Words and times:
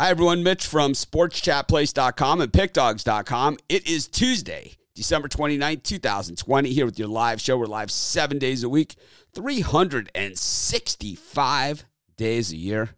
Hi, 0.00 0.10
everyone. 0.10 0.44
Mitch 0.44 0.64
from 0.64 0.92
sportschatplace.com 0.92 2.40
and 2.40 2.52
pickdogs.com. 2.52 3.58
It 3.68 3.88
is 3.88 4.06
Tuesday, 4.06 4.74
December 4.94 5.26
29th, 5.26 5.82
2020, 5.82 6.72
here 6.72 6.86
with 6.86 7.00
your 7.00 7.08
live 7.08 7.40
show. 7.40 7.58
We're 7.58 7.66
live 7.66 7.90
seven 7.90 8.38
days 8.38 8.62
a 8.62 8.68
week, 8.68 8.94
365 9.34 11.84
days 12.16 12.52
a 12.52 12.56
year. 12.56 12.90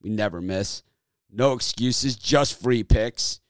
We 0.00 0.10
never 0.10 0.40
miss. 0.40 0.84
No 1.28 1.54
excuses, 1.54 2.14
just 2.14 2.62
free 2.62 2.84
picks. 2.84 3.40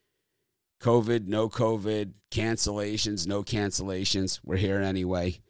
COVID, 0.81 1.27
no 1.27 1.51
COVID, 1.51 2.15
cancellations, 2.31 3.27
no 3.27 3.43
cancellations. 3.43 4.41
We're 4.43 4.57
here 4.57 4.81
anyway. 4.81 5.41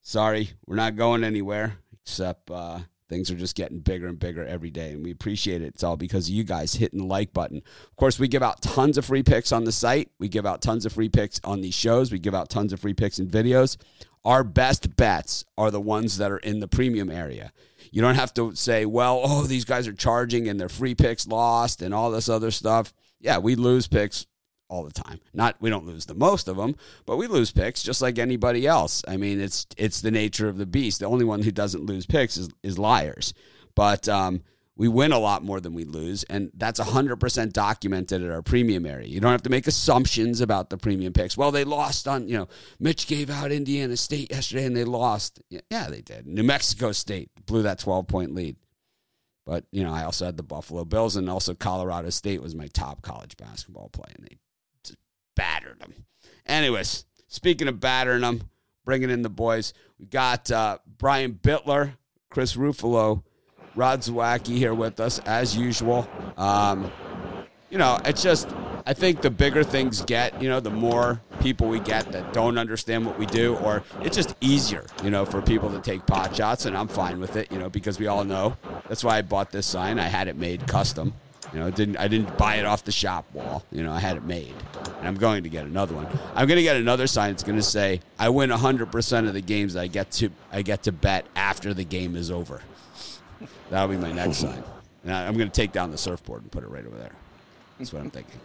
Sorry, 0.00 0.50
we're 0.64 0.76
not 0.76 0.94
going 0.94 1.24
anywhere 1.24 1.78
except 2.04 2.52
uh, 2.52 2.78
Things 3.10 3.28
are 3.28 3.36
just 3.36 3.56
getting 3.56 3.80
bigger 3.80 4.06
and 4.06 4.20
bigger 4.20 4.46
every 4.46 4.70
day, 4.70 4.92
and 4.92 5.02
we 5.02 5.10
appreciate 5.10 5.62
it. 5.62 5.66
It's 5.74 5.82
all 5.82 5.96
because 5.96 6.28
of 6.28 6.34
you 6.34 6.44
guys 6.44 6.74
hitting 6.74 7.00
the 7.00 7.06
like 7.06 7.32
button. 7.32 7.56
Of 7.58 7.96
course, 7.96 8.20
we 8.20 8.28
give 8.28 8.42
out 8.42 8.62
tons 8.62 8.96
of 8.96 9.04
free 9.04 9.24
picks 9.24 9.50
on 9.50 9.64
the 9.64 9.72
site. 9.72 10.12
We 10.20 10.28
give 10.28 10.46
out 10.46 10.62
tons 10.62 10.86
of 10.86 10.92
free 10.92 11.08
picks 11.08 11.40
on 11.42 11.60
these 11.60 11.74
shows. 11.74 12.12
We 12.12 12.20
give 12.20 12.36
out 12.36 12.48
tons 12.48 12.72
of 12.72 12.78
free 12.78 12.94
picks 12.94 13.18
and 13.18 13.28
videos. 13.28 13.76
Our 14.24 14.44
best 14.44 14.94
bets 14.94 15.44
are 15.58 15.72
the 15.72 15.80
ones 15.80 16.18
that 16.18 16.30
are 16.30 16.38
in 16.38 16.60
the 16.60 16.68
premium 16.68 17.10
area. 17.10 17.52
You 17.90 18.00
don't 18.00 18.14
have 18.14 18.32
to 18.34 18.54
say, 18.54 18.86
well, 18.86 19.20
oh, 19.24 19.42
these 19.42 19.64
guys 19.64 19.88
are 19.88 19.92
charging 19.92 20.48
and 20.48 20.60
their 20.60 20.68
free 20.68 20.94
picks 20.94 21.26
lost 21.26 21.82
and 21.82 21.92
all 21.92 22.12
this 22.12 22.28
other 22.28 22.52
stuff. 22.52 22.92
Yeah, 23.18 23.38
we 23.38 23.56
lose 23.56 23.88
picks 23.88 24.26
all 24.70 24.84
the 24.84 24.92
time. 24.92 25.20
Not 25.34 25.56
we 25.60 25.68
don't 25.68 25.84
lose 25.84 26.06
the 26.06 26.14
most 26.14 26.48
of 26.48 26.56
them, 26.56 26.76
but 27.04 27.16
we 27.16 27.26
lose 27.26 27.50
picks 27.50 27.82
just 27.82 28.00
like 28.00 28.18
anybody 28.18 28.66
else. 28.66 29.02
I 29.06 29.18
mean, 29.18 29.40
it's 29.40 29.66
it's 29.76 30.00
the 30.00 30.10
nature 30.10 30.48
of 30.48 30.56
the 30.56 30.66
beast. 30.66 31.00
The 31.00 31.06
only 31.06 31.24
one 31.24 31.42
who 31.42 31.50
doesn't 31.50 31.84
lose 31.84 32.06
picks 32.06 32.36
is 32.38 32.48
is 32.62 32.78
liars. 32.78 33.34
But 33.74 34.08
um, 34.08 34.42
we 34.80 34.88
win 34.88 35.12
a 35.12 35.18
lot 35.18 35.44
more 35.44 35.60
than 35.60 35.74
we 35.74 35.84
lose, 35.84 36.22
and 36.24 36.50
that's 36.54 36.80
100% 36.80 37.52
documented 37.52 38.22
at 38.22 38.30
our 38.30 38.40
premium 38.40 38.86
area. 38.86 39.08
You 39.08 39.20
don't 39.20 39.30
have 39.30 39.42
to 39.42 39.50
make 39.50 39.66
assumptions 39.66 40.40
about 40.40 40.70
the 40.70 40.78
premium 40.78 41.12
picks. 41.12 41.36
Well, 41.36 41.50
they 41.50 41.64
lost 41.64 42.08
on, 42.08 42.28
you 42.28 42.38
know, 42.38 42.48
Mitch 42.78 43.06
gave 43.06 43.28
out 43.28 43.52
Indiana 43.52 43.98
State 43.98 44.30
yesterday 44.30 44.64
and 44.64 44.74
they 44.74 44.84
lost. 44.84 45.42
Yeah, 45.50 45.88
they 45.88 46.00
did. 46.00 46.26
New 46.26 46.44
Mexico 46.44 46.92
State 46.92 47.30
blew 47.44 47.62
that 47.62 47.78
12 47.78 48.06
point 48.06 48.34
lead. 48.34 48.56
But, 49.44 49.64
you 49.70 49.82
know, 49.84 49.92
I 49.92 50.04
also 50.04 50.24
had 50.24 50.38
the 50.38 50.42
Buffalo 50.42 50.86
Bills 50.86 51.16
and 51.16 51.28
also 51.28 51.54
Colorado 51.54 52.08
State 52.08 52.40
was 52.40 52.54
my 52.54 52.68
top 52.68 53.02
college 53.02 53.36
basketball 53.36 53.90
play, 53.90 54.12
and 54.16 54.26
they 54.26 54.38
battered 55.34 55.80
them. 55.80 56.06
Anyways, 56.46 57.04
speaking 57.28 57.68
of 57.68 57.80
battering 57.80 58.22
them, 58.22 58.50
bringing 58.84 59.10
in 59.10 59.22
the 59.22 59.28
boys, 59.28 59.72
we 59.98 60.06
got 60.06 60.50
uh, 60.50 60.78
Brian 60.98 61.34
Bitler, 61.34 61.92
Chris 62.30 62.54
Ruffalo, 62.54 63.22
Rod 63.76 64.00
Zawacki 64.00 64.56
here 64.56 64.74
with 64.74 65.00
us 65.00 65.18
as 65.20 65.56
usual. 65.56 66.08
Um, 66.36 66.90
you 67.70 67.78
know, 67.78 67.98
it's 68.04 68.22
just 68.22 68.48
I 68.86 68.94
think 68.94 69.20
the 69.20 69.30
bigger 69.30 69.62
things 69.62 70.02
get, 70.02 70.42
you 70.42 70.48
know, 70.48 70.60
the 70.60 70.70
more 70.70 71.20
people 71.40 71.68
we 71.68 71.80
get 71.80 72.10
that 72.12 72.32
don't 72.32 72.58
understand 72.58 73.06
what 73.06 73.18
we 73.18 73.26
do, 73.26 73.56
or 73.56 73.82
it's 74.02 74.16
just 74.16 74.34
easier, 74.40 74.84
you 75.04 75.10
know, 75.10 75.24
for 75.24 75.40
people 75.40 75.70
to 75.70 75.80
take 75.80 76.04
pot 76.06 76.34
shots, 76.34 76.66
and 76.66 76.76
I'm 76.76 76.88
fine 76.88 77.20
with 77.20 77.36
it, 77.36 77.52
you 77.52 77.58
know, 77.58 77.68
because 77.68 77.98
we 77.98 78.06
all 78.06 78.24
know 78.24 78.56
that's 78.88 79.04
why 79.04 79.18
I 79.18 79.22
bought 79.22 79.52
this 79.52 79.66
sign. 79.66 79.98
I 79.98 80.08
had 80.08 80.28
it 80.28 80.36
made 80.36 80.66
custom. 80.66 81.12
You 81.52 81.58
know, 81.58 81.70
didn't 81.70 81.96
I 81.96 82.06
didn't 82.06 82.36
buy 82.38 82.56
it 82.56 82.64
off 82.64 82.84
the 82.84 82.92
shop 82.92 83.26
wall. 83.32 83.64
You 83.72 83.82
know, 83.82 83.92
I 83.92 83.98
had 83.98 84.16
it 84.16 84.24
made, 84.24 84.54
and 84.98 85.08
I'm 85.08 85.16
going 85.16 85.42
to 85.42 85.48
get 85.48 85.66
another 85.66 85.94
one. 85.94 86.06
I'm 86.34 86.46
going 86.46 86.58
to 86.58 86.62
get 86.62 86.76
another 86.76 87.06
sign 87.06 87.32
that's 87.32 87.42
going 87.42 87.58
to 87.58 87.62
say, 87.62 88.00
"I 88.18 88.28
win 88.28 88.50
100 88.50 88.92
percent 88.92 89.26
of 89.26 89.34
the 89.34 89.40
games 89.40 89.74
I 89.74 89.88
get 89.88 90.12
to 90.12 90.30
I 90.52 90.62
get 90.62 90.84
to 90.84 90.92
bet 90.92 91.26
after 91.34 91.74
the 91.74 91.84
game 91.84 92.14
is 92.14 92.30
over." 92.30 92.62
That'll 93.68 93.88
be 93.88 93.96
my 93.96 94.12
next 94.12 94.38
sign, 94.38 94.62
and 95.04 95.12
I'm 95.12 95.36
going 95.36 95.50
to 95.50 95.54
take 95.54 95.72
down 95.72 95.90
the 95.90 95.98
surfboard 95.98 96.42
and 96.42 96.52
put 96.52 96.62
it 96.62 96.68
right 96.68 96.86
over 96.86 96.96
there. 96.96 97.12
That's 97.78 97.92
what 97.92 98.02
I'm 98.02 98.10
thinking. 98.10 98.38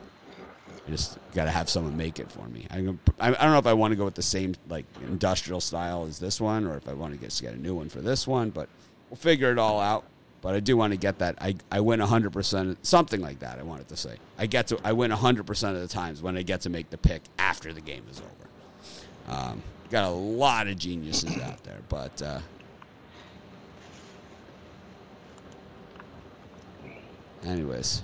I 0.88 0.92
just 0.92 1.18
got 1.34 1.46
to 1.46 1.52
have 1.52 1.70
someone 1.70 1.98
make 1.98 2.20
it 2.20 2.32
for 2.32 2.48
me. 2.48 2.68
I, 2.70 2.78
I 2.78 2.82
don't 2.82 3.52
know 3.52 3.58
if 3.58 3.66
I 3.66 3.74
want 3.74 3.92
to 3.92 3.96
go 3.96 4.06
with 4.06 4.16
the 4.16 4.22
same 4.24 4.56
like 4.68 4.86
industrial 5.02 5.62
style 5.62 6.06
as 6.06 6.20
this 6.20 6.40
one, 6.42 6.66
or 6.66 6.78
if 6.78 6.88
I 6.88 6.94
want 6.94 7.14
to 7.14 7.20
get, 7.20 7.38
get 7.42 7.54
a 7.54 7.60
new 7.60 7.76
one 7.76 7.90
for 7.90 8.02
this 8.02 8.28
one. 8.28 8.50
But 8.50 8.70
we'll 9.10 9.18
figure 9.18 9.52
it 9.52 9.60
all 9.60 9.80
out 9.80 10.06
but 10.46 10.54
I 10.54 10.60
do 10.60 10.78
want 10.78 10.94
to 10.94 10.98
get 10.98 11.18
that. 11.18 11.38
I, 11.42 11.56
I 11.72 11.80
win 11.80 12.00
100%, 12.00 12.78
something 12.84 13.20
like 13.20 13.40
that, 13.40 13.58
I 13.58 13.64
wanted 13.64 13.88
to 13.88 13.98
say. 13.98 14.18
I 14.38 14.46
get 14.46 14.68
to, 14.68 14.80
I 14.84 14.94
win 14.94 15.10
100% 15.10 15.70
of 15.70 15.82
the 15.82 15.88
times 15.88 16.22
when 16.22 16.38
I 16.38 16.44
get 16.44 16.62
to 16.62 16.70
make 16.70 16.92
the 16.92 17.00
pick 17.00 17.24
after 17.40 17.74
the 17.74 17.82
game 17.82 18.04
is 18.12 18.22
over. 18.22 19.40
Um, 19.40 19.64
got 19.90 20.04
a 20.04 20.14
lot 20.14 20.68
of 20.68 20.78
geniuses 20.78 21.36
out 21.40 21.64
there, 21.64 21.80
but. 21.90 22.22
Uh, 22.22 22.40
anyways, 27.44 28.04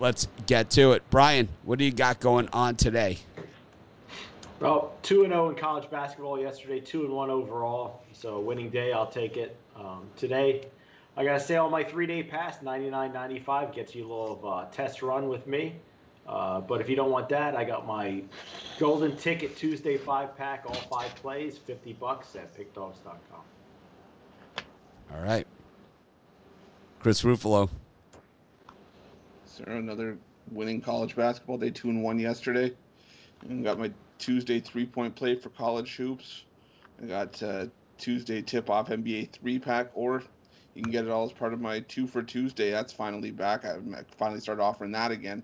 let's 0.00 0.26
get 0.46 0.68
to 0.70 0.94
it. 0.94 1.04
Brian, 1.10 1.48
what 1.62 1.78
do 1.78 1.84
you 1.84 1.92
got 1.92 2.18
going 2.18 2.48
on 2.52 2.74
today? 2.74 3.18
Well, 4.60 4.94
two 5.02 5.24
and 5.24 5.32
zero 5.32 5.46
oh 5.46 5.50
in 5.50 5.56
college 5.56 5.90
basketball 5.90 6.38
yesterday, 6.38 6.80
two 6.80 7.04
and 7.04 7.12
one 7.12 7.30
overall. 7.30 8.02
So 8.12 8.40
winning 8.40 8.70
day, 8.70 8.92
I'll 8.92 9.06
take 9.06 9.36
it. 9.36 9.56
Um, 9.76 10.06
today, 10.16 10.66
I 11.16 11.24
gotta 11.24 11.40
say 11.40 11.56
on 11.56 11.70
my 11.70 11.82
three 11.82 12.06
day 12.06 12.22
pass, 12.22 12.58
99.95 12.58 13.74
gets 13.74 13.94
you 13.94 14.02
a 14.04 14.08
little 14.08 14.40
uh, 14.44 14.66
test 14.66 15.02
run 15.02 15.28
with 15.28 15.46
me. 15.46 15.74
Uh, 16.26 16.60
but 16.60 16.80
if 16.80 16.88
you 16.88 16.96
don't 16.96 17.10
want 17.10 17.28
that, 17.28 17.56
I 17.56 17.64
got 17.64 17.86
my 17.86 18.22
golden 18.78 19.16
ticket 19.16 19.56
Tuesday 19.56 19.96
five 19.96 20.36
pack, 20.36 20.64
all 20.66 20.74
five 20.74 21.14
plays, 21.16 21.58
50 21.58 21.92
bucks 21.94 22.34
at 22.36 22.56
pickdogs.com. 22.56 23.40
All 25.14 25.22
right, 25.22 25.46
Chris 27.00 27.22
Ruffalo. 27.22 27.68
Sir, 29.44 29.64
another 29.66 30.16
winning 30.50 30.80
college 30.80 31.14
basketball 31.14 31.58
day, 31.58 31.70
two 31.70 31.90
and 31.90 32.02
one 32.02 32.18
yesterday, 32.18 32.72
and 33.48 33.62
got 33.62 33.78
my 33.78 33.90
Tuesday 34.18 34.60
three 34.60 34.86
point 34.86 35.14
play 35.14 35.34
for 35.34 35.50
college 35.50 35.96
hoops. 35.96 36.44
I 37.02 37.06
got 37.06 37.42
uh, 37.42 37.66
Tuesday 37.98 38.42
tip 38.42 38.70
off 38.70 38.88
NBA 38.88 39.30
three 39.30 39.58
pack, 39.58 39.90
or 39.94 40.22
you 40.74 40.82
can 40.82 40.92
get 40.92 41.04
it 41.04 41.10
all 41.10 41.24
as 41.24 41.32
part 41.32 41.52
of 41.52 41.60
my 41.60 41.80
two 41.80 42.06
for 42.06 42.22
Tuesday. 42.22 42.70
That's 42.70 42.92
finally 42.92 43.30
back. 43.30 43.64
I 43.64 43.78
finally 44.18 44.40
started 44.40 44.62
offering 44.62 44.92
that 44.92 45.10
again. 45.10 45.42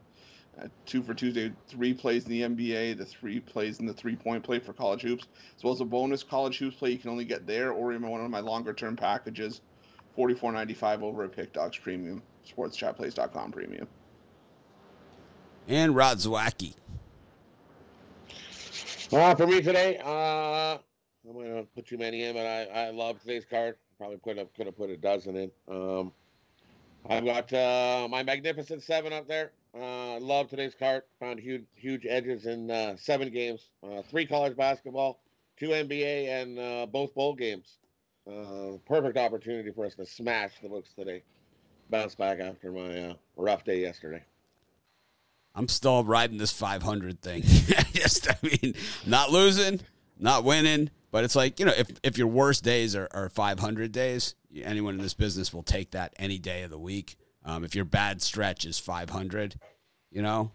Uh, 0.60 0.66
two 0.84 1.02
for 1.02 1.14
Tuesday, 1.14 1.52
three 1.68 1.94
plays 1.94 2.26
in 2.26 2.30
the 2.30 2.42
NBA, 2.42 2.98
the 2.98 3.04
three 3.04 3.40
plays 3.40 3.78
in 3.78 3.86
the 3.86 3.92
three 3.92 4.16
point 4.16 4.42
play 4.42 4.58
for 4.58 4.72
college 4.72 5.02
hoops, 5.02 5.26
as 5.56 5.62
well 5.62 5.72
as 5.72 5.80
a 5.80 5.84
bonus 5.84 6.22
college 6.22 6.58
hoops 6.58 6.76
play 6.76 6.90
you 6.90 6.98
can 6.98 7.10
only 7.10 7.24
get 7.24 7.46
there 7.46 7.72
or 7.72 7.92
in 7.92 8.02
one 8.02 8.20
of 8.20 8.30
my 8.30 8.40
longer 8.40 8.74
term 8.74 8.96
packages, 8.96 9.60
forty 10.14 10.34
four 10.34 10.52
ninety 10.52 10.74
five 10.74 11.02
over 11.02 11.24
at 11.24 11.32
Pick 11.32 11.52
Dogs 11.52 11.78
Premium, 11.78 12.22
sportschatplace.com 12.46 13.52
Premium. 13.52 13.86
And 15.68 15.94
Rod 15.94 16.18
Zawacki. 16.18 16.74
Uh, 19.12 19.34
for 19.34 19.46
me 19.46 19.60
today, 19.60 19.98
uh, 19.98 20.78
I'm 21.28 21.34
gonna 21.34 21.64
put 21.74 21.86
too 21.86 21.98
many 21.98 22.22
in, 22.22 22.34
but 22.34 22.46
I, 22.46 22.86
I 22.86 22.90
love 22.90 23.20
today's 23.20 23.44
card. 23.44 23.74
Probably 23.98 24.18
could 24.18 24.38
have 24.38 24.54
could 24.54 24.66
have 24.66 24.76
put 24.76 24.88
a 24.88 24.96
dozen 24.96 25.36
in. 25.36 25.50
Um, 25.68 26.12
I've 27.08 27.24
got 27.24 27.52
uh, 27.52 28.06
my 28.08 28.22
magnificent 28.22 28.84
seven 28.84 29.12
up 29.12 29.26
there. 29.26 29.50
Uh, 29.74 30.20
love 30.20 30.48
today's 30.48 30.76
card. 30.76 31.02
Found 31.18 31.40
huge 31.40 31.64
huge 31.74 32.06
edges 32.08 32.46
in 32.46 32.70
uh, 32.70 32.96
seven 32.96 33.32
games, 33.32 33.70
uh, 33.82 34.02
three 34.02 34.26
college 34.26 34.56
basketball, 34.56 35.20
two 35.56 35.70
NBA, 35.70 36.28
and 36.28 36.58
uh, 36.60 36.86
both 36.86 37.12
bowl 37.12 37.34
games. 37.34 37.78
Uh, 38.30 38.76
perfect 38.86 39.16
opportunity 39.16 39.72
for 39.72 39.86
us 39.86 39.96
to 39.96 40.06
smash 40.06 40.52
the 40.62 40.68
books 40.68 40.90
today. 40.94 41.24
Bounce 41.90 42.14
back 42.14 42.38
after 42.38 42.70
my 42.70 43.08
uh, 43.08 43.14
rough 43.36 43.64
day 43.64 43.80
yesterday. 43.80 44.22
I'm 45.54 45.68
still 45.68 46.04
riding 46.04 46.38
this 46.38 46.52
500 46.52 47.20
thing. 47.20 47.42
Just, 47.92 48.30
I 48.30 48.36
mean, 48.42 48.74
not 49.06 49.30
losing, 49.30 49.80
not 50.18 50.44
winning, 50.44 50.90
but 51.10 51.24
it's 51.24 51.36
like 51.36 51.58
you 51.58 51.66
know, 51.66 51.72
if 51.76 51.88
if 52.02 52.18
your 52.18 52.28
worst 52.28 52.62
days 52.62 52.94
are, 52.94 53.08
are 53.12 53.28
500 53.28 53.92
days, 53.92 54.34
anyone 54.62 54.94
in 54.94 55.00
this 55.00 55.14
business 55.14 55.52
will 55.52 55.62
take 55.62 55.90
that 55.92 56.12
any 56.18 56.38
day 56.38 56.62
of 56.62 56.70
the 56.70 56.78
week. 56.78 57.16
Um, 57.44 57.64
if 57.64 57.74
your 57.74 57.84
bad 57.84 58.20
stretch 58.22 58.64
is 58.64 58.78
500, 58.78 59.58
you 60.10 60.22
know, 60.22 60.52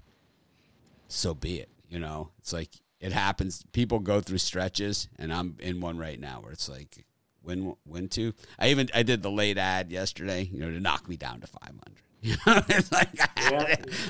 so 1.08 1.34
be 1.34 1.60
it. 1.60 1.70
You 1.90 2.00
know, 2.00 2.30
it's 2.40 2.54
like 2.54 2.70
it 3.00 3.12
happens. 3.12 3.64
People 3.72 4.00
go 4.00 4.22
through 4.22 4.38
stretches, 4.38 5.10
and 5.18 5.34
I'm 5.34 5.58
in 5.60 5.82
one 5.82 5.98
right 5.98 6.20
now 6.20 6.40
where 6.42 6.52
it's 6.52 6.70
like 6.70 7.06
win 7.44 7.76
win 7.86 8.08
two. 8.08 8.34
I 8.58 8.70
even 8.70 8.90
I 8.94 9.04
did 9.04 9.24
the 9.24 9.32
late 9.32 9.58
ad 9.58 9.92
yesterday, 9.92 10.44
you 10.44 10.60
know, 10.60 10.72
to 10.72 10.80
knock 10.80 11.10
me 11.10 11.18
down 11.18 11.42
to 11.42 11.48
500. 11.48 12.05
You 12.26 12.36
know, 12.48 12.62
it's 12.70 12.92
like 12.92 13.10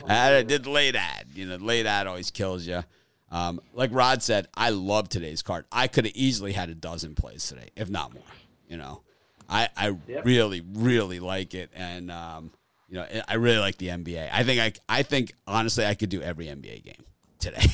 I, 0.07 0.37
I 0.37 0.43
did 0.43 0.67
late 0.67 0.95
ad. 0.95 1.27
You 1.33 1.47
know, 1.47 1.57
late 1.57 1.85
ad 1.85 2.07
always 2.07 2.31
kills 2.31 2.65
you. 2.65 2.83
Um, 3.29 3.59
like 3.73 3.89
Rod 3.91 4.23
said, 4.23 4.47
I 4.55 4.69
love 4.69 5.09
today's 5.09 5.41
card. 5.41 5.65
I 5.69 5.87
could 5.87 6.05
have 6.05 6.15
easily 6.15 6.53
had 6.53 6.69
a 6.69 6.75
dozen 6.75 7.15
plays 7.15 7.45
today, 7.45 7.69
if 7.75 7.89
not 7.89 8.13
more. 8.13 8.23
You 8.69 8.77
know, 8.77 9.01
I 9.49 9.67
I 9.75 9.97
yep. 10.07 10.23
really 10.23 10.61
really 10.61 11.19
like 11.19 11.53
it, 11.53 11.71
and 11.75 12.09
um, 12.09 12.51
you 12.87 12.95
know, 12.95 13.05
I 13.27 13.33
really 13.33 13.59
like 13.59 13.77
the 13.77 13.87
NBA. 13.87 14.29
I 14.31 14.43
think 14.43 14.61
I 14.61 14.99
I 14.99 15.03
think 15.03 15.33
honestly, 15.45 15.85
I 15.85 15.93
could 15.95 16.09
do 16.09 16.21
every 16.21 16.45
NBA 16.45 16.83
game 16.83 17.03
today. 17.39 17.57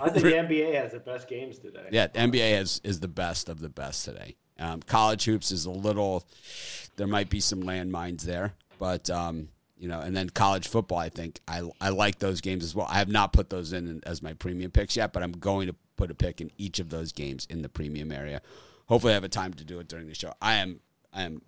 I 0.00 0.08
think 0.10 0.24
the 0.24 0.32
NBA 0.34 0.74
has 0.74 0.92
the 0.92 1.00
best 1.00 1.26
games 1.26 1.58
today. 1.58 1.88
Yeah, 1.90 2.06
NBA 2.06 2.58
has 2.58 2.80
is 2.84 3.00
the 3.00 3.08
best 3.08 3.48
of 3.48 3.58
the 3.58 3.68
best 3.68 4.04
today. 4.04 4.36
Um, 4.58 4.82
college 4.82 5.24
hoops 5.24 5.50
is 5.50 5.64
a 5.64 5.70
little, 5.70 6.24
there 6.94 7.08
might 7.08 7.28
be 7.28 7.40
some 7.40 7.64
landmines 7.64 8.22
there. 8.22 8.52
but 8.78 9.10
um, 9.10 9.48
you 9.84 9.90
know, 9.90 10.00
and 10.00 10.16
then 10.16 10.30
college 10.30 10.66
football. 10.66 10.96
I 10.96 11.10
think 11.10 11.40
I 11.46 11.60
I 11.78 11.90
like 11.90 12.18
those 12.18 12.40
games 12.40 12.64
as 12.64 12.74
well. 12.74 12.86
I 12.88 12.94
have 12.94 13.10
not 13.10 13.34
put 13.34 13.50
those 13.50 13.74
in 13.74 14.02
as 14.06 14.22
my 14.22 14.32
premium 14.32 14.70
picks 14.70 14.96
yet, 14.96 15.12
but 15.12 15.22
I'm 15.22 15.32
going 15.32 15.66
to 15.66 15.74
put 15.96 16.10
a 16.10 16.14
pick 16.14 16.40
in 16.40 16.50
each 16.56 16.78
of 16.78 16.88
those 16.88 17.12
games 17.12 17.46
in 17.50 17.60
the 17.60 17.68
premium 17.68 18.10
area. 18.10 18.40
Hopefully, 18.86 19.12
I 19.12 19.14
have 19.14 19.24
a 19.24 19.28
time 19.28 19.52
to 19.52 19.62
do 19.62 19.80
it 19.80 19.88
during 19.88 20.06
the 20.06 20.14
show. 20.14 20.32
I 20.40 20.54
am 20.54 20.80
I 21.12 21.24
am 21.24 21.42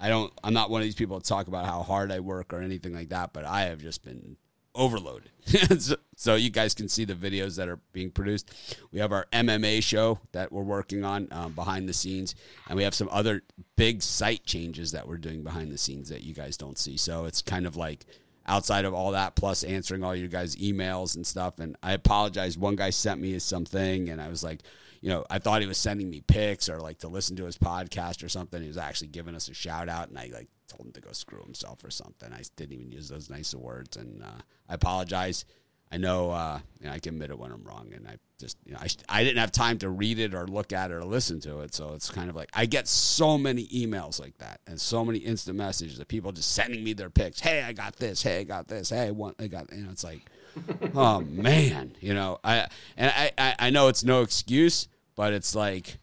I 0.00 0.08
don't 0.08 0.32
I'm 0.42 0.54
not 0.54 0.70
one 0.70 0.80
of 0.80 0.86
these 0.86 0.94
people 0.94 1.20
to 1.20 1.28
talk 1.28 1.48
about 1.48 1.66
how 1.66 1.82
hard 1.82 2.10
I 2.10 2.20
work 2.20 2.54
or 2.54 2.62
anything 2.62 2.94
like 2.94 3.10
that, 3.10 3.34
but 3.34 3.44
I 3.44 3.64
have 3.64 3.82
just 3.82 4.02
been 4.02 4.38
overloaded. 4.74 5.30
so, 5.78 5.96
so, 6.16 6.34
you 6.36 6.50
guys 6.50 6.72
can 6.74 6.88
see 6.88 7.04
the 7.04 7.14
videos 7.14 7.56
that 7.56 7.68
are 7.68 7.80
being 7.92 8.10
produced. 8.10 8.54
We 8.92 9.00
have 9.00 9.12
our 9.12 9.26
MMA 9.32 9.82
show 9.82 10.20
that 10.32 10.52
we're 10.52 10.62
working 10.62 11.04
on 11.04 11.28
um, 11.32 11.52
behind 11.52 11.88
the 11.88 11.92
scenes, 11.92 12.34
and 12.68 12.76
we 12.76 12.84
have 12.84 12.94
some 12.94 13.08
other 13.10 13.42
big 13.76 14.02
site 14.02 14.44
changes 14.44 14.92
that 14.92 15.06
we're 15.08 15.18
doing 15.18 15.42
behind 15.42 15.72
the 15.72 15.78
scenes 15.78 16.08
that 16.10 16.22
you 16.22 16.32
guys 16.32 16.56
don't 16.56 16.78
see. 16.78 16.96
So 16.96 17.24
it's 17.24 17.42
kind 17.42 17.66
of 17.66 17.76
like 17.76 18.06
outside 18.46 18.84
of 18.84 18.94
all 18.94 19.12
that, 19.12 19.34
plus 19.34 19.64
answering 19.64 20.04
all 20.04 20.14
you 20.14 20.28
guys' 20.28 20.56
emails 20.56 21.16
and 21.16 21.26
stuff. 21.26 21.58
And 21.58 21.76
I 21.82 21.92
apologize. 21.92 22.56
One 22.56 22.76
guy 22.76 22.90
sent 22.90 23.20
me 23.20 23.38
something, 23.40 24.08
and 24.08 24.20
I 24.20 24.28
was 24.28 24.44
like, 24.44 24.60
you 25.02 25.08
know, 25.08 25.26
I 25.28 25.40
thought 25.40 25.60
he 25.60 25.66
was 25.66 25.78
sending 25.78 26.08
me 26.08 26.20
pics 26.20 26.68
or 26.68 26.80
like 26.80 27.00
to 27.00 27.08
listen 27.08 27.34
to 27.36 27.44
his 27.44 27.58
podcast 27.58 28.24
or 28.24 28.28
something. 28.28 28.62
He 28.62 28.68
was 28.68 28.78
actually 28.78 29.08
giving 29.08 29.34
us 29.34 29.48
a 29.48 29.54
shout 29.54 29.88
out, 29.88 30.08
and 30.08 30.18
I 30.18 30.30
like 30.32 30.48
told 30.68 30.86
him 30.86 30.92
to 30.92 31.00
go 31.00 31.10
screw 31.10 31.42
himself 31.42 31.84
or 31.84 31.90
something. 31.90 32.32
I 32.32 32.42
didn't 32.56 32.72
even 32.72 32.92
use 32.92 33.08
those 33.08 33.28
nicer 33.28 33.58
words, 33.58 33.96
and 33.96 34.22
uh, 34.22 34.40
I 34.68 34.74
apologize. 34.74 35.44
I 35.90 35.98
know, 35.98 36.30
uh, 36.30 36.60
you 36.80 36.86
know, 36.86 36.92
I 36.92 37.00
can 37.00 37.16
admit 37.16 37.30
it 37.30 37.38
when 37.38 37.52
I'm 37.52 37.64
wrong, 37.64 37.90
and 37.94 38.08
I 38.08 38.16
just, 38.38 38.56
you 38.64 38.72
know, 38.72 38.78
I, 38.80 38.86
I 39.08 39.24
didn't 39.24 39.40
have 39.40 39.52
time 39.52 39.76
to 39.78 39.90
read 39.90 40.18
it 40.20 40.34
or 40.34 40.46
look 40.46 40.72
at 40.72 40.90
it 40.90 40.94
or 40.94 41.04
listen 41.04 41.38
to 41.40 41.60
it, 41.60 41.74
so 41.74 41.94
it's 41.94 42.08
kind 42.08 42.30
of 42.30 42.36
like 42.36 42.48
I 42.54 42.64
get 42.64 42.86
so 42.86 43.36
many 43.36 43.66
emails 43.66 44.20
like 44.20 44.38
that 44.38 44.60
and 44.68 44.80
so 44.80 45.04
many 45.04 45.18
instant 45.18 45.58
messages 45.58 45.98
of 45.98 46.06
people 46.06 46.30
just 46.30 46.52
sending 46.52 46.82
me 46.84 46.92
their 46.92 47.10
pics. 47.10 47.40
Hey, 47.40 47.62
I 47.62 47.72
got 47.72 47.96
this. 47.96 48.22
Hey, 48.22 48.38
I 48.38 48.44
got 48.44 48.68
this. 48.68 48.90
Hey, 48.90 49.10
what 49.10 49.34
I 49.40 49.48
got. 49.48 49.70
You 49.72 49.82
know, 49.82 49.90
it's 49.90 50.04
like, 50.04 50.30
oh 50.94 51.20
man, 51.20 51.92
you 52.00 52.14
know, 52.14 52.38
I 52.44 52.68
and 52.96 53.32
I, 53.38 53.54
I 53.58 53.70
know 53.70 53.88
it's 53.88 54.04
no 54.04 54.22
excuse, 54.22 54.88
but 55.16 55.32
it's 55.32 55.54
like 55.54 55.98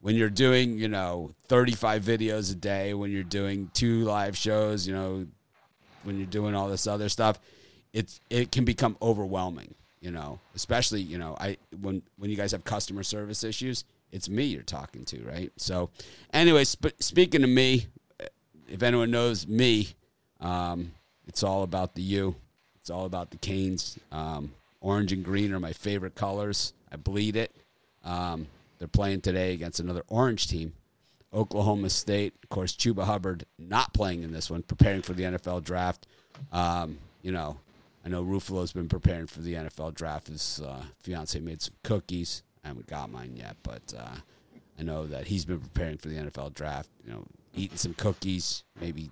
when 0.00 0.16
you're 0.16 0.30
doing, 0.30 0.78
you 0.78 0.88
know, 0.88 1.32
35 1.48 2.02
videos 2.02 2.50
a 2.50 2.54
day, 2.54 2.94
when 2.94 3.10
you're 3.10 3.22
doing 3.22 3.70
two 3.74 4.04
live 4.04 4.36
shows, 4.36 4.86
you 4.86 4.94
know, 4.94 5.26
when 6.04 6.16
you're 6.16 6.26
doing 6.26 6.54
all 6.54 6.68
this 6.68 6.86
other 6.86 7.08
stuff, 7.08 7.38
it's 7.92 8.20
it 8.30 8.52
can 8.52 8.64
become 8.64 8.96
overwhelming, 9.02 9.74
you 10.00 10.10
know, 10.10 10.38
especially, 10.54 11.02
you 11.02 11.18
know, 11.18 11.36
I 11.38 11.58
when 11.80 12.02
when 12.16 12.30
you 12.30 12.36
guys 12.36 12.52
have 12.52 12.64
customer 12.64 13.02
service 13.02 13.44
issues, 13.44 13.84
it's 14.12 14.28
me 14.28 14.44
you're 14.44 14.62
talking 14.62 15.04
to, 15.06 15.22
right? 15.22 15.52
So, 15.56 15.90
anyway, 16.32 16.64
sp- 16.64 16.96
speaking 17.00 17.42
to 17.42 17.46
me, 17.46 17.86
if 18.68 18.82
anyone 18.82 19.10
knows 19.10 19.46
me, 19.46 19.88
um, 20.40 20.92
it's 21.26 21.42
all 21.42 21.62
about 21.62 21.94
the 21.94 22.02
U. 22.02 22.36
It's 22.80 22.90
all 22.90 23.06
about 23.06 23.30
the 23.30 23.36
Canes. 23.36 23.98
Um, 24.10 24.52
orange 24.80 25.12
and 25.12 25.24
green 25.24 25.52
are 25.52 25.60
my 25.60 25.72
favorite 25.72 26.14
colors. 26.14 26.72
I 26.90 26.96
bleed 26.96 27.36
it. 27.36 27.54
Um, 28.04 28.46
they're 28.78 28.88
playing 28.88 29.20
today 29.20 29.52
against 29.52 29.80
another 29.80 30.02
orange 30.08 30.48
team, 30.48 30.72
Oklahoma 31.34 31.90
State. 31.90 32.34
Of 32.42 32.48
course, 32.48 32.74
Chuba 32.74 33.04
Hubbard 33.04 33.44
not 33.58 33.92
playing 33.92 34.22
in 34.22 34.32
this 34.32 34.50
one, 34.50 34.62
preparing 34.62 35.02
for 35.02 35.12
the 35.12 35.24
NFL 35.24 35.64
draft. 35.64 36.06
Um, 36.50 36.98
you 37.22 37.30
know, 37.32 37.58
I 38.04 38.08
know 38.08 38.24
Ruffalo's 38.24 38.72
been 38.72 38.88
preparing 38.88 39.26
for 39.26 39.40
the 39.40 39.54
NFL 39.54 39.94
draft. 39.94 40.28
His 40.28 40.62
uh, 40.64 40.82
fiance 40.98 41.38
made 41.38 41.60
some 41.60 41.74
cookies. 41.82 42.42
I 42.64 42.68
haven't 42.68 42.86
got 42.86 43.10
mine 43.10 43.34
yet, 43.36 43.56
but 43.62 43.82
uh, 43.96 44.16
I 44.78 44.82
know 44.82 45.06
that 45.06 45.26
he's 45.26 45.44
been 45.44 45.60
preparing 45.60 45.98
for 45.98 46.08
the 46.08 46.16
NFL 46.16 46.54
draft. 46.54 46.88
You 47.04 47.12
know, 47.12 47.26
eating 47.54 47.76
some 47.76 47.94
cookies, 47.94 48.64
maybe 48.80 49.10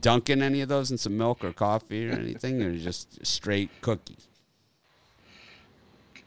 dunking 0.00 0.42
any 0.42 0.60
of 0.60 0.68
those 0.68 0.90
in 0.90 0.98
some 0.98 1.16
milk 1.16 1.44
or 1.44 1.52
coffee 1.52 2.08
or 2.08 2.12
anything, 2.12 2.62
or 2.62 2.76
just 2.76 3.24
straight 3.24 3.70
cookies. 3.80 4.28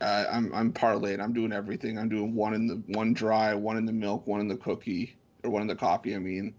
Uh, 0.01 0.25
I'm 0.31 0.53
I'm 0.53 0.73
parlaying. 0.73 1.21
I'm 1.21 1.33
doing 1.33 1.53
everything. 1.53 1.97
I'm 1.97 2.09
doing 2.09 2.35
one 2.35 2.53
in 2.53 2.67
the 2.67 2.81
one 2.87 3.13
dry, 3.13 3.53
one 3.53 3.77
in 3.77 3.85
the 3.85 3.93
milk, 3.93 4.27
one 4.27 4.41
in 4.41 4.47
the 4.47 4.57
cookie, 4.57 5.15
or 5.43 5.49
one 5.49 5.61
in 5.61 5.67
the 5.67 5.75
coffee. 5.75 6.15
I 6.15 6.19
mean, 6.19 6.53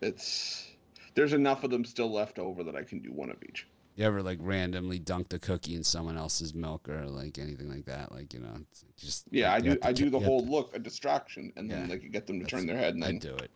it's 0.00 0.68
there's 1.14 1.32
enough 1.32 1.62
of 1.64 1.70
them 1.70 1.84
still 1.84 2.12
left 2.12 2.38
over 2.38 2.64
that 2.64 2.74
I 2.74 2.82
can 2.82 3.00
do 3.00 3.12
one 3.12 3.30
of 3.30 3.36
each. 3.48 3.66
You 3.94 4.06
ever 4.06 4.22
like 4.22 4.38
randomly 4.40 4.98
dunk 4.98 5.28
the 5.28 5.38
cookie 5.38 5.74
in 5.74 5.84
someone 5.84 6.16
else's 6.16 6.54
milk 6.54 6.88
or 6.88 7.06
like 7.06 7.38
anything 7.38 7.68
like 7.68 7.84
that? 7.84 8.10
Like 8.10 8.32
you 8.32 8.40
know, 8.40 8.54
just 8.96 9.26
yeah, 9.30 9.52
I 9.52 9.60
do. 9.60 9.76
I 9.82 9.92
do 9.92 10.10
the 10.10 10.18
whole 10.18 10.44
look 10.44 10.74
a 10.74 10.78
distraction, 10.78 11.52
and 11.56 11.70
then 11.70 11.88
like 11.88 12.02
you 12.02 12.08
get 12.08 12.26
them 12.26 12.40
to 12.40 12.46
turn 12.46 12.66
their 12.66 12.78
head. 12.78 12.94
And 12.94 13.02
then, 13.02 13.16
I 13.16 13.18
do 13.18 13.34
it. 13.34 13.50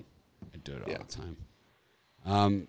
I 0.55 0.59
do 0.59 0.73
it 0.73 0.83
all 0.85 0.91
yeah. 0.91 0.99
the 0.99 1.05
time. 1.05 1.37
Um, 2.27 2.67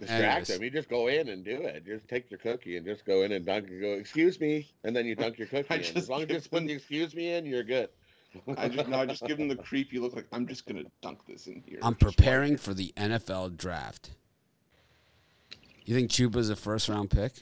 distract 0.00 0.48
them. 0.48 0.62
You 0.62 0.70
just 0.70 0.88
go 0.88 1.06
in 1.06 1.28
and 1.28 1.44
do 1.44 1.62
it. 1.62 1.86
Just 1.86 2.08
take 2.08 2.30
your 2.30 2.38
cookie 2.38 2.76
and 2.76 2.84
just 2.84 3.04
go 3.04 3.22
in 3.22 3.32
and 3.32 3.46
dunk 3.46 3.68
and 3.68 3.80
go, 3.80 3.92
excuse 3.92 4.40
me, 4.40 4.68
and 4.82 4.94
then 4.94 5.06
you 5.06 5.14
dunk 5.14 5.38
your 5.38 5.46
cookie. 5.48 5.74
in. 5.74 5.96
As 5.96 6.08
long 6.08 6.22
as 6.22 6.28
you 6.28 6.34
just 6.34 6.50
put 6.50 6.66
the 6.66 6.72
excuse 6.72 7.14
me 7.14 7.32
in, 7.34 7.46
you're 7.46 7.62
good. 7.62 7.88
I 8.58 8.68
just 8.68 8.88
no, 8.88 8.98
I 8.98 9.06
just 9.06 9.24
give 9.24 9.38
them 9.38 9.46
the 9.46 9.56
creepy 9.56 10.00
look 10.00 10.14
like 10.16 10.26
I'm 10.32 10.46
just 10.48 10.66
gonna 10.66 10.82
dunk 11.02 11.20
this 11.26 11.46
in 11.46 11.62
here. 11.66 11.78
I'm 11.82 11.94
preparing 11.94 12.56
for 12.56 12.74
the 12.74 12.92
NFL 12.96 13.56
draft. 13.56 14.10
You 15.84 15.94
think 15.94 16.10
Chuba's 16.10 16.50
a 16.50 16.56
first 16.56 16.88
round 16.88 17.10
pick? 17.10 17.32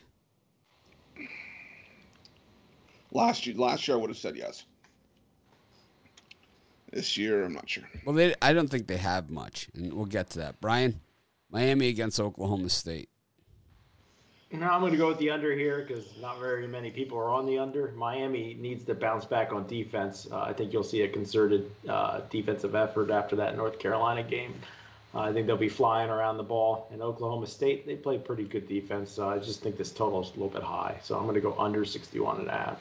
Last 3.12 3.46
year, 3.46 3.56
last 3.56 3.86
year 3.86 3.96
I 3.96 4.00
would 4.00 4.10
have 4.10 4.18
said 4.18 4.36
yes. 4.36 4.64
This 6.90 7.16
year, 7.16 7.44
I'm 7.44 7.54
not 7.54 7.68
sure. 7.70 7.84
Well, 8.04 8.14
they, 8.14 8.34
I 8.42 8.52
don't 8.52 8.68
think 8.68 8.86
they 8.86 8.98
have 8.98 9.30
much, 9.30 9.68
and 9.74 9.92
we'll 9.94 10.04
get 10.04 10.28
to 10.30 10.40
that. 10.40 10.60
Brian, 10.60 11.00
Miami 11.52 11.88
against 11.88 12.18
Oklahoma 12.18 12.70
State. 12.70 13.10
No, 14.50 14.68
I'm 14.68 14.80
going 14.80 14.92
to 14.92 14.98
go 14.98 15.08
with 15.08 15.18
the 15.18 15.30
under 15.30 15.54
here 15.54 15.84
because 15.86 16.04
not 16.20 16.38
very 16.38 16.66
many 16.66 16.90
people 16.90 17.16
are 17.16 17.30
on 17.30 17.46
the 17.46 17.58
under. 17.58 17.92
Miami 17.92 18.54
needs 18.60 18.84
to 18.84 18.94
bounce 18.94 19.24
back 19.24 19.52
on 19.52 19.66
defense. 19.66 20.28
Uh, 20.30 20.42
I 20.42 20.52
think 20.52 20.72
you'll 20.72 20.82
see 20.82 21.02
a 21.02 21.08
concerted 21.08 21.70
uh, 21.88 22.20
defensive 22.28 22.74
effort 22.74 23.10
after 23.10 23.34
that 23.36 23.56
North 23.56 23.78
Carolina 23.78 24.22
game. 24.22 24.54
Uh, 25.14 25.20
I 25.20 25.32
think 25.32 25.46
they'll 25.46 25.56
be 25.56 25.70
flying 25.70 26.10
around 26.10 26.36
the 26.36 26.42
ball. 26.42 26.88
In 26.92 27.00
Oklahoma 27.00 27.46
State, 27.46 27.86
they 27.86 27.96
play 27.96 28.18
pretty 28.18 28.44
good 28.44 28.68
defense. 28.68 29.10
So 29.10 29.26
I 29.28 29.38
just 29.38 29.62
think 29.62 29.78
this 29.78 29.90
total 29.90 30.22
is 30.22 30.28
a 30.28 30.32
little 30.32 30.48
bit 30.48 30.62
high. 30.62 30.98
So 31.02 31.16
I'm 31.16 31.22
going 31.22 31.34
to 31.34 31.40
go 31.40 31.58
under 31.58 31.84
61 31.86 32.40
and 32.40 32.48
a 32.48 32.52
half. 32.52 32.78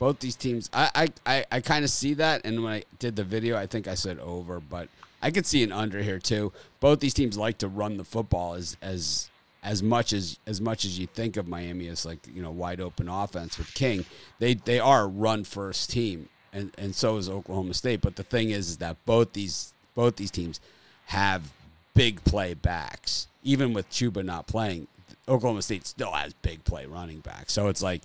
Both 0.00 0.18
these 0.18 0.34
teams, 0.34 0.68
I 0.72 0.90
I, 0.94 1.08
I, 1.26 1.44
I 1.52 1.60
kind 1.60 1.84
of 1.84 1.90
see 1.90 2.14
that. 2.14 2.44
And 2.44 2.64
when 2.64 2.72
I 2.72 2.82
did 2.98 3.14
the 3.14 3.22
video, 3.22 3.56
I 3.56 3.66
think 3.66 3.86
I 3.86 3.94
said 3.94 4.18
over, 4.18 4.58
but 4.58 4.88
I 5.22 5.30
could 5.30 5.46
see 5.46 5.62
an 5.62 5.72
under 5.72 6.02
here 6.02 6.18
too. 6.18 6.52
Both 6.80 7.00
these 7.00 7.14
teams 7.14 7.38
like 7.38 7.58
to 7.58 7.68
run 7.68 7.96
the 7.96 8.04
football 8.04 8.54
as 8.54 8.76
as 8.82 9.30
as 9.62 9.82
much 9.82 10.12
as 10.12 10.38
as 10.46 10.60
much 10.60 10.84
as 10.84 10.98
you 10.98 11.06
think 11.06 11.36
of 11.36 11.46
Miami 11.46 11.86
as 11.88 12.04
like 12.04 12.18
you 12.26 12.42
know 12.42 12.50
wide 12.50 12.80
open 12.80 13.08
offense 13.08 13.56
with 13.56 13.72
King. 13.74 14.04
They 14.40 14.54
they 14.54 14.80
are 14.80 15.02
a 15.02 15.06
run 15.06 15.44
first 15.44 15.90
team, 15.90 16.28
and 16.52 16.72
and 16.76 16.94
so 16.94 17.16
is 17.16 17.28
Oklahoma 17.28 17.74
State. 17.74 18.00
But 18.00 18.16
the 18.16 18.24
thing 18.24 18.50
is, 18.50 18.70
is 18.70 18.76
that 18.78 18.96
both 19.06 19.32
these 19.32 19.72
both 19.94 20.16
these 20.16 20.30
teams 20.30 20.60
have 21.06 21.52
big 21.94 22.22
play 22.24 22.54
backs. 22.54 23.28
Even 23.44 23.72
with 23.72 23.88
Chuba 23.90 24.24
not 24.24 24.46
playing, 24.46 24.88
Oklahoma 25.28 25.62
State 25.62 25.86
still 25.86 26.12
has 26.12 26.32
big 26.34 26.64
play 26.64 26.86
running 26.86 27.20
backs. 27.20 27.52
So 27.52 27.68
it's 27.68 27.82
like 27.82 28.02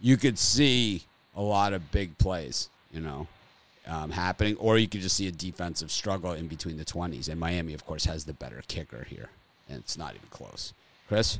you 0.00 0.16
could 0.16 0.38
see 0.38 1.04
a 1.36 1.42
lot 1.42 1.72
of 1.72 1.92
big 1.92 2.18
plays. 2.18 2.68
You 2.92 3.00
know, 3.00 3.28
um, 3.88 4.10
happening, 4.10 4.56
or 4.56 4.78
you 4.78 4.86
could 4.86 5.00
just 5.00 5.16
see 5.16 5.26
a 5.26 5.32
defensive 5.32 5.90
struggle 5.90 6.32
in 6.32 6.46
between 6.46 6.76
the 6.76 6.84
20s. 6.84 7.28
And 7.28 7.40
Miami, 7.40 7.74
of 7.74 7.86
course, 7.86 8.04
has 8.04 8.24
the 8.24 8.34
better 8.34 8.62
kicker 8.68 9.04
here, 9.04 9.30
and 9.68 9.78
it's 9.78 9.96
not 9.96 10.14
even 10.14 10.28
close. 10.30 10.74
Chris? 11.08 11.38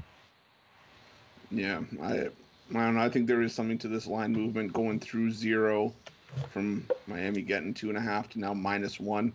Yeah, 1.50 1.80
I, 2.02 2.12
I 2.12 2.30
don't 2.70 2.94
know. 2.94 3.00
I 3.00 3.08
think 3.08 3.26
there 3.26 3.42
is 3.42 3.54
something 3.54 3.78
to 3.78 3.88
this 3.88 4.06
line 4.06 4.32
movement 4.32 4.72
going 4.72 4.98
through 4.98 5.30
zero 5.30 5.92
from 6.50 6.86
Miami 7.06 7.42
getting 7.42 7.74
two 7.74 7.88
and 7.88 7.98
a 7.98 8.00
half 8.00 8.28
to 8.30 8.40
now 8.40 8.54
minus 8.54 8.98
one. 8.98 9.32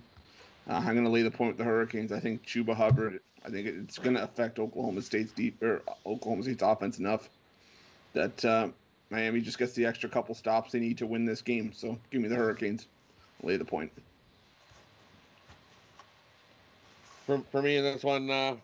Uh, 0.70 0.74
I'm 0.74 0.94
going 0.94 1.06
to 1.06 1.12
lay 1.12 1.24
the 1.24 1.32
point 1.32 1.50
with 1.50 1.58
the 1.58 1.64
Hurricanes. 1.64 2.12
I 2.12 2.20
think 2.20 2.44
Chuba 2.46 2.76
Hubbard. 2.76 3.20
I 3.46 3.50
think 3.50 3.68
it's 3.68 4.00
going 4.00 4.16
to 4.16 4.24
affect 4.24 4.58
Oklahoma 4.58 5.02
State's 5.02 5.34
deep 5.34 5.62
or 5.62 5.82
Oklahoma 6.06 6.44
State's 6.44 6.64
offense 6.64 6.98
enough 6.98 7.28
that 8.14 8.46
uh, 8.46 8.70
Miami 9.10 9.42
just 9.42 9.58
gets 9.58 9.74
the 9.74 9.86
extra 9.86 10.08
couple 10.08 10.34
stops 10.34 10.72
they 10.72 10.80
need 10.80 10.98
to 11.00 11.06
win 11.06 11.26
this 11.26 11.42
game. 11.42 11.74
So 11.74 11.98
give 12.10 12.22
me 12.22 12.30
the 12.30 12.36
Hurricanes 12.36 12.88
lay 13.44 13.58
the 13.58 13.66
point. 13.66 13.92
For, 17.26 17.40
for 17.52 17.62
me 17.62 17.78
in 17.78 17.84
this 17.84 18.04
one, 18.04 18.30
uh, 18.30 18.56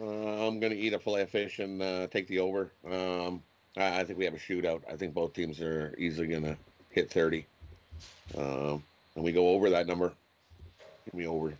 uh, 0.00 0.46
I'm 0.46 0.60
going 0.60 0.72
to 0.72 0.78
eat 0.78 0.92
a 0.92 0.98
fillet 0.98 1.22
of 1.22 1.30
fish 1.30 1.58
and 1.58 1.82
uh, 1.82 2.06
take 2.08 2.28
the 2.28 2.38
over. 2.38 2.70
Um, 2.88 3.42
I, 3.76 4.00
I, 4.00 4.04
think 4.04 4.18
we 4.18 4.24
have 4.24 4.34
a 4.34 4.38
shootout. 4.38 4.82
I 4.90 4.96
think 4.96 5.14
both 5.14 5.32
teams 5.32 5.60
are 5.60 5.94
easily 5.98 6.28
going 6.28 6.44
to 6.44 6.56
hit 6.90 7.10
30. 7.10 7.44
Um, 8.36 8.82
and 9.16 9.24
we 9.24 9.32
go 9.32 9.48
over 9.48 9.70
that 9.70 9.86
number. 9.86 10.12
Give 11.04 11.14
me 11.14 11.26
over. 11.26 11.52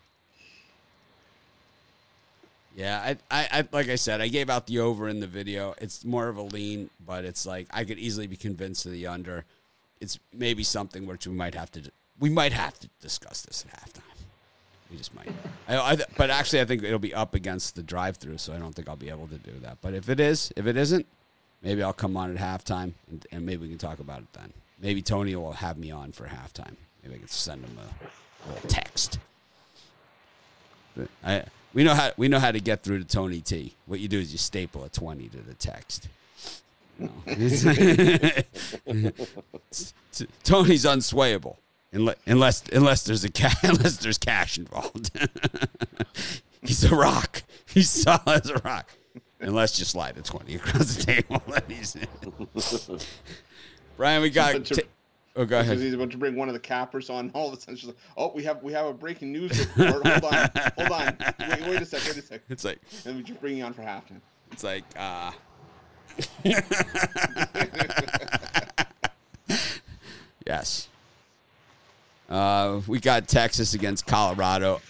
Yeah, 2.76 3.00
I, 3.00 3.16
I, 3.28 3.48
I, 3.50 3.68
like 3.72 3.88
I 3.88 3.96
said, 3.96 4.20
I 4.20 4.28
gave 4.28 4.48
out 4.48 4.68
the 4.68 4.78
over 4.78 5.08
in 5.08 5.18
the 5.18 5.26
video. 5.26 5.74
It's 5.78 6.04
more 6.04 6.28
of 6.28 6.36
a 6.36 6.42
lean, 6.42 6.90
but 7.04 7.24
it's 7.24 7.44
like 7.44 7.66
I 7.72 7.82
could 7.82 7.98
easily 7.98 8.28
be 8.28 8.36
convinced 8.36 8.86
of 8.86 8.92
the 8.92 9.08
under. 9.08 9.44
It's 10.00 10.20
maybe 10.32 10.62
something 10.62 11.04
which 11.04 11.26
we 11.26 11.32
might 11.32 11.56
have 11.56 11.72
to 11.72 11.90
we 12.20 12.30
might 12.30 12.52
have 12.52 12.78
to 12.80 12.88
discuss 13.00 13.42
this 13.42 13.64
at 13.68 13.80
halftime. 13.80 14.02
We 14.90 14.96
just 14.96 15.14
might. 15.14 15.28
I, 15.68 15.76
I, 15.76 15.96
but 16.16 16.30
actually, 16.30 16.60
I 16.60 16.64
think 16.64 16.82
it'll 16.82 16.98
be 16.98 17.14
up 17.14 17.34
against 17.34 17.76
the 17.76 17.82
drive-through, 17.82 18.38
so 18.38 18.54
I 18.54 18.58
don't 18.58 18.72
think 18.74 18.88
I'll 18.88 18.96
be 18.96 19.10
able 19.10 19.28
to 19.28 19.36
do 19.36 19.52
that. 19.60 19.78
But 19.82 19.94
if 19.94 20.08
it 20.08 20.18
is, 20.18 20.50
if 20.56 20.66
it 20.66 20.76
isn't, 20.76 21.06
maybe 21.62 21.82
I'll 21.82 21.92
come 21.92 22.16
on 22.16 22.34
at 22.34 22.40
halftime, 22.40 22.92
and, 23.10 23.26
and 23.30 23.44
maybe 23.44 23.62
we 23.62 23.68
can 23.68 23.78
talk 23.78 23.98
about 23.98 24.20
it 24.20 24.32
then. 24.32 24.52
Maybe 24.80 25.02
Tony 25.02 25.36
will 25.36 25.52
have 25.52 25.76
me 25.76 25.90
on 25.90 26.12
for 26.12 26.26
halftime. 26.26 26.76
Maybe 27.02 27.16
I 27.16 27.18
can 27.18 27.28
send 27.28 27.64
him 27.64 27.76
a, 27.78 28.56
a 28.56 28.60
text. 28.68 29.18
I, 31.22 31.44
we 31.74 31.84
know 31.84 31.94
how 31.94 32.10
we 32.16 32.28
know 32.28 32.38
how 32.38 32.50
to 32.50 32.60
get 32.60 32.82
through 32.82 32.98
to 32.98 33.04
Tony 33.04 33.40
T. 33.40 33.74
What 33.86 34.00
you 34.00 34.08
do 34.08 34.18
is 34.18 34.32
you 34.32 34.38
staple 34.38 34.84
a 34.84 34.88
twenty 34.88 35.28
to 35.28 35.36
the 35.38 35.54
text. 35.54 36.08
No. 36.98 37.10
Tony's 40.42 40.84
unswayable 40.84 41.56
unless 41.92 42.16
unless 42.26 42.62
unless 42.72 43.04
there's 43.04 43.24
a 43.24 43.30
ca- 43.30 43.54
unless 43.62 43.96
there's 43.98 44.18
cash 44.18 44.58
involved. 44.58 45.10
He's 46.62 46.84
a 46.84 46.94
rock. 46.94 47.42
He's 47.66 47.88
solid 47.90 48.44
as 48.44 48.50
a 48.50 48.56
rock. 48.64 48.90
Unless 49.40 49.78
you 49.78 49.84
slide 49.84 50.18
a 50.18 50.22
twenty 50.22 50.56
across 50.56 50.96
the 50.96 51.02
table, 51.04 51.40
then 51.48 51.62
he's 51.68 51.94
in. 51.94 52.98
Brian, 53.96 54.20
we 54.20 54.30
got. 54.30 54.64
To- 54.64 54.74
T- 54.74 54.82
oh, 55.36 55.44
go 55.44 55.60
ahead. 55.60 55.78
he's 55.78 55.94
about 55.94 56.10
to 56.10 56.16
bring 56.18 56.34
one 56.34 56.48
of 56.48 56.54
the 56.54 56.60
cappers 56.60 57.08
on. 57.08 57.30
All 57.34 57.46
of 57.46 57.54
a 57.56 57.60
sudden, 57.60 57.76
she's 57.76 57.86
like, 57.86 57.96
"Oh, 58.16 58.32
we 58.34 58.42
have 58.42 58.60
we 58.64 58.72
have 58.72 58.86
a 58.86 58.92
breaking 58.92 59.30
news 59.32 59.56
report. 59.76 60.04
hold 60.04 60.24
on, 60.34 60.50
hold 60.76 60.90
on. 60.90 61.16
Wait, 61.50 61.60
wait 61.68 61.82
a 61.82 61.86
sec. 61.86 62.02
Wait 62.06 62.16
a 62.16 62.22
sec. 62.22 62.40
It's 62.48 62.64
like 62.64 62.80
Let 63.06 63.14
me 63.14 63.22
just 63.22 63.40
bring 63.40 63.56
you 63.58 63.64
on 63.64 63.72
for 63.72 63.82
halftime." 63.82 64.20
it's 64.50 64.64
like 64.64 64.82
uh 64.96 65.30
yes. 70.46 70.88
Uh, 72.28 72.80
we 72.86 73.00
got 73.00 73.26
Texas 73.26 73.74
against 73.74 74.06
Colorado. 74.06 74.80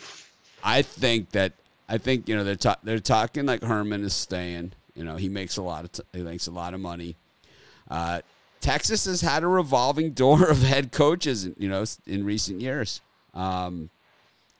I 0.63 0.83
think 0.83 1.31
that 1.31 1.53
I 1.89 1.99
think 1.99 2.29
you 2.29 2.37
know 2.37 2.45
they're 2.45 2.57
ta- 2.57 2.79
they're 2.83 2.99
talking 2.99 3.47
like 3.47 3.63
Herman 3.63 4.05
is 4.05 4.15
staying. 4.15 4.73
You 4.95 5.05
know 5.05 5.17
he 5.17 5.29
makes 5.29 5.57
a 5.57 5.63
lot 5.63 5.85
of 5.85 5.93
t- 5.93 6.03
he 6.13 6.23
makes 6.23 6.47
a 6.47 6.51
lot 6.51 6.75
of 6.75 6.81
money. 6.81 7.17
Uh, 7.91 8.21
Texas 8.61 9.05
has 9.05 9.21
had 9.21 9.45
a 9.45 9.47
revolving 9.47 10.11
door 10.13 10.45
of 10.51 10.63
head 10.63 10.91
coaches. 10.91 11.49
You 11.57 11.69
know 11.69 11.85
in 12.07 12.25
recent 12.25 12.61
years. 12.61 13.01
Um, 13.35 13.91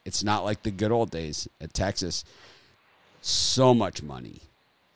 it's 0.05 0.23
not 0.23 0.45
like 0.45 0.63
the 0.63 0.71
good 0.71 0.93
old 0.93 1.11
days 1.11 1.49
at 1.61 1.75
Texas. 1.75 2.25
So 3.21 3.75
much 3.75 4.03
money, 4.03 4.41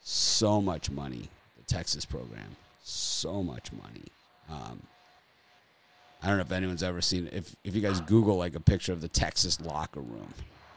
so 0.00 0.62
much 0.62 0.90
money. 0.90 1.28
The 1.58 1.64
Texas 1.64 2.04
program, 2.04 2.56
so 2.82 3.42
much 3.42 3.72
money. 3.72 4.04
Um, 4.48 4.80
I 6.22 6.28
don't 6.28 6.36
know 6.36 6.42
if 6.42 6.52
anyone's 6.52 6.82
ever 6.82 7.00
seen 7.00 7.28
if 7.32 7.56
if 7.64 7.74
you 7.74 7.80
guys 7.80 8.00
Google 8.00 8.36
like 8.36 8.54
a 8.54 8.60
picture 8.60 8.92
of 8.92 9.00
the 9.00 9.08
Texas 9.08 9.60
locker 9.60 10.00
room, 10.00 10.32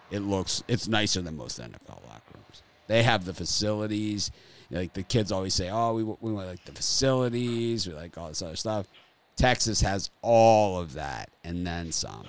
it 0.09 0.19
looks 0.19 0.63
it's 0.67 0.87
nicer 0.87 1.21
than 1.21 1.37
most 1.37 1.59
NFL 1.59 2.01
locker 2.07 2.33
rooms. 2.33 2.63
They 2.87 3.03
have 3.03 3.25
the 3.25 3.33
facilities. 3.33 4.31
Like 4.71 4.93
the 4.93 5.03
kids 5.03 5.31
always 5.31 5.53
say, 5.53 5.69
"Oh, 5.69 5.93
we 5.93 6.03
we 6.03 6.33
want 6.33 6.47
like 6.47 6.65
the 6.65 6.71
facilities, 6.71 7.87
we 7.87 7.93
like 7.93 8.17
all 8.17 8.29
this 8.29 8.41
other 8.41 8.55
stuff." 8.55 8.87
Texas 9.35 9.81
has 9.81 10.09
all 10.21 10.79
of 10.79 10.93
that 10.93 11.29
and 11.43 11.67
then 11.67 11.91
some. 11.91 12.25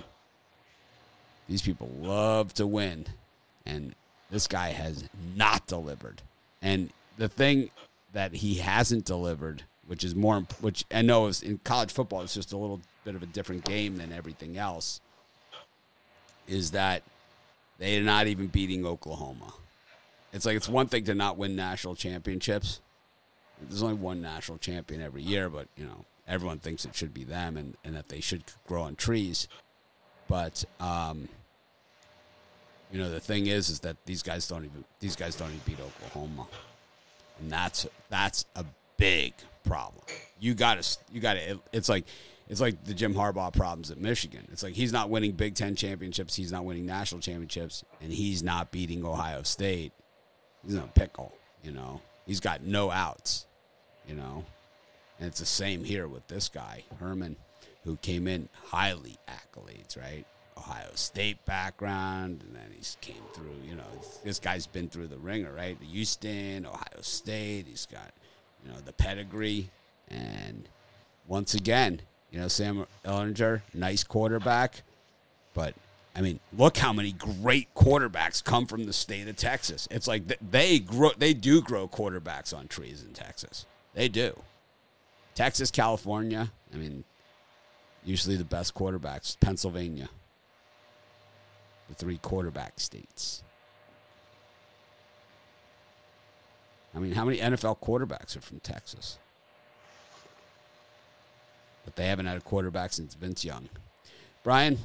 These 1.49 1.63
people 1.63 1.89
love 2.01 2.53
to 2.55 2.67
win, 2.67 3.07
and 3.65 3.95
this 4.31 4.47
guy 4.47 4.71
has 4.71 5.05
not 5.37 5.67
delivered. 5.67 6.23
And 6.61 6.91
the 7.17 7.29
thing 7.29 7.71
that 8.13 8.35
he 8.35 8.57
hasn't 8.57 9.05
delivered, 9.05 9.63
which 9.87 10.03
is 10.03 10.15
more, 10.15 10.41
which 10.61 10.85
I 10.93 11.03
know 11.03 11.27
is 11.27 11.43
in 11.43 11.59
college 11.59 11.93
football, 11.93 12.23
it's 12.23 12.35
just 12.35 12.53
a 12.53 12.57
little 12.57 12.81
bit 13.07 13.15
of 13.15 13.23
a 13.23 13.27
different 13.27 13.65
game 13.65 13.97
than 13.97 14.13
everything 14.13 14.59
else, 14.59 15.01
is 16.49 16.73
that 16.73 17.03
they're 17.79 18.03
not 18.03 18.27
even 18.27 18.49
beating 18.49 18.85
Oklahoma. 18.85 19.55
It's 20.33 20.45
like 20.45 20.57
it's 20.57 20.69
one 20.69 20.89
thing 20.89 21.05
to 21.05 21.15
not 21.15 21.39
win 21.39 21.57
national 21.57 21.95
championships. 21.95 22.81
There's 23.63 23.83
only 23.83 23.95
one 23.95 24.21
national 24.21 24.59
champion 24.59 25.01
every 25.01 25.23
year, 25.23 25.49
but 25.49 25.69
you 25.77 25.85
know 25.85 26.05
everyone 26.29 26.59
thinks 26.59 26.85
it 26.85 26.95
should 26.95 27.15
be 27.15 27.25
them 27.25 27.57
and, 27.57 27.77
and 27.85 27.95
that 27.95 28.09
they 28.09 28.21
should 28.21 28.43
grow 28.67 28.83
on 28.83 28.97
trees. 28.97 29.47
But 30.29 30.65
um, 30.81 31.29
you 32.91 32.99
know 32.99 33.09
the 33.09 33.21
thing 33.21 33.47
is, 33.47 33.71
is 33.71 33.81
that 33.81 33.97
these 34.05 34.23
guys 34.23 34.49
don't 34.49 34.65
even 34.65 34.85
these 34.99 35.15
guys 35.15 35.37
don't 35.37 35.49
even 35.49 35.61
beat 35.65 35.79
Oklahoma, 35.81 36.49
and 37.41 37.51
that's 37.51 37.87
that's 38.11 38.45
a 38.57 38.65
big 38.97 39.33
problem. 39.65 40.03
You 40.41 40.55
got 40.55 40.83
to 40.83 40.99
you 41.13 41.21
got 41.21 41.35
to. 41.35 41.61
It's 41.73 41.89
like 41.89 42.05
it's 42.49 42.61
like 42.61 42.85
the 42.85 42.95
Jim 42.95 43.15
Harbaugh 43.15 43.53
problems 43.53 43.91
at 43.91 43.99
Michigan. 43.99 44.47
It's 44.53 44.63
like 44.63 44.75
he's 44.75 44.93
not 44.93 45.11
winning 45.11 45.33
Big 45.33 45.55
Ten 45.55 45.75
championships, 45.75 46.35
he's 46.35 46.53
not 46.53 46.65
winning 46.65 46.87
national 46.87 47.21
championships, 47.21 47.85
and 48.01 48.13
he's 48.13 48.43
not 48.43 48.71
beating 48.71 49.05
Ohio 49.05 49.43
State. 49.43 49.93
He's 50.65 50.75
in 50.75 50.81
a 50.81 50.89
pickle. 50.89 51.33
You 51.63 51.73
know, 51.73 52.01
he's 52.27 52.41
got 52.41 52.63
no 52.63 52.91
outs. 52.91 53.47
You 54.07 54.15
know, 54.15 54.45
and 55.19 55.27
it's 55.27 55.41
the 55.41 55.47
same 55.47 55.83
here 55.83 56.07
with 56.07 56.27
this 56.29 56.49
guy 56.49 56.85
Herman, 57.01 57.37
who 57.85 57.97
came 57.97 58.29
in 58.29 58.49
highly 58.67 59.17
accolades, 59.29 60.01
right? 60.01 60.25
Ohio 60.57 60.91
State 60.95 61.45
background, 61.45 62.43
and 62.47 62.55
then 62.55 62.73
he's 62.75 62.97
came 63.01 63.23
through. 63.35 63.57
You 63.69 63.77
know, 63.77 63.85
this 64.25 64.39
guy's 64.39 64.67
been 64.67 64.89
through 64.89 65.09
the 65.09 65.19
ringer, 65.19 65.53
right? 65.53 65.77
Houston, 65.83 66.65
Ohio 66.65 67.01
State. 67.01 67.67
He's 67.69 67.87
got, 67.87 68.13
you 68.65 68.71
know, 68.71 68.79
the 68.85 68.93
pedigree, 68.93 69.71
and 70.09 70.69
once 71.27 71.55
again, 71.55 72.01
you 72.37 72.43
know, 72.43 72.49
Sam 72.49 72.87
Ehlinger, 73.03 73.63
nice 73.73 74.05
quarterback, 74.05 74.83
but 75.55 75.75
I 76.15 76.21
mean, 76.21 76.39
look 76.53 76.77
how 76.77 76.93
many 76.93 77.13
great 77.13 77.75
quarterbacks 77.75 78.45
come 78.45 78.67
from 78.67 78.85
the 78.85 78.93
state 78.93 79.27
of 79.27 79.37
Texas. 79.37 79.89
It's 79.91 80.07
like 80.07 80.25
they 80.51 80.79
grow, 80.79 81.13
they 81.17 81.33
do 81.33 81.63
grow 81.63 81.89
quarterbacks 81.89 82.55
on 82.55 82.69
trees 82.69 83.03
in 83.03 83.15
Texas. 83.15 83.65
They 83.95 84.11
do. 84.11 84.39
Texas, 85.35 85.71
California. 85.71 86.53
I 86.75 86.77
mean, 86.77 87.05
usually 88.05 88.37
the 88.37 88.45
best 88.45 88.75
quarterbacks. 88.75 89.41
Pennsylvania, 89.41 90.11
the 91.89 91.95
three 91.95 92.19
quarterback 92.19 92.79
states. 92.81 93.43
I 96.95 96.99
mean, 96.99 97.13
how 97.13 97.25
many 97.25 97.39
NFL 97.39 97.79
quarterbacks 97.81 98.37
are 98.37 98.43
from 98.43 98.61
Texas? 98.61 99.17
They 101.97 102.07
haven't 102.07 102.27
had 102.27 102.37
a 102.37 102.43
quarterback 102.43 102.93
since 102.93 103.15
Vince 103.15 103.45
Young. 103.45 103.69
Brian, 104.45 104.79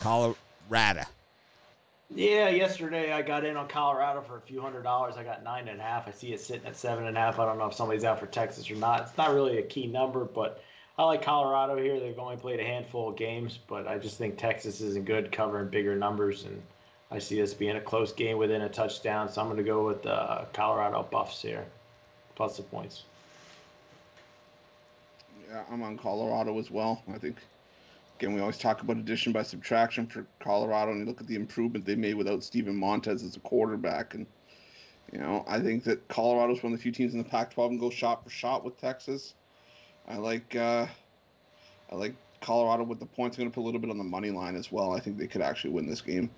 Colorado. 0.00 1.02
Yeah, 2.14 2.48
yesterday 2.48 3.12
I 3.12 3.20
got 3.20 3.44
in 3.44 3.56
on 3.56 3.68
Colorado 3.68 4.22
for 4.22 4.38
a 4.38 4.40
few 4.40 4.62
hundred 4.62 4.82
dollars. 4.84 5.16
I 5.18 5.24
got 5.24 5.44
nine 5.44 5.68
and 5.68 5.78
a 5.78 5.82
half. 5.82 6.08
I 6.08 6.12
see 6.12 6.32
it 6.32 6.40
sitting 6.40 6.66
at 6.66 6.76
seven 6.76 7.06
and 7.06 7.16
a 7.16 7.20
half. 7.20 7.38
I 7.38 7.44
don't 7.44 7.58
know 7.58 7.66
if 7.66 7.74
somebody's 7.74 8.04
out 8.04 8.18
for 8.18 8.26
Texas 8.26 8.70
or 8.70 8.76
not. 8.76 9.02
It's 9.02 9.18
not 9.18 9.34
really 9.34 9.58
a 9.58 9.62
key 9.62 9.86
number, 9.86 10.24
but 10.24 10.62
I 10.96 11.04
like 11.04 11.20
Colorado 11.20 11.76
here. 11.76 12.00
They've 12.00 12.18
only 12.18 12.36
played 12.36 12.60
a 12.60 12.64
handful 12.64 13.10
of 13.10 13.16
games, 13.16 13.58
but 13.66 13.86
I 13.86 13.98
just 13.98 14.16
think 14.16 14.38
Texas 14.38 14.80
isn't 14.80 15.04
good 15.04 15.30
covering 15.30 15.68
bigger 15.68 15.94
numbers, 15.96 16.44
and 16.44 16.62
I 17.10 17.18
see 17.18 17.38
this 17.40 17.52
being 17.52 17.76
a 17.76 17.80
close 17.80 18.12
game 18.12 18.38
within 18.38 18.62
a 18.62 18.68
touchdown. 18.68 19.28
So 19.28 19.42
I'm 19.42 19.48
going 19.48 19.58
to 19.58 19.62
go 19.62 19.84
with 19.84 20.06
uh, 20.06 20.46
Colorado 20.54 21.02
Buffs 21.10 21.42
here, 21.42 21.66
plus 22.36 22.56
the 22.56 22.62
points. 22.62 23.04
Yeah, 25.48 25.64
I'm 25.70 25.82
on 25.82 25.96
Colorado 25.96 26.58
as 26.58 26.70
well. 26.70 27.02
I 27.12 27.16
think 27.16 27.36
again 28.18 28.34
we 28.34 28.40
always 28.40 28.58
talk 28.58 28.82
about 28.82 28.98
addition 28.98 29.32
by 29.32 29.42
subtraction 29.42 30.06
for 30.06 30.26
Colorado, 30.40 30.90
and 30.92 31.00
you 31.00 31.06
look 31.06 31.20
at 31.20 31.26
the 31.26 31.36
improvement 31.36 31.86
they 31.86 31.94
made 31.94 32.14
without 32.14 32.44
Steven 32.44 32.76
Montez 32.76 33.22
as 33.22 33.36
a 33.36 33.40
quarterback, 33.40 34.14
and 34.14 34.26
you 35.10 35.18
know 35.18 35.44
I 35.48 35.58
think 35.60 35.84
that 35.84 36.06
Colorado's 36.08 36.62
one 36.62 36.72
of 36.72 36.78
the 36.78 36.82
few 36.82 36.92
teams 36.92 37.14
in 37.14 37.18
the 37.18 37.28
Pac-12 37.28 37.70
and 37.70 37.80
go 37.80 37.88
shot 37.88 38.24
for 38.24 38.30
shot 38.30 38.62
with 38.62 38.78
Texas. 38.78 39.34
I 40.06 40.16
like 40.16 40.54
uh, 40.54 40.86
I 41.90 41.94
like 41.94 42.14
Colorado 42.42 42.84
with 42.84 43.00
the 43.00 43.06
points. 43.06 43.38
I'm 43.38 43.42
going 43.42 43.50
to 43.50 43.54
put 43.54 43.62
a 43.62 43.66
little 43.66 43.80
bit 43.80 43.90
on 43.90 43.98
the 43.98 44.04
money 44.04 44.30
line 44.30 44.54
as 44.54 44.70
well. 44.70 44.92
I 44.92 45.00
think 45.00 45.16
they 45.16 45.26
could 45.26 45.42
actually 45.42 45.70
win 45.70 45.86
this 45.86 46.02
game. 46.02 46.30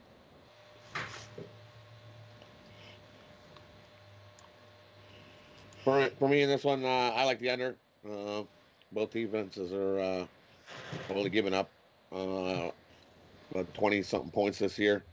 For, 5.84 6.10
for 6.18 6.28
me 6.28 6.42
in 6.42 6.48
this 6.48 6.62
one, 6.62 6.84
uh, 6.84 6.88
I 6.88 7.24
like 7.24 7.40
the 7.40 7.50
under. 7.50 7.76
Uh, 8.08 8.42
both 8.92 9.10
defenses 9.10 9.72
are 9.72 10.00
uh, 10.00 10.26
only 11.10 11.30
giving 11.30 11.54
up 11.54 11.70
uh, 12.12 12.70
about 13.50 13.74
20 13.74 14.02
something 14.02 14.30
points 14.30 14.58
this 14.58 14.78
year. 14.78 15.04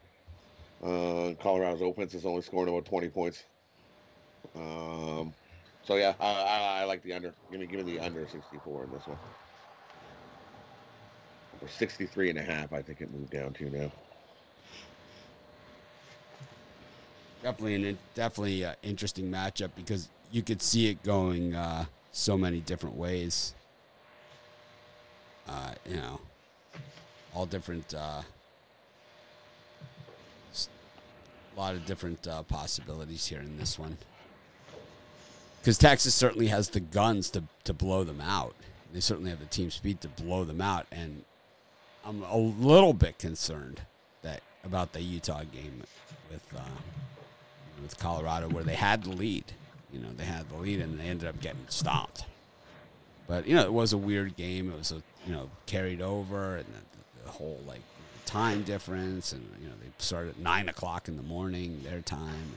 Uh, 0.84 1.34
Colorado's 1.39 1.81
offense 1.81 2.13
is 2.13 2.25
only 2.25 2.41
scoring 2.41 2.69
about 2.69 2.86
20 2.86 3.10
points. 3.10 3.43
Um, 4.55 5.34
so 5.84 5.96
yeah, 5.96 6.13
I, 6.19 6.25
I, 6.25 6.81
I 6.81 6.84
like 6.86 7.03
the 7.03 7.13
under. 7.13 7.34
Give 7.51 7.60
me 7.60 7.65
give 7.65 7.86
me 7.86 7.93
the 7.93 8.00
under 8.00 8.27
64 8.27 8.84
in 8.84 8.91
this 8.91 9.07
one. 9.07 9.17
Or 11.62 11.67
63 11.67 12.29
and 12.31 12.39
a 12.39 12.43
half, 12.43 12.74
I 12.74 12.81
think 12.81 13.01
it 13.01 13.12
moved 13.12 13.31
down 13.31 13.53
to 13.53 13.69
now. 13.69 13.91
Definitely 17.41 17.75
an 17.75 17.98
definitely 18.13 18.65
uh, 18.65 18.74
interesting 18.84 19.31
matchup 19.31 19.69
because 19.75 20.10
you 20.31 20.41
could 20.41 20.62
see 20.62 20.89
it 20.89 21.01
going 21.03 21.55
uh, 21.55 21.86
so 22.12 22.38
many 22.38 22.60
different 22.60 22.96
ways. 22.96 23.53
Uh, 25.48 25.72
you 25.89 25.98
know, 25.98 26.20
all 27.34 27.46
different 27.46 27.94
uh, 27.94 28.22
a 31.58 31.60
lot 31.60 31.74
of 31.74 31.86
different 31.86 32.27
uh, 32.27 32.44
possibilities 32.44 33.25
here 33.25 33.39
in 33.39 33.58
this 33.58 33.80
one. 33.80 33.98
Because 35.60 35.77
Texas 35.77 36.13
certainly 36.13 36.48
has 36.48 36.70
the 36.70 36.80
guns 36.80 37.30
to, 37.32 37.44
to 37.63 37.74
blow 37.74 38.04
them 38.04 38.22
out. 38.22 38.56
They 38.94 39.00
certainly 39.00 39.32
have 39.32 39.39
the 39.39 39.46
team 39.48 39.72
speed 39.72 40.00
to 40.01 40.08
blow 40.08 40.44
them 40.44 40.62
out. 40.62 40.86
And 40.92 41.24
I'm 42.06 42.24
a 42.24 42.38
little 42.38 42.94
bit 42.94 43.18
concerned 43.18 43.82
that 44.22 44.42
about 44.63 44.94
the 44.94 45.01
Utah 45.01 45.44
game 45.44 45.82
with 46.32 46.46
uh, 46.56 46.62
with 47.82 47.98
Colorado, 47.98 48.50
where 48.50 48.63
they 48.63 48.75
had 48.75 49.04
the 49.04 49.10
lead. 49.10 49.44
You 49.92 50.00
know, 50.00 50.10
they 50.16 50.24
had 50.25 50.50
the 50.50 50.56
lead 50.56 50.80
and 50.80 51.00
they 51.00 51.06
ended 51.06 51.27
up 51.27 51.39
getting 51.42 51.66
stopped. 51.70 52.25
But 53.27 53.48
you 53.48 53.55
know, 53.55 53.63
it 53.63 53.74
was 53.74 53.93
a 53.93 53.98
weird 53.98 54.36
game. 54.36 54.72
It 54.72 54.77
was 54.77 54.91
a 54.91 55.01
you 55.25 55.34
know 55.34 55.50
carried 55.65 56.01
over, 56.01 56.55
and 56.55 56.65
the, 56.65 57.24
the 57.25 57.31
whole 57.31 57.60
like 57.67 57.81
time 58.25 58.63
difference, 58.63 59.34
and 59.34 59.43
you 59.62 59.67
know 59.67 59.74
they 59.81 59.89
started 59.98 60.31
at 60.31 60.39
nine 60.39 60.69
o'clock 60.69 61.07
in 61.07 61.17
the 61.17 61.24
morning 61.24 61.81
their 61.84 62.01
time. 62.01 62.55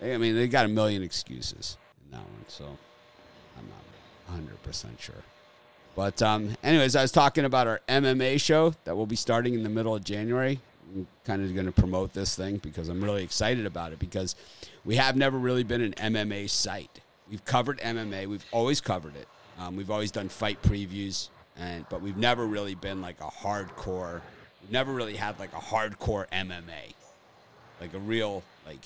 They, 0.00 0.14
I 0.14 0.18
mean, 0.18 0.34
they 0.34 0.48
got 0.48 0.66
a 0.66 0.68
million 0.68 1.02
excuses 1.02 1.78
in 2.04 2.10
that 2.12 2.24
one, 2.24 2.44
so 2.48 2.64
I'm 2.64 3.66
not 3.68 4.34
hundred 4.34 4.62
percent 4.62 5.00
sure. 5.00 5.14
But 5.94 6.20
um, 6.20 6.54
anyways, 6.62 6.94
I 6.94 7.02
was 7.02 7.10
talking 7.12 7.46
about 7.46 7.66
our 7.66 7.80
MMA 7.88 8.38
show 8.38 8.74
that 8.84 8.94
will 8.94 9.06
be 9.06 9.16
starting 9.16 9.54
in 9.54 9.62
the 9.62 9.70
middle 9.70 9.94
of 9.94 10.04
January. 10.04 10.60
I'm 10.94 11.06
kind 11.24 11.42
of 11.42 11.52
going 11.54 11.66
to 11.66 11.72
promote 11.72 12.12
this 12.12 12.36
thing 12.36 12.58
because 12.58 12.90
I'm 12.90 13.02
really 13.02 13.24
excited 13.24 13.64
about 13.64 13.92
it 13.92 13.98
because 13.98 14.36
we 14.84 14.96
have 14.96 15.16
never 15.16 15.38
really 15.38 15.64
been 15.64 15.80
an 15.80 15.94
MMA 15.94 16.50
site. 16.50 17.00
We've 17.30 17.44
covered 17.44 17.80
MMA. 17.80 18.26
We've 18.26 18.44
always 18.52 18.80
covered 18.80 19.16
it. 19.16 19.26
Um, 19.58 19.76
we've 19.76 19.90
always 19.90 20.10
done 20.10 20.28
fight 20.28 20.62
previews, 20.62 21.28
and 21.56 21.86
but 21.88 22.02
we've 22.02 22.16
never 22.16 22.46
really 22.46 22.74
been 22.74 23.00
like 23.00 23.20
a 23.20 23.28
hardcore. 23.28 24.20
We've 24.62 24.72
never 24.72 24.92
really 24.92 25.16
had 25.16 25.38
like 25.38 25.52
a 25.52 25.60
hardcore 25.60 26.28
MMA, 26.30 26.94
like 27.80 27.94
a 27.94 27.98
real 27.98 28.42
like. 28.66 28.80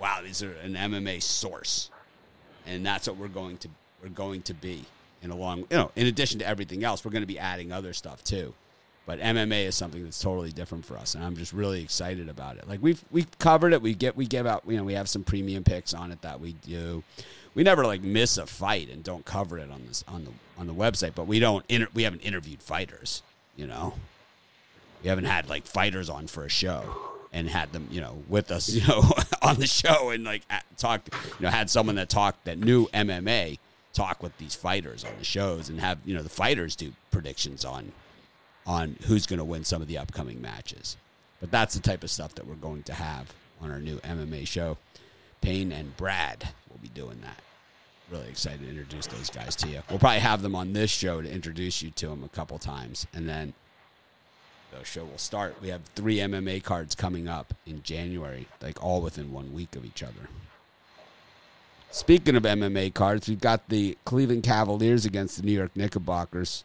Wow, 0.00 0.20
these 0.22 0.42
are 0.42 0.52
an 0.62 0.74
MMA 0.74 1.22
source, 1.22 1.90
and 2.66 2.86
that's 2.86 3.08
what 3.08 3.16
we're 3.16 3.28
going 3.28 3.58
to 3.58 3.68
we're 4.02 4.08
going 4.10 4.42
to 4.42 4.54
be. 4.54 4.84
And 5.22 5.32
along, 5.32 5.60
you 5.70 5.76
know, 5.76 5.90
in 5.96 6.06
addition 6.06 6.38
to 6.38 6.46
everything 6.46 6.84
else, 6.84 7.04
we're 7.04 7.10
going 7.10 7.22
to 7.22 7.26
be 7.26 7.40
adding 7.40 7.72
other 7.72 7.92
stuff 7.92 8.22
too. 8.22 8.54
But 9.08 9.20
MMA 9.20 9.64
is 9.64 9.74
something 9.74 10.04
that's 10.04 10.20
totally 10.20 10.52
different 10.52 10.84
for 10.84 10.98
us, 10.98 11.14
and 11.14 11.24
I'm 11.24 11.34
just 11.34 11.54
really 11.54 11.82
excited 11.82 12.28
about 12.28 12.58
it. 12.58 12.68
Like 12.68 12.82
we've 12.82 13.02
we've 13.10 13.38
covered 13.38 13.72
it. 13.72 13.80
We 13.80 13.94
get 13.94 14.14
we 14.18 14.26
give 14.26 14.46
out, 14.46 14.64
you 14.68 14.76
know, 14.76 14.84
we 14.84 14.92
have 14.92 15.08
some 15.08 15.24
premium 15.24 15.64
picks 15.64 15.94
on 15.94 16.12
it 16.12 16.20
that 16.20 16.40
we 16.40 16.52
do. 16.52 17.02
We 17.54 17.62
never 17.62 17.86
like 17.86 18.02
miss 18.02 18.36
a 18.36 18.44
fight 18.44 18.90
and 18.90 19.02
don't 19.02 19.24
cover 19.24 19.56
it 19.58 19.70
on 19.70 19.86
this 19.86 20.04
on 20.06 20.26
the 20.26 20.30
on 20.58 20.66
the 20.66 20.74
website. 20.74 21.14
But 21.14 21.26
we 21.26 21.38
don't 21.40 21.64
inter- 21.70 21.88
we 21.94 22.02
haven't 22.02 22.20
interviewed 22.20 22.60
fighters. 22.60 23.22
You 23.56 23.66
know, 23.66 23.94
we 25.02 25.08
haven't 25.08 25.24
had 25.24 25.48
like 25.48 25.64
fighters 25.64 26.10
on 26.10 26.26
for 26.26 26.44
a 26.44 26.50
show 26.50 26.84
and 27.32 27.48
had 27.48 27.72
them, 27.72 27.88
you 27.90 28.02
know, 28.02 28.22
with 28.28 28.50
us, 28.50 28.68
you 28.74 28.86
know, 28.86 29.10
on 29.40 29.56
the 29.56 29.66
show 29.66 30.10
and 30.10 30.24
like 30.24 30.42
talked, 30.76 31.14
you 31.14 31.46
know, 31.46 31.48
had 31.48 31.70
someone 31.70 31.94
that 31.94 32.10
talked 32.10 32.44
that 32.44 32.58
knew 32.58 32.88
MMA 32.88 33.58
talk 33.94 34.22
with 34.22 34.36
these 34.36 34.54
fighters 34.54 35.02
on 35.02 35.12
the 35.18 35.24
shows 35.24 35.70
and 35.70 35.80
have 35.80 35.98
you 36.04 36.14
know 36.14 36.22
the 36.22 36.28
fighters 36.28 36.76
do 36.76 36.92
predictions 37.10 37.64
on 37.64 37.90
on 38.68 38.96
who's 39.06 39.26
going 39.26 39.38
to 39.38 39.44
win 39.44 39.64
some 39.64 39.80
of 39.82 39.88
the 39.88 39.98
upcoming 39.98 40.40
matches. 40.40 40.96
But 41.40 41.50
that's 41.50 41.74
the 41.74 41.80
type 41.80 42.04
of 42.04 42.10
stuff 42.10 42.34
that 42.34 42.46
we're 42.46 42.54
going 42.54 42.82
to 42.84 42.94
have 42.94 43.32
on 43.60 43.70
our 43.70 43.80
new 43.80 43.96
MMA 44.00 44.46
show. 44.46 44.76
Payne 45.40 45.72
and 45.72 45.96
Brad 45.96 46.48
will 46.70 46.78
be 46.78 46.88
doing 46.88 47.18
that. 47.22 47.40
Really 48.10 48.28
excited 48.28 48.60
to 48.60 48.68
introduce 48.68 49.06
those 49.06 49.30
guys 49.30 49.56
to 49.56 49.68
you. 49.68 49.80
We'll 49.88 49.98
probably 49.98 50.20
have 50.20 50.42
them 50.42 50.54
on 50.54 50.72
this 50.72 50.90
show 50.90 51.22
to 51.22 51.30
introduce 51.30 51.82
you 51.82 51.90
to 51.90 52.08
them 52.08 52.24
a 52.24 52.28
couple 52.28 52.58
times, 52.58 53.06
and 53.14 53.28
then 53.28 53.54
the 54.70 54.84
show 54.84 55.04
will 55.04 55.18
start. 55.18 55.56
We 55.62 55.68
have 55.68 55.82
three 55.94 56.16
MMA 56.16 56.62
cards 56.62 56.94
coming 56.94 57.28
up 57.28 57.54
in 57.66 57.82
January, 57.82 58.48
like 58.60 58.82
all 58.82 59.00
within 59.00 59.32
one 59.32 59.52
week 59.52 59.76
of 59.76 59.84
each 59.84 60.02
other. 60.02 60.28
Speaking 61.90 62.36
of 62.36 62.42
MMA 62.42 62.92
cards, 62.92 63.28
we've 63.28 63.40
got 63.40 63.68
the 63.68 63.96
Cleveland 64.04 64.42
Cavaliers 64.42 65.06
against 65.06 65.38
the 65.38 65.42
New 65.42 65.52
York 65.52 65.74
Knickerbockers. 65.74 66.64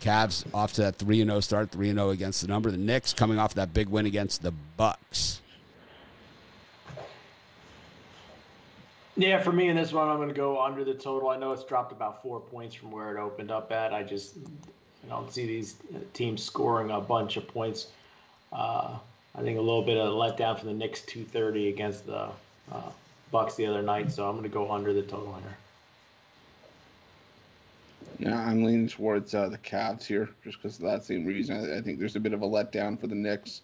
Cavs 0.00 0.44
off 0.54 0.72
to 0.74 0.82
that 0.82 0.96
3 0.96 1.24
0 1.24 1.40
start, 1.40 1.70
3 1.70 1.92
0 1.92 2.10
against 2.10 2.42
the 2.42 2.48
number. 2.48 2.70
The 2.70 2.76
Knicks 2.76 3.12
coming 3.12 3.38
off 3.38 3.54
that 3.54 3.72
big 3.72 3.88
win 3.88 4.06
against 4.06 4.42
the 4.42 4.52
Bucks. 4.76 5.40
Yeah, 9.18 9.40
for 9.40 9.50
me 9.50 9.68
in 9.68 9.76
this 9.76 9.92
one, 9.92 10.08
I'm 10.08 10.16
going 10.16 10.28
to 10.28 10.34
go 10.34 10.62
under 10.62 10.84
the 10.84 10.92
total. 10.92 11.30
I 11.30 11.38
know 11.38 11.52
it's 11.52 11.64
dropped 11.64 11.90
about 11.90 12.22
four 12.22 12.38
points 12.38 12.74
from 12.74 12.90
where 12.90 13.16
it 13.16 13.18
opened 13.18 13.50
up 13.50 13.72
at. 13.72 13.94
I 13.94 14.02
just 14.02 14.36
I 15.04 15.08
don't 15.08 15.32
see 15.32 15.46
these 15.46 15.76
teams 16.12 16.42
scoring 16.42 16.90
a 16.90 17.00
bunch 17.00 17.36
of 17.36 17.48
points. 17.48 17.88
Uh, 18.52 18.98
I 19.34 19.42
think 19.42 19.58
a 19.58 19.62
little 19.62 19.82
bit 19.82 19.96
of 19.96 20.14
letdown 20.14 20.58
for 20.58 20.66
the 20.66 20.72
Knicks 20.74 21.02
230 21.02 21.68
against 21.68 22.06
the 22.06 22.28
uh, 22.70 22.90
Bucks 23.30 23.54
the 23.54 23.66
other 23.66 23.82
night, 23.82 24.12
so 24.12 24.28
I'm 24.28 24.32
going 24.36 24.44
to 24.44 24.48
go 24.48 24.70
under 24.70 24.92
the 24.92 25.02
total 25.02 25.34
here. 25.34 25.56
Yeah, 28.18 28.38
I'm 28.38 28.64
leaning 28.64 28.88
towards 28.88 29.34
uh, 29.34 29.48
the 29.48 29.58
Cavs 29.58 30.04
here, 30.04 30.30
just 30.42 30.62
because 30.62 30.76
of 30.78 30.84
that 30.84 31.04
same 31.04 31.26
reason. 31.26 31.56
I, 31.56 31.78
I, 31.78 31.80
think 31.82 31.98
there's 31.98 32.16
a 32.16 32.20
bit 32.20 32.32
of 32.32 32.42
a 32.42 32.46
letdown 32.46 32.98
for 32.98 33.06
the 33.06 33.14
Knicks. 33.14 33.60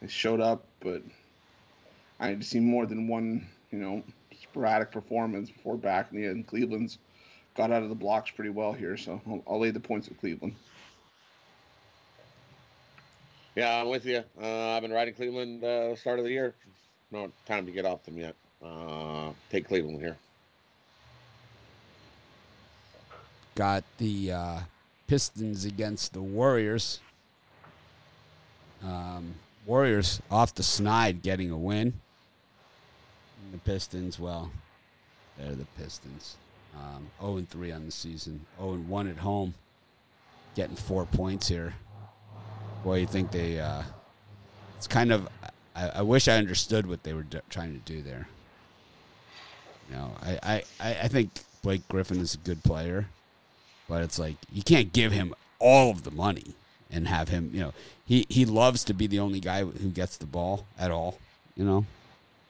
They 0.00 0.08
showed 0.08 0.40
up, 0.40 0.64
but 0.80 1.02
I 2.18 2.30
need 2.30 2.40
to 2.42 2.46
see 2.46 2.60
more 2.60 2.84
than 2.84 3.08
one, 3.08 3.46
you 3.70 3.78
know, 3.78 4.02
sporadic 4.42 4.92
performance 4.92 5.50
before 5.50 5.76
backing 5.76 6.22
it. 6.22 6.28
And 6.28 6.46
Cleveland's 6.46 6.98
got 7.56 7.70
out 7.70 7.82
of 7.82 7.88
the 7.88 7.94
blocks 7.94 8.30
pretty 8.30 8.50
well 8.50 8.72
here, 8.72 8.96
so 8.96 9.20
I'll, 9.26 9.42
I'll 9.48 9.60
lay 9.60 9.70
the 9.70 9.80
points 9.80 10.08
with 10.08 10.20
Cleveland. 10.20 10.54
Yeah, 13.56 13.80
I'm 13.80 13.88
with 13.88 14.06
you. 14.06 14.22
Uh, 14.40 14.70
I've 14.70 14.82
been 14.82 14.92
riding 14.92 15.14
Cleveland 15.14 15.64
uh, 15.64 15.96
start 15.96 16.18
of 16.18 16.24
the 16.24 16.30
year. 16.30 16.54
No 17.10 17.32
time 17.46 17.66
to 17.66 17.72
get 17.72 17.84
off 17.84 18.04
them 18.04 18.16
yet. 18.16 18.34
Uh, 18.62 19.32
take 19.50 19.66
Cleveland 19.66 20.00
here. 20.00 20.16
Got 23.54 23.84
the 23.98 24.32
uh, 24.32 24.58
Pistons 25.06 25.64
against 25.64 26.12
the 26.12 26.22
Warriors. 26.22 27.00
Um, 28.82 29.34
Warriors 29.66 30.20
off 30.30 30.54
the 30.54 30.62
snide 30.62 31.22
getting 31.22 31.50
a 31.50 31.56
win. 31.58 31.92
And 33.42 33.52
the 33.52 33.58
Pistons, 33.58 34.18
well, 34.18 34.50
they're 35.38 35.54
the 35.54 35.66
Pistons. 35.78 36.36
Um, 36.76 37.08
0 37.20 37.38
and 37.38 37.50
3 37.50 37.72
on 37.72 37.86
the 37.86 37.90
season. 37.90 38.44
0 38.58 38.74
and 38.74 38.88
1 38.88 39.08
at 39.08 39.18
home. 39.18 39.54
Getting 40.54 40.76
four 40.76 41.06
points 41.06 41.48
here. 41.48 41.74
Boy, 42.84 43.00
you 43.00 43.06
think 43.06 43.30
they. 43.30 43.60
Uh, 43.60 43.82
it's 44.76 44.86
kind 44.86 45.12
of. 45.12 45.28
I, 45.74 45.88
I, 45.88 46.02
wish 46.02 46.28
I 46.28 46.36
understood 46.36 46.86
what 46.86 47.02
they 47.02 47.12
were 47.12 47.22
do- 47.22 47.40
trying 47.50 47.72
to 47.72 47.92
do 47.92 48.02
there. 48.02 48.26
You 49.88 49.96
know, 49.96 50.12
I, 50.22 50.62
I, 50.80 50.96
I 51.02 51.08
think 51.08 51.30
Blake 51.62 51.86
Griffin 51.88 52.20
is 52.20 52.34
a 52.34 52.38
good 52.38 52.62
player, 52.62 53.06
but 53.90 54.02
it's 54.02 54.20
like 54.20 54.36
you 54.52 54.62
can't 54.62 54.92
give 54.92 55.10
him 55.10 55.34
all 55.58 55.90
of 55.90 56.04
the 56.04 56.12
money 56.12 56.54
and 56.92 57.08
have 57.08 57.28
him. 57.28 57.50
You 57.52 57.60
know, 57.60 57.74
he 58.06 58.24
he 58.28 58.44
loves 58.46 58.84
to 58.84 58.94
be 58.94 59.08
the 59.08 59.18
only 59.18 59.40
guy 59.40 59.64
who 59.64 59.90
gets 59.90 60.16
the 60.16 60.26
ball 60.26 60.64
at 60.78 60.92
all. 60.92 61.18
You 61.56 61.64
know, 61.64 61.84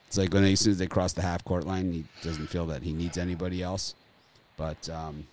it's 0.06 0.18
like 0.18 0.32
when 0.34 0.42
they, 0.42 0.52
as 0.52 0.60
soon 0.60 0.72
as 0.72 0.78
they 0.78 0.86
cross 0.86 1.14
the 1.14 1.22
half 1.22 1.42
court 1.42 1.66
line, 1.66 1.92
he 1.92 2.04
doesn't 2.22 2.48
feel 2.48 2.66
that 2.66 2.82
he 2.82 2.92
needs 2.92 3.16
anybody 3.16 3.62
else. 3.62 3.94
But 4.58 4.88
um, 4.90 5.26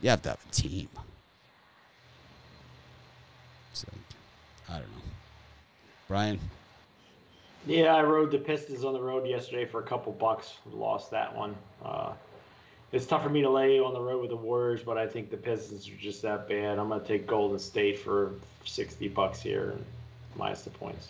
you 0.00 0.10
have 0.10 0.22
to 0.22 0.28
have 0.30 0.46
a 0.48 0.52
team. 0.52 0.88
So 3.72 3.88
I 4.68 4.74
don't 4.74 4.82
know, 4.82 5.02
Brian. 6.06 6.38
Yeah, 7.66 7.96
I 7.96 8.04
rode 8.04 8.30
the 8.30 8.38
Pistons 8.38 8.84
on 8.84 8.92
the 8.92 9.02
road 9.02 9.26
yesterday 9.26 9.64
for 9.64 9.80
a 9.80 9.82
couple 9.82 10.12
bucks. 10.12 10.54
Lost 10.70 11.10
that 11.10 11.34
one. 11.34 11.56
Uh, 11.84 12.12
it's 12.96 13.06
tough 13.06 13.22
for 13.22 13.28
me 13.28 13.42
to 13.42 13.50
lay 13.50 13.78
on 13.78 13.92
the 13.92 14.00
road 14.00 14.22
with 14.22 14.30
the 14.30 14.36
Warriors, 14.36 14.82
but 14.82 14.96
I 14.96 15.06
think 15.06 15.30
the 15.30 15.36
Pistons 15.36 15.86
are 15.88 15.96
just 15.96 16.22
that 16.22 16.48
bad. 16.48 16.78
I'm 16.78 16.88
going 16.88 17.00
to 17.00 17.06
take 17.06 17.26
Golden 17.26 17.58
State 17.58 17.98
for 17.98 18.32
60 18.64 19.08
bucks 19.08 19.40
here, 19.40 19.76
minus 20.34 20.62
the 20.62 20.70
points. 20.70 21.08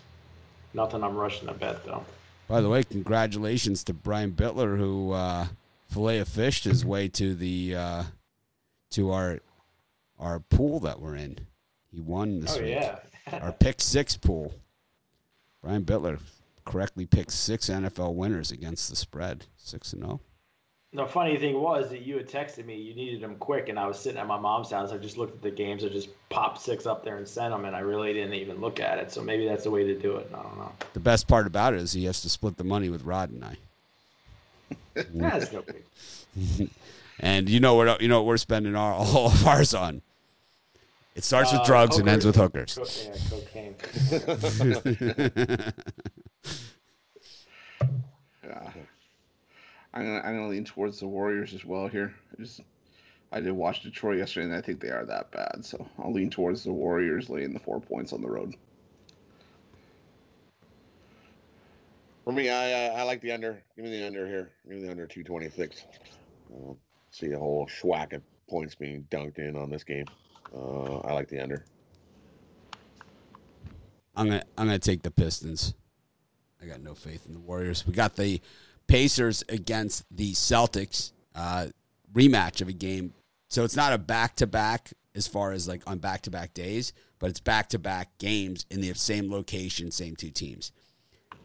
Nothing 0.75 1.05
I'm 1.05 1.17
rushing 1.17 1.47
to 1.47 1.55
bet, 1.55 1.85
though. 1.85 2.05
By 2.49 2.61
the 2.61 2.69
way, 2.69 2.83
congratulations 2.83 3.85
to 3.85 3.95
Brian 3.95 4.33
Bitler, 4.33 4.77
who 4.77 5.13
uh, 5.13 5.47
fillet 5.89 6.19
of 6.19 6.29
fished 6.29 6.65
his 6.65 6.85
way 6.85 7.07
to 7.09 7.35
the 7.35 7.77
uh, 7.77 8.03
to 8.91 9.13
our 9.13 9.41
our 10.19 10.41
pool 10.41 10.81
that 10.81 11.01
we're 11.01 11.17
in. 11.17 11.39
He 11.93 12.01
won 12.01 12.41
this 12.41 12.57
oh, 12.57 12.63
week. 12.63 12.71
yeah. 12.71 12.99
our 13.33 13.53
pick 13.53 13.81
six 13.81 14.17
pool. 14.17 14.55
Brian 15.63 15.85
Bitler 15.85 16.21
correctly 16.65 17.07
picked 17.07 17.33
six 17.33 17.69
NFL 17.69 18.15
winners 18.15 18.51
against 18.51 18.91
the 18.91 18.97
spread, 18.97 19.47
six 19.57 19.93
and 19.93 20.03
zero. 20.03 20.21
The 20.93 21.07
funny 21.07 21.37
thing 21.37 21.61
was 21.61 21.91
that 21.91 22.03
you 22.03 22.17
had 22.17 22.27
texted 22.29 22.65
me 22.65 22.77
you 22.77 22.95
needed 22.95 23.21
them 23.21 23.37
quick, 23.37 23.69
and 23.69 23.79
I 23.79 23.87
was 23.87 23.99
sitting 23.99 24.19
at 24.19 24.27
my 24.27 24.39
mom's 24.39 24.71
house. 24.71 24.93
I 24.93 24.99
just 24.99 25.19
looked 25.19 25.35
at 25.35 25.43
the 25.43 25.51
games. 25.51 25.85
I 25.85 25.89
just 25.89 26.09
popped 26.31 26.61
six 26.61 26.87
up 26.87 27.05
there 27.05 27.19
and 27.19 27.29
sent 27.29 27.53
them, 27.53 27.65
and 27.67 27.77
I 27.77 27.81
really 27.81 28.13
didn't 28.15 28.35
even 28.35 28.61
look 28.61 28.81
at 28.81 28.99
it. 28.99 29.13
So 29.13 29.21
maybe 29.21 29.47
that's 29.47 29.65
the 29.65 29.71
way 29.71 29.85
to 29.85 29.95
do 29.99 30.17
it. 30.17 30.31
I 30.33 30.43
don't 30.43 30.57
know. 30.57 30.73
The 30.95 31.01
best 31.01 31.29
part 31.29 31.47
about 31.47 31.75
it 31.75 31.81
is 31.81 31.93
he 31.93 32.05
has 32.07 32.23
to 32.23 32.31
split 32.31 32.57
the 32.57 32.65
money 32.65 32.89
with 32.89 33.03
Rod 33.03 33.31
and 33.31 33.45
I. 33.45 33.57
that's 35.15 35.53
no 35.53 35.63
big. 35.63 36.71
and 37.21 37.49
you 37.51 37.61
know 37.61 37.75
what? 37.75 38.01
You 38.01 38.09
know 38.09 38.21
what 38.23 38.27
we're 38.29 38.37
spending 38.39 38.75
our, 38.75 38.93
all 38.95 39.27
of 39.27 39.47
ours 39.47 39.75
on. 39.75 40.01
It 41.15 41.25
starts 41.25 41.51
with 41.53 41.63
Uh, 41.63 41.67
drugs 41.67 41.99
and 41.99 42.09
ends 42.09 42.25
with 42.25 42.37
hookers. 42.37 42.75
hookers. 42.77 43.19
Co- 43.31 43.37
yeah, 43.55 43.73
cocaine. 43.75 45.73
Yeah. 48.45 48.71
I'm 49.97 50.05
gonna 50.05 50.19
I'm 50.19 50.37
gonna 50.37 50.49
lean 50.49 50.65
towards 50.65 51.01
the 51.01 51.07
Warriors 51.07 51.55
as 51.55 51.65
well 51.65 51.89
here. 51.89 52.15
I 52.33 52.43
just 52.43 52.61
I 53.33 53.41
did 53.41 53.53
watch 53.53 53.83
Detroit 53.83 54.19
yesterday 54.19 54.45
and 54.45 54.55
I 54.55 54.61
think 54.61 54.79
they 54.79 54.91
are 54.91 55.07
that 55.07 55.31
bad, 55.33 55.65
so 55.65 55.89
I'll 55.99 56.13
lean 56.13 56.29
towards 56.29 56.63
the 56.63 56.73
Warriors 56.73 57.31
laying 57.31 57.55
the 57.55 57.61
four 57.61 57.81
points 57.81 58.13
on 58.13 58.21
the 58.21 58.29
road. 58.29 58.55
For 62.25 62.33
me, 62.33 62.51
I 62.51 62.89
uh, 62.89 62.93
I 62.93 63.03
like 63.05 63.23
the 63.23 63.33
under. 63.33 63.63
Give 63.75 63.87
me 63.87 63.99
the 63.99 64.07
under 64.07 64.27
here. 64.27 64.51
Give 64.69 64.77
me 64.77 64.85
the 64.85 64.91
under 64.91 65.07
two 65.07 65.25
twenty 65.25 65.49
six. 65.49 65.87
Uh, 66.53 66.75
see 67.11 67.33
a 67.33 67.39
whole 67.39 67.67
schwack 67.67 68.13
of 68.13 68.21
points 68.51 68.75
being 68.75 69.07
dunked 69.11 69.39
in 69.39 69.57
on 69.57 69.71
this 69.71 69.83
game. 69.83 70.05
Uh, 70.55 70.99
I 70.99 71.15
like 71.15 71.29
the 71.29 71.43
under. 71.43 71.65
I'm 74.15 74.29
gonna 74.29 74.45
I'm 74.59 74.67
gonna 74.67 74.79
take 74.79 75.03
the 75.03 75.11
Pistons. 75.11 75.73
I 76.63 76.67
got 76.67 76.83
no 76.83 76.95
faith 76.95 77.25
in 77.27 77.33
the 77.33 77.41
Warriors. 77.41 77.87
We 77.87 77.95
got 77.95 78.17
the 78.17 78.43
Pacers 78.87 79.45
against 79.49 80.05
the 80.11 80.33
Celtics 80.33 81.13
uh, 81.35 81.67
rematch 82.13 82.61
of 82.61 82.69
a 82.69 82.73
game. 82.73 83.13
So 83.49 83.65
it's 83.65 83.77
not 83.77 83.93
a 83.93 83.99
back 83.99 84.37
to 84.37 84.47
back 84.47 84.93
as 85.15 85.27
far 85.27 85.53
as 85.53 85.67
like 85.67 85.83
on 85.87 85.99
back 85.99 86.23
to 86.23 86.31
back 86.31 86.55
days, 86.55 86.93
but 87.19 87.31
it's 87.31 87.41
back 87.41 87.69
to 87.71 87.79
back 87.79 88.17
games 88.19 88.67
in 88.71 88.81
the 88.81 88.93
same 88.95 89.31
location, 89.31 89.91
same 89.91 90.17
two 90.17 90.31
teams. 90.31 90.73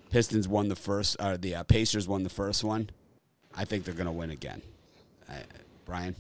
Pistons 0.10 0.47
won 0.47 0.67
the 0.67 0.75
first, 0.75 1.15
or 1.21 1.38
the 1.38 1.56
uh, 1.56 1.63
Pacers 1.63 2.08
won 2.08 2.23
the 2.23 2.30
first 2.30 2.63
one. 2.63 2.89
I 3.56 3.65
think 3.65 3.86
they're 3.86 3.93
gonna 3.93 4.12
win 4.12 4.32
again. 4.32 4.62
Uh, 5.30 5.36
Brian, 5.86 6.15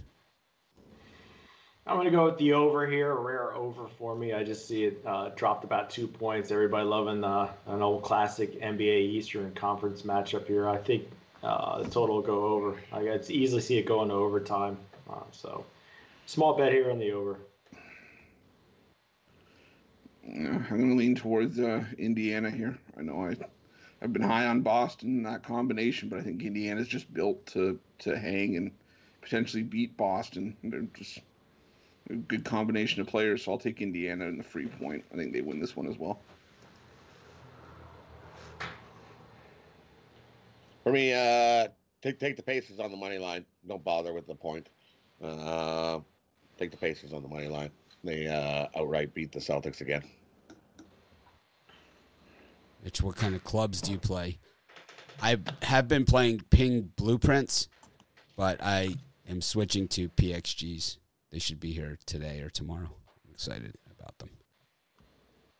I'm 1.87 1.95
going 1.95 2.05
to 2.05 2.11
go 2.11 2.25
with 2.25 2.37
the 2.37 2.53
over 2.53 2.85
here, 2.85 3.11
a 3.11 3.19
rare 3.19 3.55
over 3.55 3.87
for 3.97 4.15
me. 4.15 4.33
I 4.33 4.43
just 4.43 4.67
see 4.67 4.85
it 4.85 5.01
uh, 5.05 5.29
dropped 5.35 5.63
about 5.63 5.89
two 5.89 6.07
points. 6.07 6.51
Everybody 6.51 6.85
loving 6.85 7.23
uh, 7.23 7.51
an 7.65 7.81
old 7.81 8.03
classic 8.03 8.61
NBA 8.61 9.09
Eastern 9.09 9.51
Conference 9.53 10.03
matchup 10.03 10.45
here. 10.45 10.69
I 10.69 10.77
think 10.77 11.09
uh, 11.43 11.81
the 11.81 11.89
total 11.89 12.17
will 12.17 12.21
go 12.21 12.45
over. 12.45 12.77
I 12.93 13.01
could 13.01 13.29
easily 13.31 13.61
see 13.61 13.79
it 13.79 13.87
going 13.87 14.09
to 14.09 14.15
overtime. 14.15 14.77
Uh, 15.09 15.23
so, 15.31 15.65
small 16.27 16.55
bet 16.55 16.71
here 16.71 16.91
on 16.91 16.99
the 16.99 17.11
over. 17.13 17.39
I'm 20.23 20.65
gonna 20.69 20.95
lean 20.95 21.15
towards 21.15 21.59
uh, 21.59 21.83
Indiana 21.97 22.51
here. 22.51 22.77
I 22.97 23.01
know 23.01 23.25
I 23.25 23.35
I've 24.01 24.13
been 24.13 24.21
high 24.21 24.45
on 24.45 24.61
Boston 24.61 25.23
that 25.23 25.43
combination, 25.43 26.09
but 26.09 26.19
I 26.19 26.21
think 26.21 26.43
Indiana's 26.43 26.87
just 26.87 27.11
built 27.13 27.45
to 27.47 27.79
to 27.99 28.17
hang 28.17 28.55
and 28.55 28.71
potentially 29.21 29.63
beat 29.63 29.97
Boston. 29.97 30.55
They're 30.63 30.87
just 30.93 31.19
a 32.09 32.15
good 32.15 32.43
combination 32.43 33.01
of 33.01 33.07
players, 33.07 33.43
so 33.43 33.51
I'll 33.51 33.57
take 33.57 33.81
Indiana 33.81 34.25
in 34.25 34.37
the 34.37 34.43
free 34.43 34.67
point. 34.67 35.03
I 35.13 35.17
think 35.17 35.33
they 35.33 35.41
win 35.41 35.59
this 35.59 35.75
one 35.75 35.87
as 35.87 35.97
well. 35.97 36.19
For 40.83 40.91
me, 40.91 41.13
uh, 41.13 41.67
take 42.01 42.19
take 42.19 42.35
the 42.35 42.43
Pacers 42.43 42.79
on 42.79 42.91
the 42.91 42.97
money 42.97 43.19
line. 43.19 43.45
Don't 43.67 43.83
bother 43.83 44.13
with 44.13 44.27
the 44.27 44.35
point. 44.35 44.69
Uh, 45.23 45.99
take 46.57 46.71
the 46.71 46.77
Pacers 46.77 47.13
on 47.13 47.21
the 47.21 47.29
money 47.29 47.47
line. 47.47 47.69
They 48.03 48.27
uh, 48.27 48.67
outright 48.79 49.13
beat 49.13 49.31
the 49.31 49.39
Celtics 49.39 49.81
again. 49.81 50.03
Mitch, 52.83 53.01
what 53.01 53.15
kind 53.15 53.35
of 53.35 53.43
clubs 53.43 53.79
do 53.79 53.91
you 53.91 53.99
play? 53.99 54.39
I 55.21 55.37
have 55.61 55.87
been 55.87 56.03
playing 56.03 56.41
Ping 56.49 56.91
Blueprints, 56.95 57.69
but 58.35 58.59
I 58.59 58.95
am 59.29 59.39
switching 59.41 59.87
to 59.89 60.09
PXGs. 60.09 60.97
They 61.31 61.39
should 61.39 61.59
be 61.59 61.71
here 61.71 61.97
today 62.05 62.41
or 62.41 62.49
tomorrow. 62.49 62.89
I'm 63.25 63.33
excited 63.33 63.75
about 63.97 64.17
them. 64.19 64.29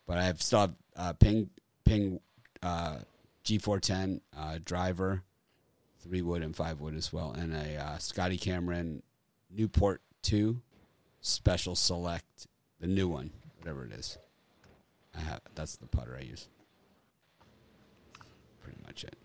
But 0.05 0.17
I 0.17 0.23
have 0.23 0.41
still 0.41 0.59
have 0.59 0.75
uh, 0.95 1.13
Ping 1.13 1.49
Ping 1.85 2.19
uh, 2.61 2.97
G410 3.45 4.21
uh, 4.37 4.59
driver, 4.63 5.23
three 5.99 6.21
wood 6.21 6.41
and 6.43 6.55
five 6.55 6.81
wood 6.81 6.95
as 6.95 7.13
well, 7.13 7.31
and 7.31 7.53
a 7.53 7.77
uh, 7.77 7.97
Scotty 7.97 8.37
Cameron 8.37 9.03
Newport 9.49 10.01
two 10.21 10.61
special 11.21 11.75
select, 11.75 12.47
the 12.79 12.87
new 12.87 13.07
one, 13.07 13.31
whatever 13.59 13.85
it 13.85 13.93
is. 13.93 14.17
I 15.15 15.21
have 15.21 15.41
that's 15.55 15.77
the 15.77 15.87
putter 15.87 16.17
I 16.19 16.23
use. 16.23 16.47
Pretty 18.61 18.77
much 18.85 19.05
it. 19.05 19.15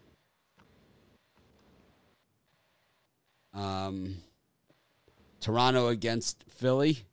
Um, 3.54 4.16
Toronto 5.40 5.88
against 5.88 6.44
Philly. 6.48 7.04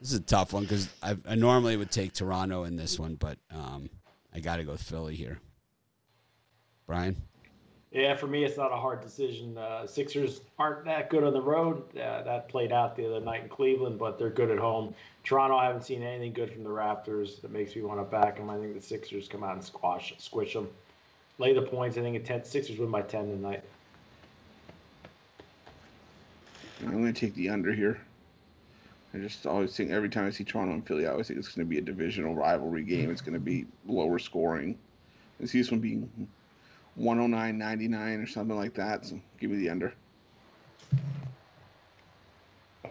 This 0.00 0.12
is 0.12 0.18
a 0.18 0.22
tough 0.22 0.52
one 0.52 0.62
because 0.62 0.88
I, 1.02 1.16
I 1.28 1.34
normally 1.34 1.76
would 1.76 1.90
take 1.90 2.12
Toronto 2.12 2.64
in 2.64 2.76
this 2.76 2.98
one, 2.98 3.16
but 3.16 3.38
um, 3.50 3.90
I 4.32 4.40
got 4.40 4.56
to 4.56 4.64
go 4.64 4.76
Philly 4.76 5.16
here. 5.16 5.38
Brian, 6.86 7.16
Yeah, 7.90 8.14
for 8.14 8.26
me, 8.26 8.44
it's 8.44 8.56
not 8.56 8.72
a 8.72 8.76
hard 8.76 9.02
decision. 9.02 9.58
Uh, 9.58 9.86
Sixers 9.86 10.40
aren't 10.58 10.84
that 10.86 11.10
good 11.10 11.22
on 11.22 11.32
the 11.34 11.42
road. 11.42 11.82
Uh, 11.96 12.22
that 12.22 12.48
played 12.48 12.72
out 12.72 12.96
the 12.96 13.06
other 13.06 13.20
night 13.20 13.42
in 13.42 13.48
Cleveland, 13.48 13.98
but 13.98 14.18
they're 14.18 14.30
good 14.30 14.50
at 14.50 14.58
home. 14.58 14.94
Toronto, 15.24 15.56
I 15.56 15.66
haven't 15.66 15.82
seen 15.82 16.02
anything 16.02 16.32
good 16.32 16.50
from 16.50 16.64
the 16.64 16.70
Raptors 16.70 17.42
that 17.42 17.50
makes 17.50 17.76
me 17.76 17.82
want 17.82 18.00
to 18.00 18.04
back 18.04 18.36
them. 18.36 18.48
I 18.48 18.56
think 18.56 18.74
the 18.74 18.80
Sixers 18.80 19.28
come 19.28 19.44
out 19.44 19.54
and 19.54 19.64
squash, 19.64 20.14
squish 20.16 20.54
them. 20.54 20.68
Lay 21.38 21.52
the 21.52 21.62
points. 21.62 21.98
I 21.98 22.00
think 22.00 22.16
a 22.16 22.20
10, 22.20 22.44
Sixers 22.44 22.78
win 22.78 22.90
by 22.90 23.02
10 23.02 23.26
tonight. 23.26 23.64
I'm 26.80 26.92
going 26.92 27.12
to 27.12 27.20
take 27.20 27.34
the 27.34 27.48
under 27.48 27.72
here. 27.72 28.00
I 29.14 29.18
just 29.18 29.46
always 29.46 29.74
think 29.74 29.90
every 29.90 30.08
time 30.08 30.26
I 30.26 30.30
see 30.30 30.44
Toronto 30.44 30.74
and 30.74 30.86
Philly, 30.86 31.06
I 31.06 31.10
always 31.10 31.28
think 31.28 31.38
it's 31.38 31.48
going 31.48 31.66
to 31.66 31.70
be 31.70 31.78
a 31.78 31.82
divisional 31.82 32.34
rivalry 32.34 32.84
game. 32.84 33.10
It's 33.10 33.22
going 33.22 33.34
to 33.34 33.40
be 33.40 33.66
lower 33.86 34.18
scoring. 34.18 34.78
I 35.42 35.46
see 35.46 35.58
this 35.58 35.70
one 35.70 35.80
being 35.80 36.28
109 36.96 37.58
99 37.58 38.20
or 38.20 38.26
something 38.26 38.56
like 38.56 38.74
that. 38.74 39.06
So 39.06 39.20
give 39.40 39.50
me 39.50 39.58
the 39.58 39.70
under. 39.70 39.94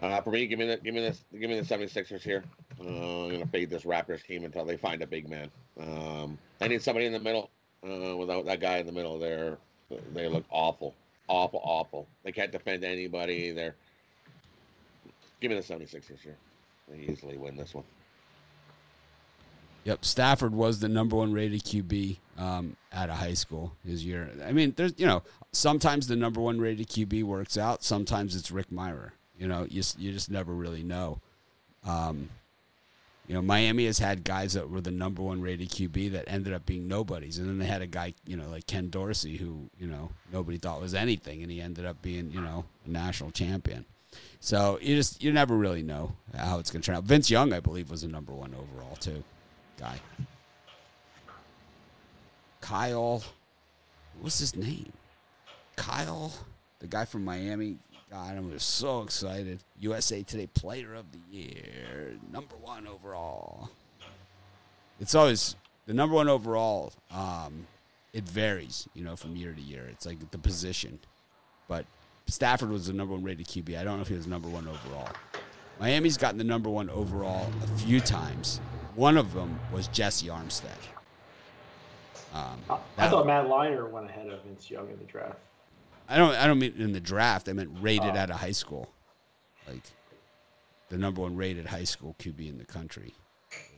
Uh, 0.00 0.20
for 0.20 0.30
me, 0.30 0.46
give 0.46 0.58
me 0.58 0.66
the 0.66 0.76
give 0.76 0.94
me 0.94 1.00
this 1.00 1.24
give 1.32 1.50
me 1.50 1.58
the 1.60 1.66
76ers 1.66 2.22
here. 2.22 2.44
Uh, 2.80 3.24
I'm 3.24 3.30
gonna 3.32 3.46
fade 3.46 3.70
this 3.70 3.82
Raptors 3.82 4.24
team 4.24 4.44
until 4.44 4.64
they 4.64 4.76
find 4.76 5.02
a 5.02 5.06
big 5.06 5.28
man. 5.28 5.50
Um, 5.80 6.38
I 6.60 6.68
need 6.68 6.82
somebody 6.82 7.06
in 7.06 7.12
the 7.12 7.20
middle. 7.20 7.50
Uh, 7.84 8.16
without 8.16 8.44
that 8.46 8.60
guy 8.60 8.78
in 8.78 8.86
the 8.86 8.92
middle, 8.92 9.18
there 9.18 9.58
they 10.12 10.28
look 10.28 10.44
awful, 10.50 10.94
awful, 11.28 11.60
awful. 11.62 12.08
They 12.24 12.32
can't 12.32 12.52
defend 12.52 12.84
anybody. 12.84 13.52
They're 13.52 13.74
give 15.40 15.50
me 15.50 15.56
the 15.56 15.62
76ers 15.62 16.20
here. 16.22 16.36
They 16.88 17.00
easily 17.00 17.36
win 17.36 17.56
this 17.56 17.74
one. 17.74 17.84
Yep, 19.84 20.04
Stafford 20.04 20.52
was 20.52 20.80
the 20.80 20.88
number 20.88 21.16
one 21.16 21.32
rated 21.32 21.62
QB 21.62 22.18
um, 22.36 22.76
out 22.92 23.10
of 23.10 23.16
high 23.16 23.34
school 23.34 23.72
his 23.86 24.04
year. 24.04 24.30
I 24.44 24.52
mean, 24.52 24.74
there's 24.76 24.92
you 24.98 25.06
know 25.06 25.22
sometimes 25.52 26.06
the 26.08 26.16
number 26.16 26.40
one 26.40 26.60
rated 26.60 26.88
QB 26.88 27.22
works 27.24 27.56
out. 27.56 27.82
Sometimes 27.82 28.36
it's 28.36 28.50
Rick 28.50 28.70
Mirer. 28.70 29.12
You 29.38 29.48
know, 29.48 29.66
you 29.70 29.82
you 29.96 30.12
just 30.12 30.30
never 30.30 30.52
really 30.52 30.82
know. 30.82 31.20
Um, 31.86 32.28
you 33.28 33.34
know, 33.34 33.42
Miami 33.42 33.84
has 33.84 33.98
had 33.98 34.24
guys 34.24 34.54
that 34.54 34.70
were 34.70 34.80
the 34.80 34.90
number 34.90 35.22
one 35.22 35.42
rated 35.42 35.68
QB 35.68 36.12
that 36.12 36.24
ended 36.28 36.54
up 36.54 36.64
being 36.64 36.88
nobodies, 36.88 37.38
and 37.38 37.46
then 37.46 37.58
they 37.58 37.66
had 37.66 37.82
a 37.82 37.86
guy 37.86 38.14
you 38.26 38.36
know 38.36 38.48
like 38.48 38.66
Ken 38.66 38.88
Dorsey 38.88 39.36
who 39.36 39.68
you 39.78 39.86
know 39.86 40.10
nobody 40.32 40.56
thought 40.56 40.80
was 40.80 40.94
anything, 40.94 41.42
and 41.42 41.52
he 41.52 41.60
ended 41.60 41.84
up 41.84 42.00
being 42.02 42.30
you 42.32 42.40
know 42.40 42.64
a 42.86 42.90
national 42.90 43.30
champion. 43.30 43.84
So 44.40 44.78
you 44.80 44.96
just 44.96 45.22
you 45.22 45.30
never 45.30 45.56
really 45.56 45.82
know 45.82 46.16
how 46.34 46.58
it's 46.58 46.70
going 46.70 46.80
to 46.80 46.86
turn 46.86 46.96
out. 46.96 47.04
Vince 47.04 47.30
Young, 47.30 47.52
I 47.52 47.60
believe, 47.60 47.90
was 47.90 48.02
the 48.02 48.08
number 48.08 48.32
one 48.32 48.54
overall 48.54 48.96
too 48.96 49.22
guy. 49.78 50.00
Kyle, 52.60 53.22
what's 54.20 54.38
his 54.38 54.56
name? 54.56 54.92
Kyle, 55.76 56.32
the 56.80 56.86
guy 56.86 57.04
from 57.04 57.24
Miami. 57.24 57.76
God, 58.10 58.36
I'm 58.36 58.50
just 58.50 58.76
so 58.76 59.02
excited. 59.02 59.62
USA 59.80 60.22
Today 60.22 60.46
Player 60.46 60.94
of 60.94 61.04
the 61.12 61.18
Year, 61.30 62.14
number 62.32 62.56
one 62.56 62.86
overall. 62.86 63.68
It's 64.98 65.14
always 65.14 65.56
the 65.86 65.92
number 65.92 66.14
one 66.14 66.28
overall. 66.28 66.92
Um, 67.10 67.66
it 68.14 68.24
varies, 68.24 68.88
you 68.94 69.04
know, 69.04 69.14
from 69.14 69.36
year 69.36 69.52
to 69.52 69.60
year. 69.60 69.86
It's 69.90 70.06
like 70.06 70.30
the 70.30 70.38
position, 70.38 70.98
but 71.68 71.84
Stafford 72.26 72.70
was 72.70 72.86
the 72.86 72.94
number 72.94 73.12
one 73.12 73.22
rated 73.22 73.46
QB. 73.46 73.78
I 73.78 73.84
don't 73.84 73.96
know 73.96 74.02
if 74.02 74.08
he 74.08 74.14
was 74.14 74.26
number 74.26 74.48
one 74.48 74.66
overall. 74.66 75.10
Miami's 75.78 76.16
gotten 76.16 76.38
the 76.38 76.44
number 76.44 76.70
one 76.70 76.88
overall 76.90 77.46
a 77.62 77.78
few 77.78 78.00
times. 78.00 78.60
One 78.94 79.18
of 79.18 79.34
them 79.34 79.60
was 79.70 79.86
Jessie 79.88 80.28
Armstead. 80.28 80.78
Um, 82.34 82.58
I, 82.70 82.78
I 82.96 83.08
thought 83.08 83.26
Matt 83.26 83.46
Leinart 83.46 83.90
went 83.90 84.08
ahead 84.08 84.28
of 84.28 84.42
Vince 84.44 84.70
Young 84.70 84.90
in 84.90 84.98
the 84.98 85.04
draft. 85.04 85.38
I 86.08 86.16
don't. 86.16 86.34
I 86.34 86.46
don't 86.46 86.58
mean 86.58 86.74
in 86.78 86.92
the 86.92 87.00
draft. 87.00 87.48
I 87.48 87.52
meant 87.52 87.70
rated 87.80 88.14
Oh. 88.16 88.18
out 88.18 88.30
of 88.30 88.36
high 88.36 88.52
school, 88.52 88.88
like 89.66 89.82
the 90.88 90.96
number 90.98 91.20
one 91.20 91.36
rated 91.36 91.66
high 91.66 91.84
school 91.84 92.14
QB 92.18 92.48
in 92.48 92.58
the 92.58 92.64
country. 92.64 93.14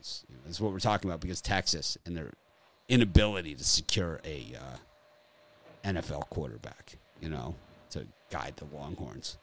Is, 0.00 0.24
you 0.28 0.36
know, 0.36 0.42
that's 0.44 0.60
what 0.60 0.72
we're 0.72 0.78
talking 0.80 1.10
about 1.10 1.20
because 1.20 1.40
Texas 1.40 1.98
and 2.06 2.16
their 2.16 2.30
inability 2.88 3.54
to 3.54 3.64
secure 3.64 4.20
a 4.24 4.54
uh, 4.56 4.76
NFL 5.88 6.28
quarterback, 6.30 6.96
you 7.20 7.28
know, 7.28 7.54
to 7.90 8.06
guide 8.30 8.54
the 8.56 8.64
Longhorns. 8.76 9.36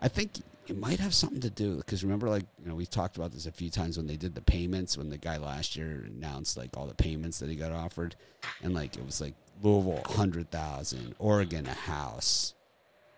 I 0.00 0.08
think 0.08 0.32
it 0.66 0.76
might 0.78 0.98
have 1.00 1.14
something 1.14 1.40
to 1.40 1.50
do 1.50 1.76
because 1.76 2.02
remember, 2.02 2.28
like 2.28 2.44
you 2.62 2.68
know, 2.68 2.74
we 2.74 2.86
talked 2.86 3.16
about 3.16 3.32
this 3.32 3.46
a 3.46 3.52
few 3.52 3.70
times 3.70 3.96
when 3.96 4.06
they 4.06 4.16
did 4.16 4.34
the 4.34 4.42
payments 4.42 4.98
when 4.98 5.08
the 5.10 5.18
guy 5.18 5.36
last 5.36 5.76
year 5.76 6.04
announced 6.06 6.56
like 6.56 6.76
all 6.76 6.86
the 6.86 6.94
payments 6.94 7.38
that 7.38 7.48
he 7.48 7.56
got 7.56 7.72
offered, 7.72 8.16
and 8.62 8.74
like 8.74 8.96
it 8.96 9.04
was 9.06 9.20
like 9.20 9.34
Louisville 9.62 10.02
hundred 10.06 10.50
thousand, 10.50 11.14
Oregon 11.18 11.66
a 11.66 11.72
house, 11.72 12.54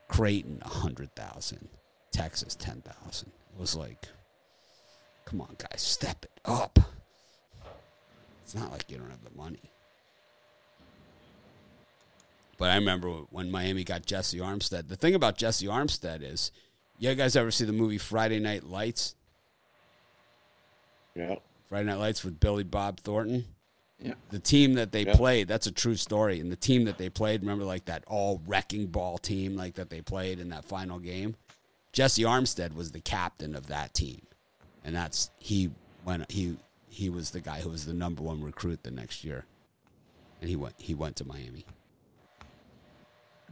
Creighton 0.09 0.61
a 0.63 0.69
hundred 0.69 1.15
thousand, 1.15 1.69
Texas 2.13 2.55
ten 2.55 2.83
thousand. 2.83 3.33
It 3.55 3.61
was 3.61 3.75
like, 3.75 4.07
come 5.25 5.41
on, 5.41 5.57
guys, 5.59 5.83
step 5.83 6.25
it 6.25 6.41
up. 6.45 6.79
It's 8.45 8.55
not 8.55 8.71
like 8.71 8.91
you 8.91 8.99
don't 8.99 9.11
have 9.11 9.25
the 9.25 9.37
money. 9.37 9.71
But 12.59 12.71
I 12.71 12.77
remember 12.77 13.11
when 13.31 13.51
Miami 13.51 13.85
got 13.85 14.07
Jessie 14.07 14.39
Armstead. 14.39 14.89
The 14.89 14.97
thing 14.97 15.15
about 15.15 15.37
Jessie 15.37 15.67
Armstead 15.67 16.23
is, 16.23 16.53
you 16.99 17.15
guys 17.15 17.37
ever 17.37 17.51
see 17.51 17.65
the 17.65 17.73
movie 17.73 17.99
Friday 17.99 18.39
Night 18.39 18.65
Lights? 18.65 19.15
Yeah. 21.15 21.37
Friday 21.69 21.87
Night 21.87 21.99
Lights 21.99 22.25
with 22.25 22.41
Billy 22.41 22.63
Bob 22.63 23.01
Thornton. 23.01 23.45
Yeah. 23.99 24.15
The 24.31 24.39
team 24.39 24.75
that 24.75 24.93
they 24.93 25.05
Yeah. 25.07 25.15
played, 25.17 25.49
that's 25.49 25.67
a 25.67 25.73
true 25.73 25.97
story. 25.97 26.39
And 26.41 26.53
the 26.53 26.57
team 26.57 26.85
that 26.85 26.99
they 26.99 27.09
played, 27.09 27.41
remember 27.41 27.65
like 27.65 27.87
that 27.87 28.05
all 28.07 28.43
wrecking 28.47 28.87
ball 28.89 29.19
team 29.19 29.57
like 29.57 29.75
that 29.75 29.89
they 29.91 30.03
played 30.03 30.39
in 30.39 30.51
that 30.51 30.65
final 30.65 30.99
game? 30.99 31.37
Jessie 31.93 32.23
Armstead 32.25 32.75
was 32.75 32.93
the 32.93 33.01
captain 33.01 33.55
of 33.55 33.69
that 33.69 33.95
team. 33.95 34.21
And 34.85 34.95
that's 34.95 35.31
he 35.39 35.71
went 36.05 36.31
he 36.31 36.57
he 36.89 37.09
was 37.09 37.31
the 37.31 37.41
guy 37.41 37.61
who 37.61 37.71
was 37.71 37.87
the 37.87 37.95
number 37.95 38.23
one 38.23 38.43
recruit 38.43 38.83
the 38.83 38.91
next 38.91 39.25
year. 39.25 39.47
And 40.41 40.51
he 40.51 40.57
went 40.57 40.75
he 40.79 40.95
went 40.95 41.17
to 41.17 41.25
Miami. 41.27 41.65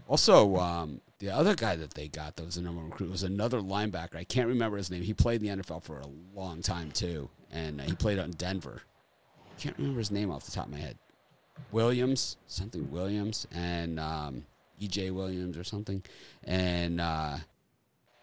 Also, 0.07 0.57
um, 0.59 1.01
the 1.19 1.31
other 1.31 1.55
guy 1.55 1.77
that 1.77 1.95
they 1.95 2.09
got 2.09 2.37
that 2.37 2.45
was 2.45 2.57
the 2.57 2.61
number 2.61 2.83
one 2.83 2.91
recruit 2.91 3.11
was 3.11 3.23
another 3.23 3.61
linebacker. 3.61 4.17
I 4.17 4.25
can't 4.25 4.49
remember 4.49 4.77
his 4.77 4.91
name. 4.91 5.03
He 5.03 5.15
played 5.15 5.43
in 5.43 5.59
the 5.59 5.63
NFL 5.63 5.83
for 5.83 6.01
a 6.01 6.07
long 6.35 6.61
time 6.61 6.91
too, 6.91 7.31
and 7.51 7.81
uh, 7.81 7.85
he 7.85 7.95
played 7.95 8.19
out 8.19 8.27
in 8.27 8.33
Denver. 8.33 8.83
Can't 9.59 9.77
remember 9.79 9.99
his 9.99 10.11
name 10.11 10.31
off 10.31 10.45
the 10.45 10.51
top 10.51 10.67
of 10.67 10.73
my 10.73 10.79
head. 10.79 10.99
Williams, 11.71 12.37
something 12.47 12.91
Williams, 12.91 13.47
and 13.53 14.01
um, 14.01 14.45
EJ 14.81 15.13
Williams 15.13 15.57
or 15.57 15.65
something, 15.65 16.03
and 16.43 17.01
uh, 17.01 17.37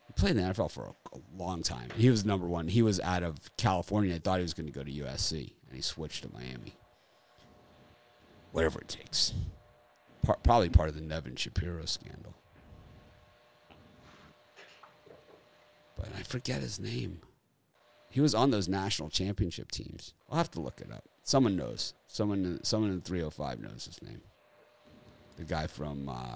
he 0.07 0.13
played 0.13 0.35
in 0.35 0.43
the 0.43 0.53
NFL 0.53 0.71
for 0.71 0.83
a, 0.83 1.15
a 1.15 1.19
long 1.37 1.63
time. 1.63 1.89
He 1.95 2.09
was 2.09 2.25
number 2.25 2.47
one. 2.47 2.67
He 2.67 2.81
was 2.81 2.99
out 2.99 3.23
of 3.23 3.37
California. 3.57 4.15
I 4.15 4.19
thought 4.19 4.39
he 4.39 4.43
was 4.43 4.53
going 4.53 4.67
to 4.67 4.73
go 4.73 4.83
to 4.83 4.91
USC, 4.91 5.53
and 5.67 5.75
he 5.75 5.81
switched 5.81 6.23
to 6.23 6.33
Miami. 6.33 6.75
Whatever 8.51 8.81
it 8.81 8.89
takes. 8.89 9.33
Probably 10.43 10.69
part 10.69 10.89
of 10.89 10.95
the 10.95 11.01
Nevin 11.01 11.35
Shapiro 11.35 11.85
scandal. 11.85 12.35
But 15.97 16.09
I 16.17 16.23
forget 16.23 16.61
his 16.61 16.79
name. 16.79 17.21
He 18.09 18.19
was 18.21 18.35
on 18.35 18.51
those 18.51 18.67
national 18.67 19.09
championship 19.09 19.71
teams. 19.71 20.13
I'll 20.29 20.37
have 20.37 20.51
to 20.51 20.61
look 20.61 20.81
it 20.81 20.91
up. 20.91 21.05
Someone 21.31 21.55
knows. 21.55 21.93
Someone, 22.07 22.59
someone 22.61 22.91
in 22.91 22.99
305 22.99 23.61
knows 23.61 23.85
his 23.85 24.01
name. 24.01 24.19
The 25.37 25.45
guy 25.45 25.65
from, 25.65 26.09
uh, 26.09 26.35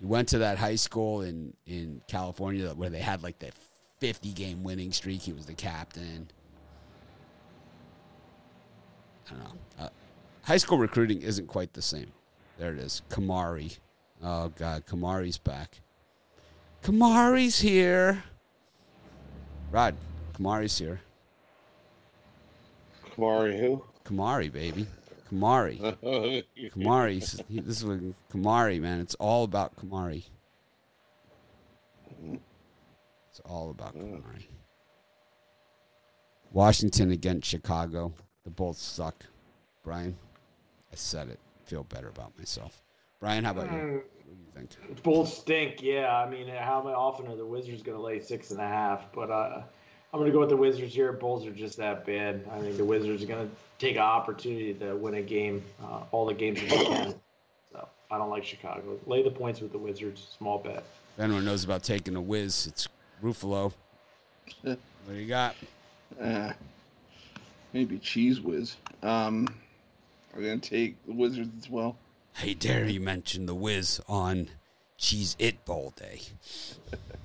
he 0.00 0.06
went 0.06 0.26
to 0.30 0.38
that 0.38 0.58
high 0.58 0.74
school 0.74 1.22
in, 1.22 1.54
in 1.66 2.02
California 2.08 2.70
where 2.70 2.90
they 2.90 2.98
had 2.98 3.22
like 3.22 3.38
that 3.38 3.52
50 4.00 4.32
game 4.32 4.64
winning 4.64 4.90
streak. 4.90 5.20
He 5.22 5.32
was 5.32 5.46
the 5.46 5.54
captain. 5.54 6.26
I 9.28 9.34
don't 9.34 9.38
know. 9.38 9.54
Uh, 9.78 9.88
high 10.42 10.56
school 10.56 10.78
recruiting 10.78 11.22
isn't 11.22 11.46
quite 11.46 11.72
the 11.72 11.82
same. 11.82 12.10
There 12.58 12.72
it 12.72 12.80
is. 12.80 13.02
Kamari. 13.10 13.78
Oh, 14.20 14.48
God. 14.48 14.84
Kamari's 14.84 15.38
back. 15.38 15.80
Kamari's 16.82 17.60
here. 17.60 18.24
Rod, 19.70 19.94
Kamari's 20.36 20.76
here. 20.76 21.02
Kamari 23.14 23.60
who? 23.60 23.84
Kamari, 24.08 24.50
baby. 24.50 24.86
Kamari. 25.30 25.78
Kamari. 26.72 27.20
This 27.48 27.76
is 27.78 27.84
what 27.84 28.00
Kamari, 28.30 28.80
man. 28.80 29.00
It's 29.00 29.14
all 29.16 29.44
about 29.44 29.76
Kamari. 29.76 30.24
It's 33.30 33.40
all 33.44 33.70
about 33.70 33.94
Kamari. 33.94 34.46
Washington 36.52 37.10
against 37.10 37.46
Chicago. 37.48 38.12
The 38.44 38.50
both 38.50 38.78
suck. 38.78 39.26
Brian, 39.84 40.16
I 40.90 40.96
said 40.96 41.28
it. 41.28 41.38
Feel 41.64 41.84
better 41.84 42.08
about 42.08 42.36
myself. 42.38 42.82
Brian, 43.20 43.44
how 43.44 43.50
about 43.50 43.70
you? 43.70 43.78
Mm, 43.78 43.94
What 43.94 44.04
do 44.56 44.60
you 44.62 44.66
think? 44.86 45.02
Both 45.02 45.28
stink, 45.28 45.82
yeah. 45.82 46.10
I 46.16 46.30
mean, 46.30 46.48
how 46.48 46.80
often 46.86 47.26
are 47.26 47.36
the 47.36 47.44
Wizards 47.44 47.82
going 47.82 47.98
to 47.98 48.02
lay 48.02 48.20
six 48.20 48.50
and 48.52 48.60
a 48.60 48.66
half? 48.66 49.12
But 49.12 49.30
uh, 49.30 49.62
I'm 50.12 50.20
going 50.20 50.30
to 50.30 50.32
go 50.32 50.40
with 50.40 50.48
the 50.48 50.56
Wizards 50.56 50.94
here. 50.94 51.12
Bulls 51.12 51.46
are 51.46 51.50
just 51.50 51.76
that 51.76 52.06
bad. 52.06 52.42
I 52.50 52.60
think 52.60 52.76
the 52.78 52.84
Wizards 52.84 53.22
are 53.22 53.26
going 53.26 53.48
to 53.48 53.54
take 53.78 53.96
an 53.96 54.02
opportunity 54.02 54.72
to 54.74 54.96
win 54.96 55.14
a 55.14 55.22
game, 55.22 55.62
uh, 55.82 56.00
all 56.12 56.24
the 56.24 56.34
games 56.34 56.60
that 56.60 56.70
they 56.70 56.84
can. 56.84 57.14
So 57.70 57.86
I 58.10 58.16
don't 58.16 58.30
like 58.30 58.44
Chicago. 58.44 58.98
Lay 59.06 59.22
the 59.22 59.30
points 59.30 59.60
with 59.60 59.72
the 59.72 59.78
Wizards. 59.78 60.28
Small 60.38 60.58
bet. 60.58 60.82
If 61.16 61.24
anyone 61.24 61.44
knows 61.44 61.64
about 61.64 61.82
taking 61.82 62.16
a 62.16 62.22
whiz, 62.22 62.66
it's 62.66 62.88
Ruffalo. 63.22 63.72
what 64.62 64.78
do 65.08 65.14
you 65.14 65.28
got? 65.28 65.54
Uh, 66.18 66.52
maybe 67.74 67.98
Cheez 67.98 68.42
Whiz. 68.42 68.76
Um, 69.02 69.46
I'm 70.34 70.42
gonna 70.42 70.58
take 70.58 71.04
the 71.06 71.12
Wizards 71.12 71.50
as 71.58 71.68
well. 71.68 71.96
Hey, 72.34 72.54
dare 72.54 72.86
you 72.86 73.00
mention 73.00 73.46
the 73.46 73.54
whiz 73.54 74.00
on 74.08 74.48
Cheez 74.98 75.36
It 75.38 75.64
Bowl 75.64 75.92
Day? 75.96 76.20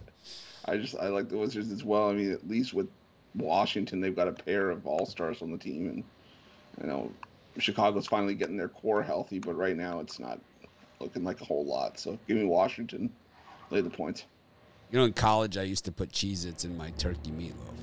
I 0.65 0.77
just 0.77 0.95
I 0.97 1.07
like 1.07 1.29
the 1.29 1.37
Wizards 1.37 1.71
as 1.71 1.83
well. 1.83 2.09
I 2.09 2.13
mean, 2.13 2.31
at 2.31 2.47
least 2.47 2.73
with 2.73 2.87
Washington, 3.35 3.99
they've 3.99 4.15
got 4.15 4.27
a 4.27 4.33
pair 4.33 4.69
of 4.69 4.85
all 4.85 5.05
stars 5.05 5.41
on 5.41 5.51
the 5.51 5.57
team, 5.57 5.87
and 5.87 6.03
you 6.81 6.87
know, 6.87 7.11
Chicago's 7.57 8.07
finally 8.07 8.35
getting 8.35 8.57
their 8.57 8.69
core 8.69 9.03
healthy, 9.03 9.39
but 9.39 9.55
right 9.55 9.75
now 9.75 9.99
it's 9.99 10.19
not 10.19 10.39
looking 10.99 11.23
like 11.23 11.41
a 11.41 11.45
whole 11.45 11.65
lot. 11.65 11.99
So 11.99 12.17
give 12.27 12.37
me 12.37 12.45
Washington, 12.45 13.11
lay 13.69 13.81
the 13.81 13.89
points. 13.89 14.25
You 14.91 14.99
know, 14.99 15.05
in 15.05 15.13
college, 15.13 15.57
I 15.57 15.63
used 15.63 15.85
to 15.85 15.91
put 15.91 16.11
Cheez 16.11 16.45
Its 16.45 16.65
in 16.65 16.77
my 16.77 16.91
turkey 16.91 17.31
meatloaf. 17.31 17.73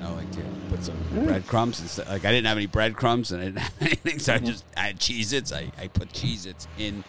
Know, 0.00 0.14
like 0.14 0.30
to 0.32 0.42
put 0.68 0.84
some 0.84 0.96
breadcrumbs. 1.24 1.80
And 1.80 1.88
stuff. 1.88 2.08
Like, 2.08 2.24
I 2.24 2.30
didn't 2.30 2.46
have 2.46 2.56
any 2.56 2.66
breadcrumbs 2.66 3.32
and 3.32 3.40
I 3.40 3.46
didn't 3.46 3.58
have 3.58 3.72
anything, 3.80 4.18
so 4.18 4.34
I 4.34 4.38
just 4.38 4.64
I 4.76 4.80
had 4.82 4.98
Cheez 5.00 5.32
Its. 5.32 5.52
I, 5.52 5.72
I 5.80 5.88
put 5.88 6.10
Cheez 6.12 6.46
Its 6.46 6.68
in. 6.78 7.02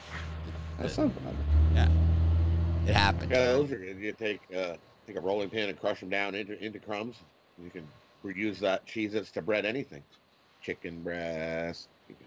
That's 0.80 0.98
not 0.98 1.12
bad. 1.24 1.36
Yeah. 1.76 1.90
It 2.88 2.94
happened. 2.96 3.32
Yeah, 3.32 3.46
those 3.54 3.72
are 3.72 3.78
good. 3.78 3.98
You 4.00 4.12
take 4.14 4.42
uh, 4.56 4.76
take 5.06 5.16
a 5.16 5.22
rolling 5.22 5.50
pin 5.50 5.70
and 5.70 5.80
crush 5.80 6.00
them 6.00 6.10
down 6.10 6.36
into 6.36 6.62
into 6.64 6.80
crumbs. 6.80 7.18
You 7.64 7.70
can 7.70 7.88
reuse 8.26 8.60
that 8.60 8.86
Cheez 8.88 9.14
Its 9.14 9.32
to 9.32 9.42
bread 9.42 9.66
anything, 9.66 10.04
chicken 10.62 11.02
breast, 11.04 11.88
you 12.08 12.16
can- 12.16 12.26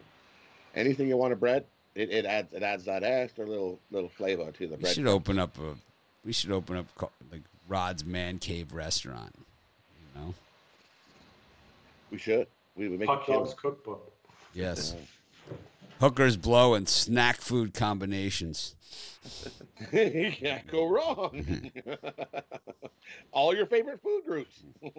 anything 0.80 1.08
you 1.08 1.16
want 1.16 1.32
to 1.32 1.36
bread. 1.36 1.64
It, 1.94 2.10
it 2.10 2.24
adds 2.24 2.52
it 2.52 2.62
adds 2.62 2.84
that 2.84 3.02
extra 3.02 3.44
little 3.46 3.78
little 3.90 4.08
flavor 4.08 4.50
to 4.52 4.66
the 4.66 4.76
We 4.76 4.82
bread. 4.82 4.94
should 4.94 5.06
open 5.06 5.38
up 5.38 5.58
a. 5.58 5.74
We 6.24 6.32
should 6.32 6.52
open 6.52 6.76
up 6.76 6.86
like 7.32 7.42
Rod's 7.68 8.04
Man 8.04 8.38
Cave 8.38 8.72
restaurant. 8.72 9.34
You 9.36 10.20
know. 10.20 10.34
We 12.10 12.18
should. 12.18 12.46
We 12.76 12.88
would 12.88 13.00
make 13.00 13.08
Hot 13.08 13.28
it. 13.28 13.32
Dogs 13.32 13.54
Cookbook. 13.54 14.10
Yes. 14.54 14.94
Hookers 16.02 16.36
blow 16.36 16.74
and 16.74 16.88
snack 16.88 17.40
food 17.40 17.74
combinations. 17.74 18.74
you 19.92 20.32
can't 20.32 20.66
go 20.66 20.88
wrong. 20.88 21.70
All 23.32 23.54
your 23.54 23.66
favorite 23.66 24.00
food 24.02 24.22
groups. 24.26 24.62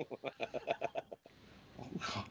Oh 1.79 1.87
God. 2.15 2.25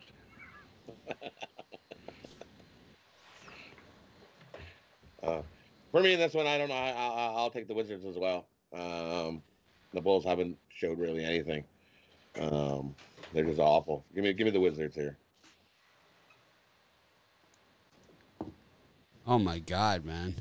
Uh, 5.23 5.43
for 5.91 6.01
me, 6.01 6.17
this 6.17 6.33
one 6.33 6.47
I 6.47 6.57
don't 6.57 6.69
know. 6.69 6.75
I, 6.75 6.91
I, 6.91 7.33
I'll 7.37 7.51
take 7.51 7.69
the 7.69 7.75
Wizards 7.75 8.05
as 8.07 8.17
well. 8.17 8.47
Um, 8.73 9.43
the 9.93 10.01
Bulls 10.01 10.25
haven't 10.25 10.57
showed 10.75 10.99
really 10.99 11.25
anything. 11.25 11.65
Um, 12.41 12.95
they're 13.35 13.45
just 13.45 13.61
awful. 13.61 14.05
Give 14.15 14.25
me 14.25 14.33
give 14.33 14.47
me 14.47 14.51
the 14.51 14.61
Wizards 14.61 14.95
here. 14.95 15.19
Oh 19.27 19.39
my 19.39 19.59
god, 19.59 20.05
man. 20.05 20.37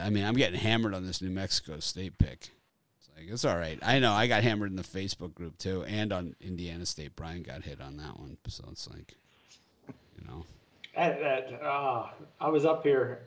I 0.00 0.10
mean, 0.10 0.24
I'm 0.24 0.34
getting 0.34 0.58
hammered 0.58 0.94
on 0.94 1.06
this 1.06 1.22
New 1.22 1.30
Mexico 1.30 1.78
State 1.78 2.18
pick. 2.18 2.50
It's 2.98 3.08
like 3.16 3.28
it's 3.28 3.44
all 3.44 3.56
right. 3.56 3.78
I 3.82 3.98
know 3.98 4.12
I 4.12 4.26
got 4.26 4.42
hammered 4.42 4.70
in 4.70 4.76
the 4.76 4.82
Facebook 4.82 5.34
group 5.34 5.56
too, 5.58 5.84
and 5.84 6.12
on 6.12 6.34
Indiana 6.40 6.86
State. 6.86 7.14
Brian 7.14 7.42
got 7.42 7.62
hit 7.62 7.80
on 7.80 7.96
that 7.98 8.18
one, 8.18 8.36
so 8.48 8.64
it's 8.70 8.88
like, 8.90 9.14
you 9.88 10.26
know, 10.26 10.44
That, 10.96 11.20
that, 11.20 11.62
uh, 11.62 12.08
I 12.40 12.48
was 12.48 12.64
up 12.64 12.82
here 12.82 13.22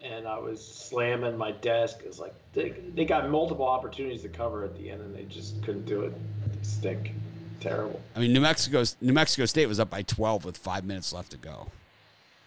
and 0.00 0.26
I 0.26 0.38
was 0.38 0.66
slamming 0.66 1.36
my 1.36 1.50
desk. 1.52 2.00
It's 2.04 2.18
like 2.18 2.34
they, 2.52 2.70
they 2.94 3.04
got 3.04 3.28
multiple 3.30 3.66
opportunities 3.66 4.22
to 4.22 4.28
cover 4.28 4.64
at 4.64 4.76
the 4.76 4.90
end 4.90 5.00
and 5.00 5.14
they 5.14 5.24
just 5.24 5.62
couldn't 5.62 5.86
do 5.86 6.02
it. 6.02 6.12
They 6.52 6.62
stink. 6.62 7.12
Terrible. 7.60 8.00
I 8.14 8.20
mean, 8.20 8.32
New 8.32 8.40
Mexico's 8.40 8.96
New 9.00 9.12
Mexico 9.12 9.46
State 9.46 9.66
was 9.66 9.80
up 9.80 9.90
by 9.90 10.02
12 10.02 10.44
with 10.44 10.56
five 10.56 10.84
minutes 10.84 11.12
left 11.12 11.32
to 11.32 11.36
go, 11.36 11.68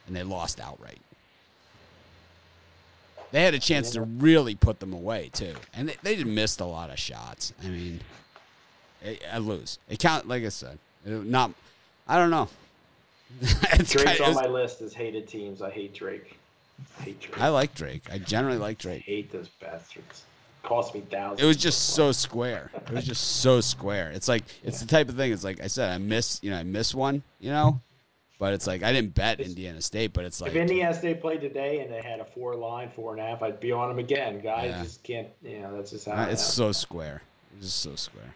and 0.08 0.16
they 0.16 0.24
lost 0.24 0.60
outright. 0.60 1.02
They 3.32 3.44
had 3.44 3.54
a 3.54 3.60
chance 3.60 3.92
to 3.92 4.02
really 4.02 4.56
put 4.56 4.80
them 4.80 4.94
away 4.94 5.30
too, 5.34 5.56
and 5.74 5.90
they, 5.90 6.16
they 6.16 6.24
missed 6.24 6.60
a 6.60 6.66
lot 6.66 6.90
of 6.90 7.00
shots. 7.00 7.54
I 7.64 7.68
mean, 7.68 8.02
I, 9.06 9.20
I 9.34 9.38
lose. 9.38 9.80
It 9.90 10.00
count 10.00 10.28
like 10.28 10.44
I 10.44 10.50
said, 10.50 10.78
it, 11.06 11.26
not. 11.26 11.52
I 12.08 12.18
don't 12.18 12.30
know. 12.30 12.50
Drake's 13.40 13.94
kinda, 13.94 14.26
on 14.26 14.34
my 14.36 14.48
list 14.48 14.82
as 14.82 14.94
hated 14.94 15.28
teams. 15.28 15.62
I 15.62 15.70
hate 15.70 15.94
Drake. 15.94 16.38
I 17.00 17.04
hate 17.04 17.20
Drake. 17.22 17.42
I 17.42 17.50
like 17.50 17.74
Drake. 17.74 18.04
I 18.12 18.18
generally 18.18 18.58
like 18.58 18.78
Drake. 18.78 19.04
I 19.08 19.12
hate 19.12 19.32
those 19.32 19.48
bastards. 19.48 20.24
Cost 20.64 20.94
me 20.94 21.02
thousands. 21.02 21.42
It 21.42 21.46
was 21.46 21.58
just 21.58 21.96
so 21.96 22.12
square. 22.12 22.72
It 22.76 22.92
was 22.92 23.06
just 23.06 23.42
so 23.42 23.62
square. 23.62 24.12
It's 24.12 24.28
like 24.28 24.44
it's 24.64 24.80
the 24.80 24.86
type 24.86 25.10
of 25.10 25.16
thing. 25.16 25.32
It's 25.32 25.44
like 25.44 25.62
I 25.62 25.68
said, 25.68 25.92
I 25.92 25.98
miss 25.98 26.40
you 26.44 26.52
know 26.52 26.58
I 26.58 26.64
miss 26.64 26.94
one. 26.94 27.24
You 27.40 27.50
know, 27.50 27.82
but 28.38 28.54
it's 28.54 28.68
like 28.68 28.84
I 28.84 28.92
didn't 28.92 29.16
bet 29.16 29.40
Indiana 29.40 29.82
State, 29.82 30.14
but 30.14 30.26
it's 30.26 30.42
like 30.42 30.52
if 30.52 30.56
Indiana 30.56 30.94
State 30.94 31.22
played 31.22 31.42
today 31.42 31.82
and 31.82 31.92
they 31.92 32.02
had 32.02 32.20
a 32.20 32.26
four 32.26 32.56
line, 32.56 32.90
four 32.90 33.14
and 33.14 33.22
a 33.22 33.26
half, 33.26 33.42
I'd 33.42 33.60
be 33.60 33.72
on 33.72 33.90
them 33.90 34.00
again. 34.00 34.40
Guys 34.40 34.72
yeah. 34.72 34.84
just 34.84 35.04
can't. 35.04 35.28
You 35.44 35.62
know, 35.62 35.76
that's 35.76 35.92
just 35.92 36.08
how. 36.08 36.24
Uh, 36.24 36.28
it's 36.28 36.44
so 36.44 36.72
square. 36.72 37.22
It's 37.58 37.68
just 37.68 37.82
so 37.82 37.96
square. 37.96 38.34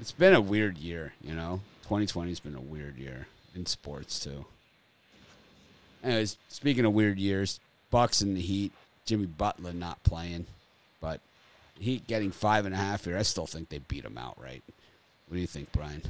It's 0.00 0.12
been 0.12 0.34
a 0.34 0.40
weird 0.40 0.78
year, 0.78 1.12
you 1.22 1.34
know. 1.34 1.60
2020 1.82 2.30
has 2.30 2.40
been 2.40 2.54
a 2.54 2.60
weird 2.60 2.96
year 2.98 3.26
in 3.54 3.66
sports 3.66 4.20
too. 4.20 4.44
Anyways, 6.04 6.36
speaking 6.48 6.84
of 6.84 6.92
weird 6.92 7.18
years, 7.18 7.60
Bucks 7.90 8.20
and 8.20 8.36
the 8.36 8.40
Heat, 8.40 8.72
Jimmy 9.04 9.26
Butler 9.26 9.72
not 9.72 10.02
playing, 10.04 10.46
but 11.00 11.20
Heat 11.78 12.06
getting 12.06 12.32
five 12.32 12.66
and 12.66 12.74
a 12.74 12.78
half 12.78 13.04
here. 13.04 13.16
I 13.16 13.22
still 13.22 13.46
think 13.46 13.68
they 13.68 13.78
beat 13.78 14.02
them 14.02 14.18
out, 14.18 14.40
right? 14.40 14.62
What 15.26 15.34
do 15.34 15.40
you 15.40 15.46
think, 15.46 15.70
Brian? 15.72 16.02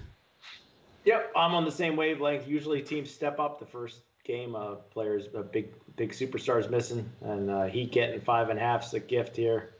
Yep, 1.05 1.33
I'm 1.37 1.55
on 1.55 1.65
the 1.65 1.73
same 1.73 1.97
wavelength. 1.97 2.49
Usually 2.49 2.83
teams 2.83 3.11
step 3.11 3.39
up 3.39 3.59
the 3.59 3.67
first 3.67 4.01
game. 4.25 4.55
Uh, 4.55 4.77
players, 4.91 5.27
a 5.35 5.43
big 5.43 5.73
big 5.97 6.13
superstars 6.13 6.71
missing, 6.71 7.09
and 7.23 7.51
uh, 7.51 7.65
Heat 7.65 7.93
getting 7.93 8.21
five 8.21 8.51
and 8.51 8.59
a 8.59 8.63
half 8.63 8.87
is 8.87 8.95
a 8.95 9.01
gift 9.01 9.37
here. 9.37 9.71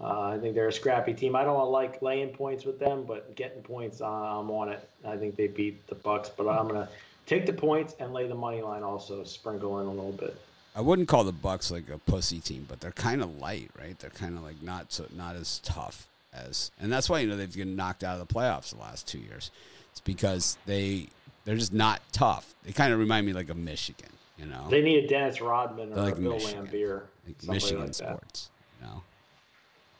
Uh, 0.00 0.20
I 0.20 0.38
think 0.38 0.54
they're 0.54 0.68
a 0.68 0.72
scrappy 0.72 1.14
team. 1.14 1.34
I 1.34 1.44
don't 1.44 1.70
like 1.70 2.02
laying 2.02 2.28
points 2.28 2.64
with 2.64 2.78
them, 2.78 3.04
but 3.06 3.34
getting 3.34 3.62
points, 3.62 4.00
uh, 4.00 4.06
I'm 4.06 4.50
on 4.50 4.68
it. 4.68 4.88
I 5.06 5.16
think 5.16 5.36
they 5.36 5.46
beat 5.46 5.86
the 5.86 5.94
Bucks, 5.94 6.28
but 6.28 6.48
I'm 6.48 6.68
gonna 6.68 6.88
take 7.24 7.46
the 7.46 7.52
points 7.52 7.94
and 7.98 8.12
lay 8.12 8.26
the 8.26 8.34
money 8.34 8.62
line 8.62 8.82
also, 8.82 9.24
sprinkle 9.24 9.80
in 9.80 9.86
a 9.86 9.90
little 9.90 10.12
bit. 10.12 10.36
I 10.76 10.82
wouldn't 10.82 11.08
call 11.08 11.24
the 11.24 11.32
Bucks 11.32 11.70
like 11.70 11.88
a 11.88 11.96
pussy 11.96 12.38
team, 12.38 12.66
but 12.68 12.80
they're 12.80 12.92
kind 12.92 13.22
of 13.22 13.38
light, 13.38 13.70
right? 13.80 13.98
They're 13.98 14.10
kind 14.10 14.36
of 14.36 14.44
like 14.44 14.62
not 14.62 14.92
so 14.92 15.06
not 15.16 15.34
as 15.34 15.58
tough 15.60 16.06
as, 16.34 16.70
and 16.78 16.92
that's 16.92 17.08
why 17.08 17.20
you 17.20 17.28
know 17.28 17.36
they've 17.36 17.52
been 17.52 17.76
knocked 17.76 18.04
out 18.04 18.20
of 18.20 18.28
the 18.28 18.32
playoffs 18.32 18.74
the 18.74 18.80
last 18.80 19.08
two 19.08 19.18
years. 19.18 19.50
It's 19.92 20.00
because 20.00 20.58
they 20.66 21.08
they're 21.46 21.56
just 21.56 21.72
not 21.72 22.02
tough. 22.12 22.54
They 22.62 22.72
kind 22.72 22.92
of 22.92 22.98
remind 22.98 23.26
me 23.26 23.32
like 23.32 23.48
of 23.48 23.56
Michigan, 23.56 24.10
you 24.38 24.44
know. 24.44 24.66
They 24.68 24.82
need 24.82 25.04
a 25.04 25.08
Dennis 25.08 25.40
Rodman 25.40 25.94
or 25.94 25.96
like 25.96 26.18
a 26.18 26.20
Bill 26.20 26.34
Michigan. 26.34 26.66
Laimbeer, 26.66 27.02
like 27.26 27.42
Michigan 27.48 27.84
like 27.84 27.94
sports, 27.94 28.50
you 28.78 28.86
know. 28.86 29.02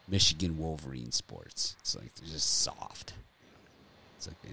Michigan 0.08 0.58
Wolverine 0.58 1.10
sports. 1.10 1.74
It's 1.80 1.96
like 1.96 2.14
they're 2.16 2.28
just 2.28 2.60
soft. 2.60 3.14
It's 4.18 4.28
like 4.28 4.36
they... 4.42 4.50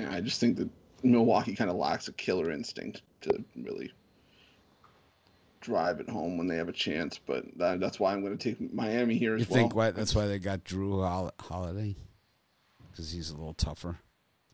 yeah, 0.00 0.12
I 0.12 0.20
just 0.20 0.40
think 0.40 0.56
that 0.56 0.68
Milwaukee 1.04 1.54
kind 1.54 1.70
of 1.70 1.76
lacks 1.76 2.08
a 2.08 2.12
killer 2.12 2.50
instinct 2.50 3.02
to 3.22 3.44
really 3.56 3.92
drive 5.60 6.00
it 6.00 6.08
home 6.08 6.38
when 6.38 6.46
they 6.46 6.56
have 6.56 6.68
a 6.68 6.72
chance. 6.72 7.18
But 7.24 7.44
that, 7.58 7.80
that's 7.80 8.00
why 8.00 8.12
I'm 8.12 8.22
going 8.22 8.36
to 8.36 8.50
take 8.50 8.72
Miami 8.72 9.18
here 9.18 9.34
as 9.34 9.42
you 9.42 9.46
well. 9.50 9.58
You 9.58 9.62
think 9.64 9.74
why, 9.74 9.90
that's 9.90 10.14
why 10.14 10.26
they 10.26 10.38
got 10.38 10.64
Jrue 10.64 11.30
Holiday? 11.40 11.96
because 13.00 13.12
he's 13.12 13.30
a 13.30 13.36
little 13.36 13.54
tougher 13.54 13.98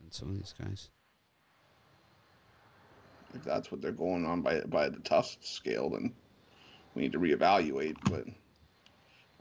than 0.00 0.12
some 0.12 0.28
of 0.28 0.36
these 0.36 0.54
guys. 0.60 0.88
If 3.34 3.42
that's 3.42 3.70
what 3.70 3.82
they're 3.82 3.92
going 3.92 4.24
on 4.24 4.42
by 4.42 4.60
by 4.60 4.88
the 4.88 5.00
tough 5.00 5.36
scale, 5.40 5.90
then 5.90 6.14
we 6.94 7.02
need 7.02 7.12
to 7.12 7.18
reevaluate. 7.18 7.96
But 8.04 8.24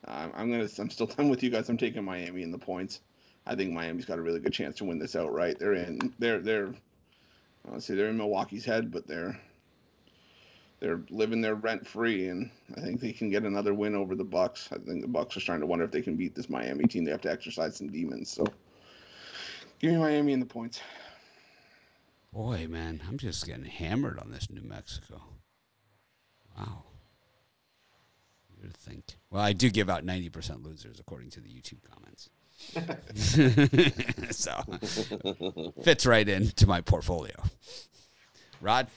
I'm, 0.05 0.31
I'm 0.35 0.51
gonna 0.51 0.67
I'm 0.79 0.89
still 0.89 1.09
I'm 1.17 1.29
with 1.29 1.43
you 1.43 1.49
guys. 1.49 1.69
I'm 1.69 1.77
taking 1.77 2.03
Miami 2.03 2.41
in 2.41 2.51
the 2.51 2.57
points. 2.57 3.01
I 3.45 3.55
think 3.55 3.73
Miami's 3.73 4.05
got 4.05 4.17
a 4.17 4.23
really 4.23 4.39
good 4.39 4.53
chance 4.53 4.75
to 4.77 4.85
win 4.85 4.97
this 4.97 5.15
outright. 5.15 5.59
They're 5.59 5.73
in 5.73 6.13
they're 6.17 6.39
they're 6.39 6.73
I 7.73 7.79
say 7.79 7.95
they're 7.95 8.09
in 8.09 8.17
Milwaukee's 8.17 8.65
head, 8.65 8.91
but 8.91 9.07
they're 9.07 9.39
they're 10.79 11.01
living 11.09 11.41
their 11.41 11.55
rent 11.55 11.87
free, 11.87 12.27
and 12.27 12.51
I 12.77 12.81
think 12.81 12.99
they 12.99 13.13
can 13.13 13.29
get 13.29 13.43
another 13.43 13.73
win 13.73 13.95
over 13.95 14.13
the 14.13 14.23
Bucks. 14.23 14.69
I 14.71 14.77
think 14.77 15.01
the 15.01 15.07
Bucks 15.07 15.35
are 15.37 15.39
starting 15.39 15.61
to 15.61 15.67
wonder 15.67 15.85
if 15.85 15.91
they 15.91 16.01
can 16.01 16.15
beat 16.15 16.35
this 16.35 16.49
Miami 16.49 16.85
team. 16.85 17.05
They 17.05 17.11
have 17.11 17.21
to 17.21 17.31
exercise 17.31 17.77
some 17.77 17.91
demons. 17.91 18.29
So 18.29 18.45
Give 19.79 19.91
me 19.91 19.97
Miami 19.97 20.33
in 20.33 20.39
the 20.39 20.45
points. 20.45 20.81
Boy, 22.31 22.67
man, 22.67 23.01
I'm 23.07 23.17
just 23.17 23.45
getting 23.45 23.65
hammered 23.65 24.19
on 24.19 24.31
this 24.31 24.49
New 24.49 24.61
Mexico. 24.61 25.21
Wow. 26.57 26.84
You 28.65 28.69
would 28.69 28.77
think. 28.77 29.17
Well, 29.29 29.43
I 29.43 29.53
do 29.53 29.69
give 29.69 29.91
out 29.91 30.03
90% 30.03 30.63
losers 30.63 30.99
according 30.99 31.29
to 31.31 31.39
the 31.39 31.49
YouTube 31.49 31.81
comments. 31.87 32.31
so 34.35 35.73
fits 35.83 36.07
right 36.07 36.27
into 36.27 36.65
my 36.65 36.81
portfolio. 36.81 37.35
Rod? 38.61 38.87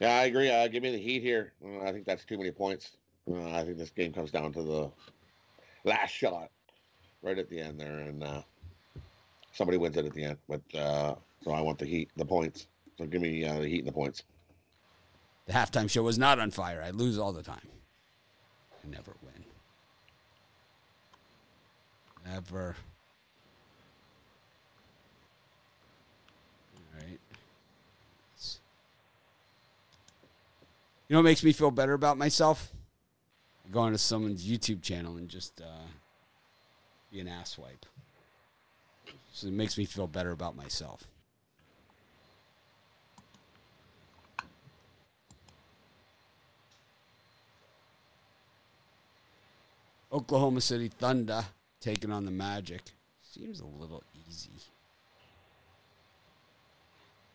Yeah, 0.00 0.08
I 0.08 0.24
agree. 0.24 0.50
Uh, 0.50 0.66
give 0.66 0.82
me 0.82 0.90
the 0.90 0.98
Heat 0.98 1.22
here. 1.22 1.52
Uh, 1.64 1.82
I 1.82 1.92
think 1.92 2.04
that's 2.04 2.24
too 2.24 2.36
many 2.36 2.50
points. 2.50 2.96
Uh, 3.30 3.52
I 3.52 3.62
think 3.62 3.78
this 3.78 3.90
game 3.90 4.12
comes 4.12 4.32
down 4.32 4.52
to 4.54 4.62
the 4.64 4.90
last 5.84 6.10
shot 6.10 6.50
right 7.22 7.38
at 7.38 7.48
the 7.48 7.60
end 7.60 7.78
there. 7.78 8.00
And 8.00 8.24
uh, 8.24 8.42
somebody 9.52 9.78
wins 9.78 9.96
it 9.96 10.04
at 10.04 10.14
the 10.14 10.24
end. 10.24 10.38
But 10.48 10.62
uh, 10.76 11.14
so 11.44 11.52
I 11.52 11.60
want 11.60 11.78
the 11.78 11.86
Heat, 11.86 12.10
the 12.16 12.24
points. 12.24 12.66
So 12.98 13.06
give 13.06 13.22
me 13.22 13.44
uh, 13.44 13.60
the 13.60 13.68
Heat 13.68 13.78
and 13.78 13.88
the 13.88 13.92
points. 13.92 14.24
The 15.46 15.52
halftime 15.52 15.88
show 15.88 16.02
was 16.02 16.18
not 16.18 16.40
on 16.40 16.50
fire. 16.50 16.82
I 16.84 16.90
lose 16.90 17.20
all 17.20 17.32
the 17.32 17.44
time. 17.44 17.68
Never 18.90 19.12
win. 19.22 19.44
Never. 22.26 22.76
All 26.74 27.00
right. 27.00 27.18
You 31.08 31.14
know 31.14 31.18
what 31.18 31.24
makes 31.24 31.44
me 31.44 31.52
feel 31.52 31.70
better 31.70 31.92
about 31.92 32.16
myself? 32.16 32.72
Going 33.70 33.92
to 33.92 33.98
someone's 33.98 34.46
YouTube 34.46 34.82
channel 34.82 35.16
and 35.16 35.28
just 35.28 35.60
uh, 35.60 35.86
be 37.12 37.20
an 37.20 37.26
asswipe. 37.26 37.84
So 39.32 39.48
it 39.48 39.52
makes 39.52 39.76
me 39.76 39.84
feel 39.84 40.06
better 40.06 40.30
about 40.30 40.56
myself. 40.56 41.08
Oklahoma 50.14 50.60
City 50.60 50.86
Thunder 50.86 51.44
taking 51.80 52.12
on 52.12 52.24
the 52.24 52.30
Magic. 52.30 52.82
Seems 53.20 53.58
a 53.58 53.66
little 53.66 54.04
easy. 54.28 54.50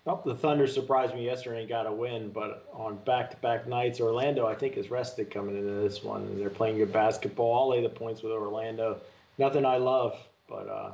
Well, 0.05 0.21
the 0.25 0.33
Thunder 0.33 0.65
surprised 0.65 1.13
me 1.13 1.25
yesterday 1.25 1.59
and 1.59 1.69
got 1.69 1.85
a 1.85 1.91
win, 1.91 2.29
but 2.29 2.69
on 2.73 2.95
back-to-back 3.05 3.67
nights, 3.67 3.99
Orlando 3.99 4.47
I 4.47 4.55
think 4.55 4.77
is 4.77 4.89
rested 4.89 5.29
coming 5.29 5.57
into 5.57 5.73
this 5.73 6.03
one, 6.03 6.21
and 6.21 6.39
they're 6.39 6.49
playing 6.49 6.77
good 6.77 6.93
basketball. 6.93 7.59
I'll 7.59 7.69
lay 7.69 7.83
the 7.83 7.89
points 7.89 8.23
with 8.23 8.31
Orlando. 8.31 9.01
Nothing 9.37 9.65
I 9.65 9.75
love, 9.75 10.17
but 10.47 10.69
uh, 10.69 10.91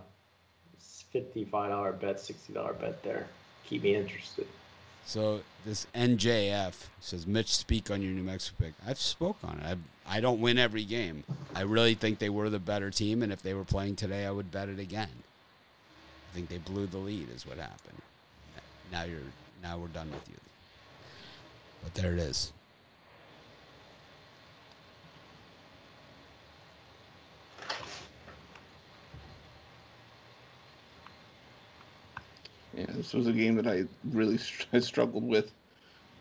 $55 1.14 2.00
bet, 2.00 2.18
$60 2.18 2.80
bet 2.80 3.04
there. 3.04 3.28
Keep 3.68 3.84
me 3.84 3.96
interested. 3.96 4.48
So 5.06 5.42
this 5.66 5.86
NJF 5.96 6.74
says, 7.00 7.28
Mitch, 7.28 7.56
speak 7.56 7.92
on 7.92 8.02
your 8.02 8.12
New 8.12 8.24
Mexico 8.24 8.66
pick. 8.66 8.74
I've 8.86 9.00
spoke 9.00 9.38
on 9.44 9.60
it. 9.60 9.78
I, 10.08 10.18
I 10.18 10.20
don't 10.20 10.42
win 10.42 10.58
every 10.58 10.84
game. 10.84 11.24
I 11.56 11.62
really 11.62 11.94
think 11.94 12.20
they 12.20 12.30
were 12.30 12.50
the 12.50 12.60
better 12.60 12.90
team, 12.90 13.22
and 13.22 13.32
if 13.32 13.42
they 13.42 13.54
were 13.54 13.64
playing 13.64 13.96
today, 13.96 14.26
I 14.26 14.32
would 14.32 14.52
bet 14.52 14.68
it 14.68 14.80
again. 14.80 15.10
I 16.32 16.36
think 16.36 16.50
they 16.50 16.58
blew 16.58 16.88
the 16.88 16.98
lead, 16.98 17.30
is 17.34 17.46
what 17.46 17.58
happened. 17.58 18.02
Now 18.92 19.04
you're 19.04 19.20
now 19.64 19.78
we're 19.78 19.88
done 19.88 20.10
with 20.12 20.28
you. 20.30 20.36
But 21.84 21.94
there 21.94 22.14
it 22.14 22.20
is. 22.20 22.52
Yeah, 32.76 32.86
this 32.90 33.14
was 33.14 33.28
a 33.28 33.32
game 33.32 33.56
that 33.56 33.68
I 33.68 33.86
really 34.12 34.40
I 34.74 34.80
struggled 34.80 35.28
with. 35.28 35.52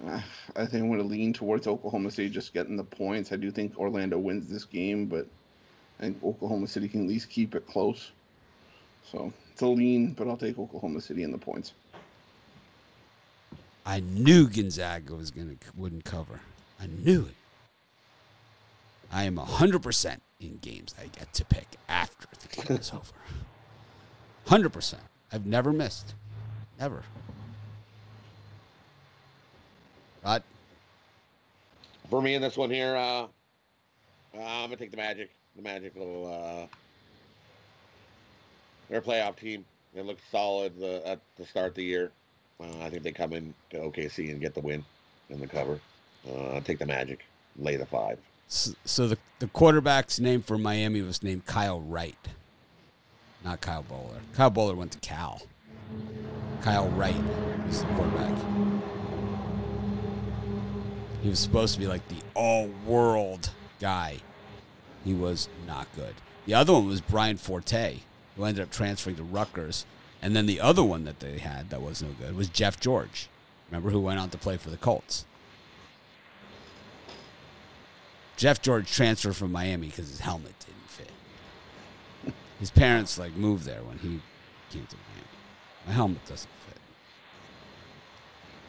Uh, 0.07 0.21
I 0.57 0.67
think 0.67 0.83
I'm 0.83 0.89
going 0.89 1.01
to 1.01 1.07
lean 1.07 1.33
towards 1.33 1.67
Oklahoma 1.67 2.11
City 2.11 2.29
just 2.29 2.55
getting 2.55 2.77
the 2.77 2.85
points. 2.85 3.33
I 3.33 3.37
do 3.37 3.51
think 3.51 3.79
Orlando 3.79 4.19
wins 4.19 4.49
this 4.49 4.65
game, 4.65 5.07
but 5.07 5.27
I 5.99 6.05
think 6.05 6.23
Oklahoma 6.23 6.67
City 6.67 6.89
can 6.89 7.03
at 7.03 7.09
least 7.09 7.31
keep 7.31 7.55
it 7.55 7.67
close. 7.67 8.11
So 9.11 9.33
it's 9.53 9.63
a 9.63 9.67
lean, 9.67 10.13
but 10.13 10.29
I'll 10.29 10.37
take 10.37 10.59
Oklahoma 10.59 11.01
City 11.01 11.23
in 11.23 11.31
the 11.31 11.39
points. 11.39 11.73
I 13.87 14.01
knew 14.01 14.49
Gonzaga 14.49 15.15
was 15.15 15.31
going 15.31 15.59
to 15.59 15.67
wouldn't 15.77 16.05
cover. 16.05 16.41
I 16.81 16.87
knew 16.87 17.27
it. 17.27 17.35
I 19.13 19.25
am 19.25 19.37
hundred 19.37 19.81
percent 19.81 20.23
in 20.41 20.57
games 20.57 20.95
I 21.01 21.07
get 21.07 21.33
to 21.35 21.45
pick 21.45 21.77
after 21.89 22.27
the 22.41 22.63
game 22.63 22.79
is 22.79 22.91
over. 22.95 23.13
Hundred 24.47 24.71
percent. 24.71 25.03
I've 25.31 25.47
never 25.47 25.73
missed. 25.73 26.15
Ever. 26.81 27.03
Right. 30.25 30.43
For 32.11 32.21
me 32.23 32.35
in 32.35 32.43
this 32.43 32.57
one 32.57 32.71
here, 32.71 32.97
uh, 32.97 33.23
uh, 33.23 33.27
I'm 34.35 34.67
gonna 34.67 34.77
take 34.77 34.91
the 34.91 34.97
Magic. 34.97 35.31
The 35.57 35.63
Magic 35.63 35.95
little 35.97 36.27
Uh, 36.27 36.67
they're 38.89 39.01
playoff 39.01 39.37
team. 39.37 39.65
They 39.95 40.03
look 40.03 40.19
solid 40.31 40.73
uh, 40.83 41.09
at 41.09 41.21
the 41.37 41.47
start 41.47 41.69
of 41.69 41.75
the 41.75 41.85
year. 41.85 42.11
Uh, 42.61 42.81
I 42.81 42.91
think 42.91 43.03
they 43.03 43.13
come 43.13 43.33
in 43.33 43.55
to 43.71 43.79
OKC 43.79 44.31
and 44.31 44.41
get 44.41 44.55
the 44.55 44.61
win 44.61 44.85
and 45.31 45.41
the 45.41 45.47
cover. 45.47 45.81
Uh, 46.29 46.61
take 46.61 46.79
the 46.79 46.87
Magic, 46.87 47.25
lay 47.57 47.77
the 47.77 47.87
five. 47.87 48.19
So, 48.49 48.73
so 48.85 49.09
the 49.09 49.19
the 49.39 49.47
quarterback's 49.49 50.19
name 50.21 50.43
for 50.43 50.59
Miami 50.59 51.03
was 51.03 51.23
named 51.23 51.47
Kyle 51.47 51.81
Wright, 51.81 52.17
not 53.45 53.61
Kyle 53.61 53.83
Bowler. 53.83 54.21
Kyle 54.35 54.51
Bowler 54.51 54.75
went 54.75 54.93
to 54.93 54.99
Cal. 54.99 55.43
Kyle 56.63 56.89
Wright 56.91 57.23
was 57.67 57.81
the 57.81 57.87
quarterback. 57.89 58.35
He 61.23 61.29
was 61.29 61.39
supposed 61.39 61.75
to 61.75 61.81
be 61.81 61.87
like 61.87 62.07
the 62.09 62.23
all-world 62.35 63.51
guy. 63.81 64.19
He 65.05 65.15
was 65.15 65.49
not 65.67 65.87
good. 65.95 66.15
The 66.47 66.55
other 66.55 66.73
one 66.73 66.87
was 66.87 67.01
Brian 67.01 67.37
Forte, 67.37 68.01
who 68.37 68.45
ended 68.45 68.63
up 68.63 68.71
transferring 68.71 69.17
to 69.17 69.23
Rutgers. 69.23 69.87
And 70.21 70.35
then 70.35 70.47
the 70.47 70.61
other 70.61 70.83
one 70.83 71.05
that 71.05 71.21
they 71.21 71.39
had 71.39 71.71
that 71.71 71.83
was 71.83 72.03
no 72.03 72.11
good 72.19 72.37
was 72.37 72.49
Jeff 72.49 72.81
George. 72.81 73.29
Remember 73.71 73.91
who 73.91 74.01
went 74.01 74.21
on 74.21 74.31
to 74.31 74.39
play 74.39 74.57
for 74.57 74.71
the 74.71 74.77
Colts? 74.77 75.27
Jeff 78.37 78.61
George 78.61 78.91
transferred 78.91 79.37
from 79.37 79.53
Miami 79.53 79.89
because 79.89 80.09
his 80.09 80.21
helmet 80.21 80.55
didn't 80.61 80.89
fit. 80.89 82.35
His 82.59 82.71
parents 82.71 83.19
like 83.19 83.35
moved 83.35 83.65
there 83.65 83.83
when 83.83 83.99
he 83.99 84.21
came 84.71 84.87
to 84.87 84.97
Miami. 84.97 85.34
My 85.87 85.93
helmet 85.93 86.25
doesn't 86.27 86.51
fit. 86.67 86.77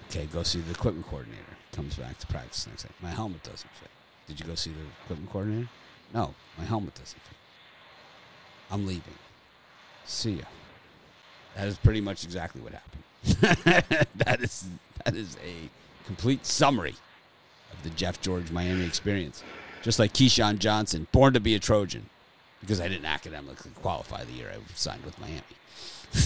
Okay, 0.09 0.25
go 0.31 0.43
see 0.43 0.59
the 0.59 0.71
equipment 0.71 1.07
coordinator. 1.07 1.43
Comes 1.71 1.95
back 1.95 2.17
to 2.19 2.27
practice 2.27 2.67
next 2.67 2.83
day. 2.83 2.89
My 3.01 3.09
helmet 3.09 3.43
doesn't 3.43 3.69
fit. 3.71 3.89
Did 4.27 4.39
you 4.39 4.45
go 4.45 4.55
see 4.55 4.71
the 4.71 4.81
equipment 5.03 5.31
coordinator? 5.31 5.69
No, 6.13 6.33
my 6.57 6.65
helmet 6.65 6.95
doesn't 6.95 7.19
fit. 7.19 7.37
I'm 8.71 8.85
leaving. 8.85 9.13
See 10.05 10.33
ya. 10.33 10.45
That 11.55 11.67
is 11.67 11.77
pretty 11.77 12.01
much 12.01 12.23
exactly 12.23 12.61
what 12.61 12.73
happened. 12.73 13.03
that 14.15 14.41
is 14.41 14.67
that 15.03 15.15
is 15.15 15.37
a 15.43 15.69
complete 16.05 16.45
summary 16.45 16.95
of 17.71 17.81
the 17.83 17.89
Jeff 17.91 18.21
George 18.21 18.51
Miami 18.51 18.85
experience. 18.85 19.43
Just 19.81 19.99
like 19.99 20.13
Keyshawn 20.13 20.59
Johnson, 20.59 21.07
born 21.11 21.33
to 21.33 21.39
be 21.39 21.55
a 21.55 21.59
Trojan, 21.59 22.09
because 22.59 22.81
I 22.81 22.87
didn't 22.87 23.05
academically 23.05 23.71
qualify 23.81 24.23
the 24.23 24.33
year 24.33 24.51
I 24.51 24.57
signed 24.73 25.03
with 25.05 25.19
Miami. 25.19 25.41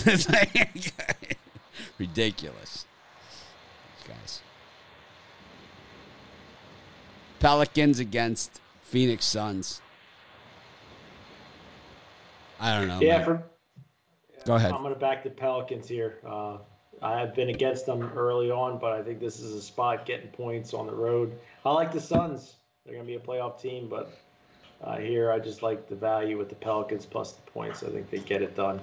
It's 0.05 0.29
like 0.33 1.37
ridiculous. 1.97 2.85
These 3.97 4.07
guys. 4.07 4.41
Pelicans 7.39 7.99
against 7.99 8.59
Phoenix 8.83 9.25
Suns. 9.25 9.81
I 12.59 12.77
don't 12.77 12.89
know. 12.89 12.99
Yeah, 12.99 13.23
for, 13.23 13.43
Go 14.45 14.55
ahead. 14.55 14.71
I'm 14.71 14.81
going 14.81 14.93
to 14.93 14.99
back 14.99 15.23
the 15.23 15.29
Pelicans 15.29 15.87
here. 15.87 16.17
Uh, 16.25 16.57
I 17.01 17.19
have 17.19 17.33
been 17.33 17.49
against 17.49 17.85
them 17.85 18.11
early 18.15 18.51
on, 18.51 18.77
but 18.77 18.91
I 18.91 19.01
think 19.01 19.19
this 19.19 19.39
is 19.39 19.53
a 19.53 19.61
spot 19.61 20.05
getting 20.05 20.27
points 20.29 20.73
on 20.73 20.85
the 20.85 20.93
road. 20.93 21.33
I 21.65 21.71
like 21.71 21.91
the 21.93 22.01
Suns. 22.01 22.55
They're 22.83 22.95
going 22.95 23.05
to 23.05 23.11
be 23.11 23.15
a 23.15 23.19
playoff 23.19 23.61
team, 23.61 23.87
but 23.89 24.11
uh, 24.83 24.97
here 24.97 25.31
I 25.31 25.39
just 25.39 25.61
like 25.61 25.87
the 25.87 25.95
value 25.95 26.37
with 26.37 26.49
the 26.49 26.55
Pelicans 26.55 27.05
plus 27.05 27.33
the 27.33 27.41
points. 27.51 27.83
I 27.83 27.89
think 27.89 28.09
they 28.09 28.19
get 28.19 28.41
it 28.41 28.55
done. 28.55 28.81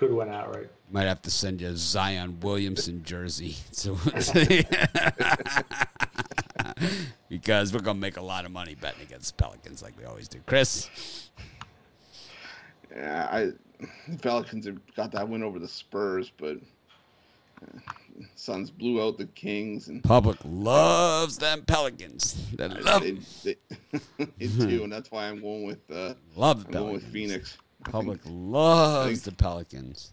Could 0.00 0.12
win 0.14 0.30
outright. 0.30 0.70
Might 0.90 1.02
have 1.02 1.20
to 1.20 1.30
send 1.30 1.60
you 1.60 1.68
a 1.68 1.76
Zion 1.76 2.40
Williamson 2.40 3.04
jersey. 3.04 3.54
So, 3.70 3.98
because 7.28 7.74
we're 7.74 7.80
gonna 7.80 7.98
make 7.98 8.16
a 8.16 8.22
lot 8.22 8.46
of 8.46 8.50
money 8.50 8.74
betting 8.74 9.02
against 9.02 9.36
Pelicans 9.36 9.82
like 9.82 9.98
we 9.98 10.06
always 10.06 10.26
do. 10.26 10.38
Chris, 10.46 11.28
Yeah, 12.96 13.28
I 13.30 13.50
the 14.08 14.16
Pelicans 14.22 14.64
have 14.64 14.78
got 14.96 15.12
that 15.12 15.28
win 15.28 15.42
over 15.42 15.58
the 15.58 15.68
Spurs, 15.68 16.32
but 16.38 16.56
uh, 17.60 17.78
Suns 18.36 18.70
blew 18.70 19.06
out 19.06 19.18
the 19.18 19.26
Kings 19.26 19.88
and 19.88 20.02
public 20.02 20.38
loves 20.46 21.36
them 21.36 21.60
Pelicans. 21.66 22.42
They 22.54 22.68
love, 22.68 23.02
they, 23.02 23.18
they, 23.44 23.56
they 24.38 24.46
do, 24.46 24.84
and 24.84 24.90
that's 24.90 25.10
why 25.10 25.28
I'm 25.28 25.42
going 25.42 25.64
with 25.64 25.90
uh, 25.90 26.14
love 26.36 26.62
the 26.62 26.68
I'm 26.68 26.84
going 26.84 26.94
with 26.94 27.02
Pelicans. 27.02 27.12
Phoenix. 27.12 27.58
I 27.86 27.90
Public 27.90 28.22
think, 28.22 28.34
loves 28.38 29.22
think- 29.22 29.22
the 29.36 29.42
Pelicans. 29.42 30.12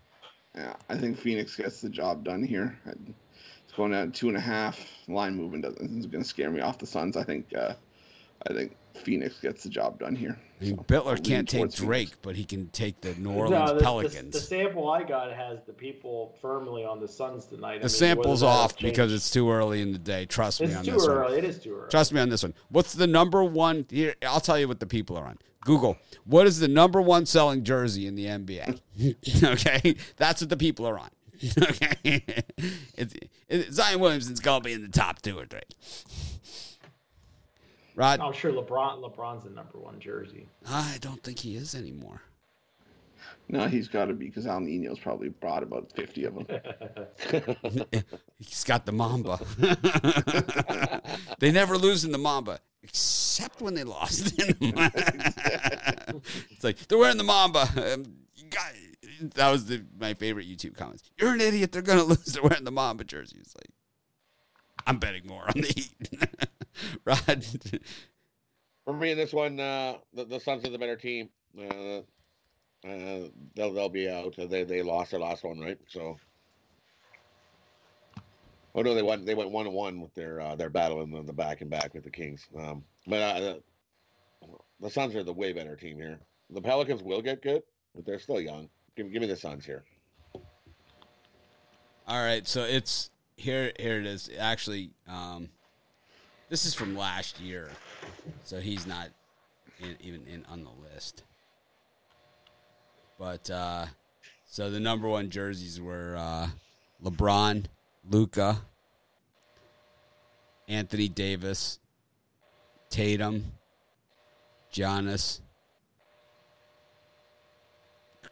yeah, 0.55 0.73
I 0.89 0.97
think 0.97 1.17
Phoenix 1.19 1.55
gets 1.55 1.81
the 1.81 1.89
job 1.89 2.23
done 2.23 2.43
here. 2.43 2.77
It's 2.85 3.73
going 3.75 3.93
at 3.93 4.13
two 4.13 4.27
and 4.29 4.37
a 4.37 4.41
half. 4.41 4.79
Line 5.07 5.35
movement 5.35 5.63
doesn't 5.63 5.99
is 5.99 6.05
going 6.05 6.23
to 6.23 6.27
scare 6.29 6.49
me 6.49 6.61
off 6.61 6.77
the 6.79 6.85
Suns. 6.87 7.17
I 7.17 7.23
think 7.23 7.53
uh, 7.55 7.73
I 8.49 8.53
think 8.53 8.75
Phoenix 8.95 9.39
gets 9.39 9.63
the 9.63 9.69
job 9.69 9.99
done 9.99 10.15
here. 10.15 10.39
I 10.59 10.63
mean, 10.63 10.77
So, 10.77 10.83
Bittler 10.83 11.23
can't 11.23 11.47
take 11.47 11.71
Drake, 11.73 12.07
Phoenix. 12.07 12.17
but 12.23 12.35
he 12.35 12.43
can 12.45 12.69
take 12.69 12.99
the 13.01 13.13
New 13.15 13.31
Orleans 13.31 13.69
the, 13.71 13.75
the- 13.75 13.83
Pelicans. 13.83 14.33
The, 14.33 14.39
sample 14.39 14.89
I 14.89 15.03
got 15.03 15.31
has 15.33 15.59
the 15.67 15.73
people 15.73 16.33
firmly 16.41 16.83
on 16.85 16.99
the 16.99 17.07
Suns 17.07 17.45
tonight. 17.45 17.75
I 17.75 17.77
The 17.79 17.83
mean, 17.83 17.89
sample's 17.89 18.41
whether 18.41 18.53
off 18.53 18.77
because 18.79 19.13
it's 19.13 19.29
too 19.29 19.51
early 19.51 19.81
in 19.81 19.91
the 19.91 19.99
day. 19.99 20.25
Trust 20.25 20.61
me 20.61 20.73
on 20.73 20.83
too 20.83 20.91
this 20.93 21.01
one. 21.07 21.11
early. 21.11 21.37
It 21.37 21.43
is 21.43 21.59
too 21.59 21.75
early. 21.77 21.89
Trust 21.89 22.13
me 22.13 22.19
on 22.21 22.29
this 22.29 22.41
one. 22.41 22.53
What's 22.69 22.93
the 22.93 23.05
number 23.07 23.43
one? 23.43 23.85
Here, 23.89 24.15
I'll 24.25 24.39
tell 24.39 24.57
you 24.57 24.67
what 24.67 24.79
the 24.79 24.87
people 24.87 25.15
are 25.17 25.25
on. 25.27 25.37
Google. 25.67 25.97
What 26.23 26.47
is 26.47 26.59
the 26.59 26.69
number 26.69 27.01
one 27.01 27.25
selling 27.25 27.65
jersey 27.65 28.07
in 28.07 28.15
the 28.15 28.25
NBA? 28.25 28.79
okay, 29.43 29.95
that's 30.15 30.41
what 30.41 30.49
the 30.49 30.55
people 30.55 30.87
are 30.87 30.97
on. 30.97 31.09
okay, 31.61 32.33
it's, 32.95 33.13
it, 33.49 33.73
Zion 33.73 33.99
Williamson's 33.99 34.39
gonna 34.39 34.61
be 34.61 34.71
in 34.71 34.81
the 34.81 34.87
top 34.87 35.21
two 35.21 35.37
or 35.37 35.45
three. 35.45 35.59
Rod, 37.95 38.21
I'm 38.21 38.33
sure 38.33 38.51
LeBron 38.51 39.03
LeBron's 39.03 39.43
the 39.43 39.49
number 39.49 39.77
one 39.77 39.99
jersey. 39.99 40.47
I 40.67 40.97
don't 41.01 41.21
think 41.21 41.39
he 41.39 41.57
is 41.57 41.75
anymore. 41.75 42.21
No, 43.49 43.67
he's 43.67 43.87
got 43.87 44.05
to 44.05 44.13
be 44.13 44.25
because 44.27 44.47
Al 44.47 44.59
Nino's 44.59 44.99
probably 44.99 45.29
brought 45.29 45.63
about 45.63 45.91
fifty 45.95 46.23
of 46.23 46.35
them. 46.35 46.47
He's 48.39 48.63
got 48.63 48.85
the 48.85 48.91
Mamba. 48.91 49.39
they 51.39 51.51
never 51.51 51.77
lose 51.77 52.03
in 52.03 52.11
the 52.11 52.17
Mamba, 52.17 52.59
except 52.87 53.61
when 53.61 53.73
they 53.75 53.83
lost. 53.83 54.33
it's 54.37 54.53
like 56.63 56.77
they're 56.87 56.97
wearing 56.97 57.17
the 57.17 57.23
Mamba. 57.23 57.67
Um, 57.93 58.05
that 59.35 59.51
was 59.51 59.65
the, 59.65 59.83
my 59.99 60.13
favorite 60.13 60.47
YouTube 60.47 60.75
comments. 60.75 61.09
You're 61.17 61.33
an 61.33 61.41
idiot. 61.41 61.71
They're 61.71 61.81
gonna 61.81 62.03
lose. 62.05 62.25
They're 62.25 62.43
wearing 62.43 62.63
the 62.63 62.71
Mamba 62.71 63.03
jersey. 63.03 63.37
It's 63.39 63.55
like 63.55 63.69
I'm 64.85 64.97
betting 64.97 65.27
more 65.27 65.43
on 65.47 65.61
the 65.61 65.67
Heat. 65.67 65.93
Rod, 67.05 67.45
For 68.85 68.93
me 68.93 69.11
in 69.11 69.17
this 69.17 69.33
one, 69.33 69.59
uh, 69.59 69.97
the, 70.13 70.25
the 70.25 70.39
Suns 70.39 70.65
are 70.65 70.69
the 70.69 70.77
better 70.77 70.95
team. 70.95 71.29
Uh, 71.57 72.01
uh, 72.87 73.27
they'll 73.55 73.73
they'll 73.73 73.89
be 73.89 74.09
out. 74.09 74.35
They 74.37 74.63
they 74.63 74.81
lost 74.81 75.11
their 75.11 75.19
last 75.19 75.43
one, 75.43 75.59
right? 75.59 75.79
So. 75.87 76.17
Oh 78.77 78.83
no, 78.83 78.93
they 78.93 79.01
went 79.01 79.25
they 79.25 79.33
went 79.33 79.49
one 79.49 79.65
and 79.65 79.73
one 79.73 79.99
with 79.99 80.13
their 80.13 80.39
uh, 80.39 80.55
their 80.55 80.69
battle 80.69 81.01
in 81.01 81.09
the, 81.09 81.23
the 81.23 81.33
back 81.33 81.61
and 81.61 81.69
back 81.69 81.95
with 81.95 82.03
the 82.03 82.11
Kings. 82.11 82.47
Um, 82.55 82.83
but 83.07 83.21
uh, 83.21 83.55
the 84.79 84.89
Suns 84.89 85.15
are 85.15 85.23
the 85.23 85.33
way 85.33 85.51
better 85.51 85.75
team 85.75 85.97
here. 85.97 86.19
The 86.51 86.61
Pelicans 86.61 87.01
will 87.01 87.23
get 87.23 87.41
good, 87.41 87.63
but 87.95 88.05
they're 88.05 88.19
still 88.19 88.39
young. 88.39 88.69
Give, 88.95 89.11
give 89.11 89.21
me 89.23 89.27
the 89.27 89.35
Suns 89.35 89.65
here. 89.65 89.83
All 92.07 92.23
right, 92.23 92.47
so 92.47 92.65
it's 92.65 93.09
here. 93.35 93.71
Here 93.79 93.99
it 93.99 94.05
is. 94.05 94.29
Actually, 94.37 94.91
um, 95.07 95.49
this 96.47 96.63
is 96.63 96.75
from 96.75 96.95
last 96.95 97.39
year, 97.39 97.71
so 98.43 98.59
he's 98.59 98.85
not 98.85 99.09
in, 99.79 99.97
even 100.01 100.21
in 100.27 100.45
on 100.45 100.63
the 100.63 100.93
list. 100.93 101.23
But 103.17 103.49
uh, 103.49 103.87
so 104.45 104.69
the 104.69 104.79
number 104.79 105.07
one 105.07 105.31
jerseys 105.31 105.81
were 105.81 106.15
uh, 106.15 106.49
LeBron, 107.03 107.65
Luka, 108.09 108.61
Anthony 110.67 111.09
Davis, 111.09 111.79
Tatum, 112.89 113.51
Giannis, 114.71 115.41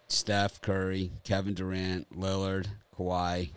Steph 0.08 0.62
Curry, 0.62 1.12
Kevin 1.24 1.54
Durant, 1.54 2.08
Lillard, 2.18 2.68
Kawhi, 2.98 3.50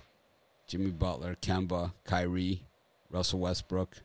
Jimmy 0.66 0.90
Butler, 0.90 1.36
Kemba, 1.40 1.92
Kyrie, 2.04 2.62
Russell 3.10 3.38
Westbrook, 3.38 3.98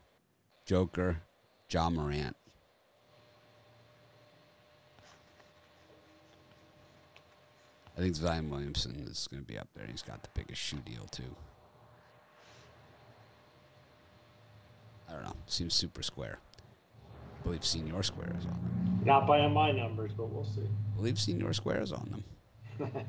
Joker, 0.66 1.20
Ja 1.68 1.90
Morant. 1.90 2.36
I 7.96 8.00
think 8.00 8.14
Zion 8.16 8.50
Williamson 8.50 9.06
is 9.08 9.28
going 9.30 9.42
to 9.42 9.46
be 9.46 9.58
up 9.58 9.68
there. 9.74 9.86
He's 9.86 10.02
got 10.02 10.22
the 10.22 10.28
biggest 10.34 10.60
shoe 10.60 10.78
deal 10.84 11.06
too. 11.10 11.34
I 15.08 15.12
don't 15.12 15.24
know. 15.24 15.36
Seems 15.46 15.74
super 15.74 16.02
square. 16.02 16.38
I 17.40 17.44
believe 17.44 17.64
Senior 17.64 18.02
Square 18.02 18.34
is 18.38 18.46
on 18.46 18.52
them. 18.52 19.00
Not 19.04 19.26
by 19.26 19.46
my 19.48 19.70
numbers, 19.70 20.12
but 20.16 20.30
we'll 20.30 20.44
see. 20.44 20.62
I 20.62 20.96
believe 20.96 21.18
Senior 21.18 21.52
Square 21.52 21.82
is 21.82 21.92
on 21.92 22.24
them. 22.78 22.94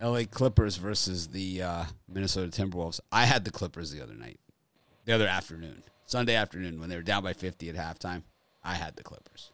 LA 0.00 0.22
Clippers 0.30 0.76
versus 0.76 1.28
the 1.28 1.62
uh, 1.62 1.84
Minnesota 2.08 2.48
Timberwolves. 2.50 3.00
I 3.12 3.26
had 3.26 3.44
the 3.44 3.50
Clippers 3.50 3.90
the 3.92 4.02
other 4.02 4.14
night, 4.14 4.40
the 5.04 5.12
other 5.12 5.26
afternoon, 5.26 5.82
Sunday 6.06 6.34
afternoon 6.34 6.80
when 6.80 6.88
they 6.88 6.96
were 6.96 7.02
down 7.02 7.22
by 7.22 7.34
50 7.34 7.68
at 7.68 7.76
halftime. 7.76 8.22
I 8.64 8.74
had 8.74 8.96
the 8.96 9.02
Clippers. 9.02 9.50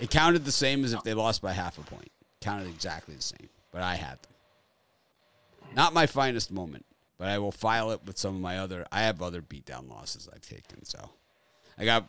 It 0.00 0.10
counted 0.10 0.44
the 0.44 0.52
same 0.52 0.84
as 0.84 0.92
if 0.92 1.02
they 1.02 1.14
lost 1.14 1.42
by 1.42 1.52
half 1.52 1.78
a 1.78 1.82
point. 1.82 2.10
Counted 2.40 2.68
exactly 2.68 3.14
the 3.14 3.22
same, 3.22 3.48
but 3.72 3.82
I 3.82 3.94
had 3.94 4.22
them. 4.22 4.33
Not 5.74 5.92
my 5.92 6.06
finest 6.06 6.52
moment, 6.52 6.86
but 7.18 7.28
I 7.28 7.38
will 7.38 7.52
file 7.52 7.90
it 7.90 8.00
with 8.04 8.18
some 8.18 8.34
of 8.34 8.40
my 8.40 8.58
other. 8.58 8.86
I 8.92 9.02
have 9.02 9.20
other 9.20 9.42
beatdown 9.42 9.88
losses 9.88 10.28
I've 10.32 10.46
taken, 10.46 10.84
so 10.84 11.10
I 11.76 11.84
got, 11.84 12.08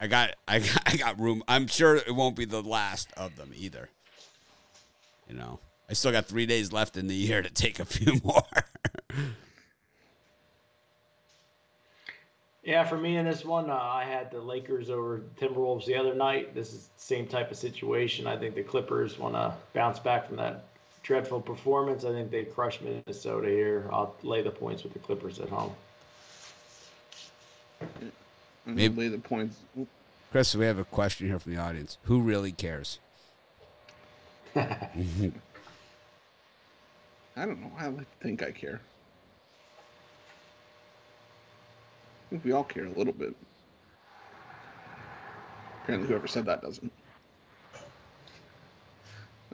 I 0.00 0.06
got, 0.06 0.34
I 0.48 0.58
got, 0.60 0.82
I 0.86 0.96
got 0.96 1.18
room. 1.18 1.42
I'm 1.48 1.66
sure 1.66 1.96
it 1.96 2.14
won't 2.14 2.36
be 2.36 2.44
the 2.44 2.62
last 2.62 3.12
of 3.16 3.36
them 3.36 3.52
either. 3.54 3.88
You 5.28 5.36
know, 5.36 5.60
I 5.88 5.94
still 5.94 6.12
got 6.12 6.26
three 6.26 6.46
days 6.46 6.72
left 6.72 6.96
in 6.96 7.06
the 7.06 7.14
year 7.14 7.42
to 7.42 7.50
take 7.50 7.80
a 7.80 7.84
few 7.84 8.20
more. 8.24 8.42
Yeah, 12.62 12.82
for 12.82 12.98
me 12.98 13.16
in 13.16 13.24
this 13.24 13.44
one, 13.44 13.70
uh, 13.70 13.74
I 13.74 14.02
had 14.02 14.32
the 14.32 14.40
Lakers 14.40 14.90
over 14.90 15.22
Timberwolves 15.40 15.84
the 15.84 15.94
other 15.94 16.16
night. 16.16 16.52
This 16.52 16.72
is 16.72 16.88
the 16.88 17.00
same 17.00 17.28
type 17.28 17.52
of 17.52 17.56
situation. 17.56 18.26
I 18.26 18.36
think 18.36 18.56
the 18.56 18.64
Clippers 18.64 19.20
want 19.20 19.34
to 19.34 19.54
bounce 19.72 20.00
back 20.00 20.26
from 20.26 20.36
that 20.38 20.64
dreadful 21.06 21.40
performance. 21.40 22.04
I 22.04 22.10
think 22.10 22.30
they 22.32 22.44
crush 22.44 22.80
Minnesota 22.80 23.48
here. 23.48 23.88
I'll 23.92 24.16
lay 24.22 24.42
the 24.42 24.50
points 24.50 24.82
with 24.82 24.92
the 24.92 24.98
Clippers 24.98 25.38
at 25.38 25.48
home. 25.48 25.72
Maybe- 28.66 29.02
Lay 29.02 29.08
the 29.08 29.18
points. 29.18 29.56
Chris, 30.32 30.54
we 30.56 30.64
have 30.66 30.78
a 30.78 30.84
question 30.84 31.28
here 31.28 31.38
from 31.38 31.54
the 31.54 31.60
audience. 31.60 31.98
Who 32.04 32.20
really 32.20 32.50
cares? 32.50 32.98
I 34.56 34.64
don't 37.36 37.60
know. 37.60 37.70
I 37.78 37.86
like 37.86 37.98
to 37.98 38.16
think 38.20 38.42
I 38.42 38.50
care. 38.50 38.80
I 42.26 42.30
think 42.30 42.44
we 42.44 42.50
all 42.50 42.64
care 42.64 42.86
a 42.86 42.90
little 42.90 43.12
bit. 43.12 43.36
Apparently, 45.84 46.08
whoever 46.08 46.26
said 46.26 46.46
that 46.46 46.62
doesn't. 46.62 46.92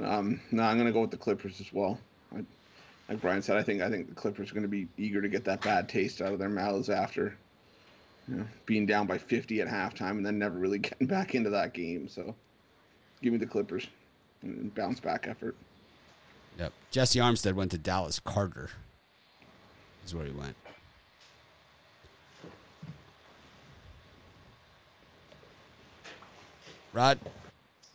Um, 0.01 0.41
no, 0.51 0.63
I'm 0.63 0.79
gonna 0.79 0.93
go 0.93 1.01
with 1.01 1.11
the 1.11 1.17
Clippers 1.17 1.61
as 1.61 1.73
well. 1.73 1.99
I, 2.35 2.45
like 3.09 3.21
Brian 3.21 3.43
said, 3.43 3.57
I 3.57 3.63
think 3.63 3.83
I 3.83 3.91
think 3.91 4.09
the 4.09 4.15
Clippers 4.15 4.51
are 4.51 4.55
gonna 4.55 4.69
be 4.69 4.89
eager 4.97 5.21
to 5.21 5.29
get 5.29 5.45
that 5.45 5.61
bad 5.61 5.89
taste 5.89 6.23
out 6.23 6.33
of 6.33 6.39
their 6.39 6.49
mouths 6.49 6.89
after, 6.89 7.37
you 8.29 8.37
know, 8.37 8.47
being 8.67 8.87
down 8.87 9.07
by 9.07 9.19
50 9.19 9.61
at 9.61 9.69
halftime 9.69 10.13
and 10.13 10.27
then 10.27 10.39
never 10.39 10.59
really 10.59 10.79
getting 10.81 11.07
back 11.07 11.35
into 11.35 11.51
that 11.51 11.75
game. 11.75 12.09
So, 12.09 12.35
give 13.23 13.33
me 13.33 13.39
the 13.39 13.47
Clippers 13.47 13.87
and 14.43 14.75
bounce 14.75 15.01
back 15.01 15.27
effort. 15.29 15.57
Yep. 16.59 16.73
Jessie 16.91 17.19
Armstead 17.19 17.55
went 17.55 17.71
to 17.71 17.79
Dallas 17.79 18.21
Carter. 18.21 18.71
Is 20.05 20.15
where 20.15 20.25
he 20.25 20.33
went. 20.33 20.57
Rod, 26.93 27.19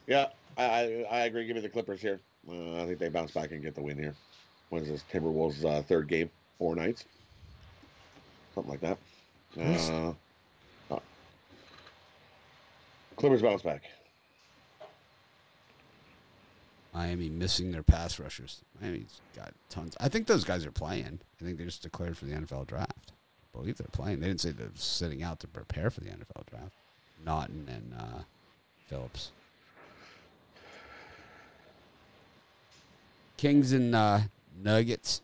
Yeah, 0.07 0.27
I, 0.57 1.05
I, 1.09 1.19
agree. 1.25 1.45
Give 1.45 1.55
me 1.55 1.61
the 1.61 1.69
Clippers 1.69 2.01
here. 2.01 2.19
Uh, 2.49 2.81
I 2.81 2.85
think 2.85 2.97
they 2.99 3.09
bounce 3.09 3.31
back 3.31 3.51
and 3.51 3.61
get 3.61 3.75
the 3.75 3.81
win 3.81 3.97
here. 3.97 4.15
What 4.69 4.81
is 4.81 4.89
this? 4.89 5.03
Timberwolves' 5.11 5.63
uh, 5.63 5.81
third 5.83 6.07
game, 6.07 6.29
four 6.57 6.75
nights, 6.75 7.05
something 8.55 8.71
like 8.71 8.81
that. 8.81 8.97
Who's- 9.53 9.89
Uh, 9.89 10.13
uh, 10.91 10.99
Clippers 13.15 13.41
bounce 13.41 13.61
back. 13.61 13.83
Miami 16.93 17.29
missing 17.29 17.71
their 17.71 17.83
pass 17.83 18.19
rushers. 18.19 18.61
Miami's 18.81 19.21
got 19.35 19.53
tons. 19.69 19.95
I 19.99 20.09
think 20.09 20.25
those 20.25 20.43
guys 20.43 20.65
are 20.65 20.71
playing. 20.71 21.19
I 21.39 21.45
think 21.45 21.59
they 21.59 21.65
just 21.65 21.83
declared 21.83 22.17
for 22.17 22.25
the 22.25 22.33
NFL 22.33 22.65
draft. 22.65 23.11
I 23.11 23.57
believe 23.59 23.77
they're 23.77 23.87
playing. 23.91 24.19
They 24.19 24.27
didn't 24.27 24.41
say 24.41 24.51
they're 24.51 24.69
sitting 24.73 25.21
out 25.21 25.39
to 25.41 25.47
prepare 25.47 25.91
for 25.91 26.01
the 26.01 26.09
NFL 26.09 26.47
draft. 26.49 26.73
Naughton 27.23 27.67
and 27.69 27.93
uh, 27.99 28.21
Phillips. 28.87 29.31
Kings 33.37 33.71
and 33.71 33.95
uh, 33.95 34.19
Nuggets. 34.61 35.21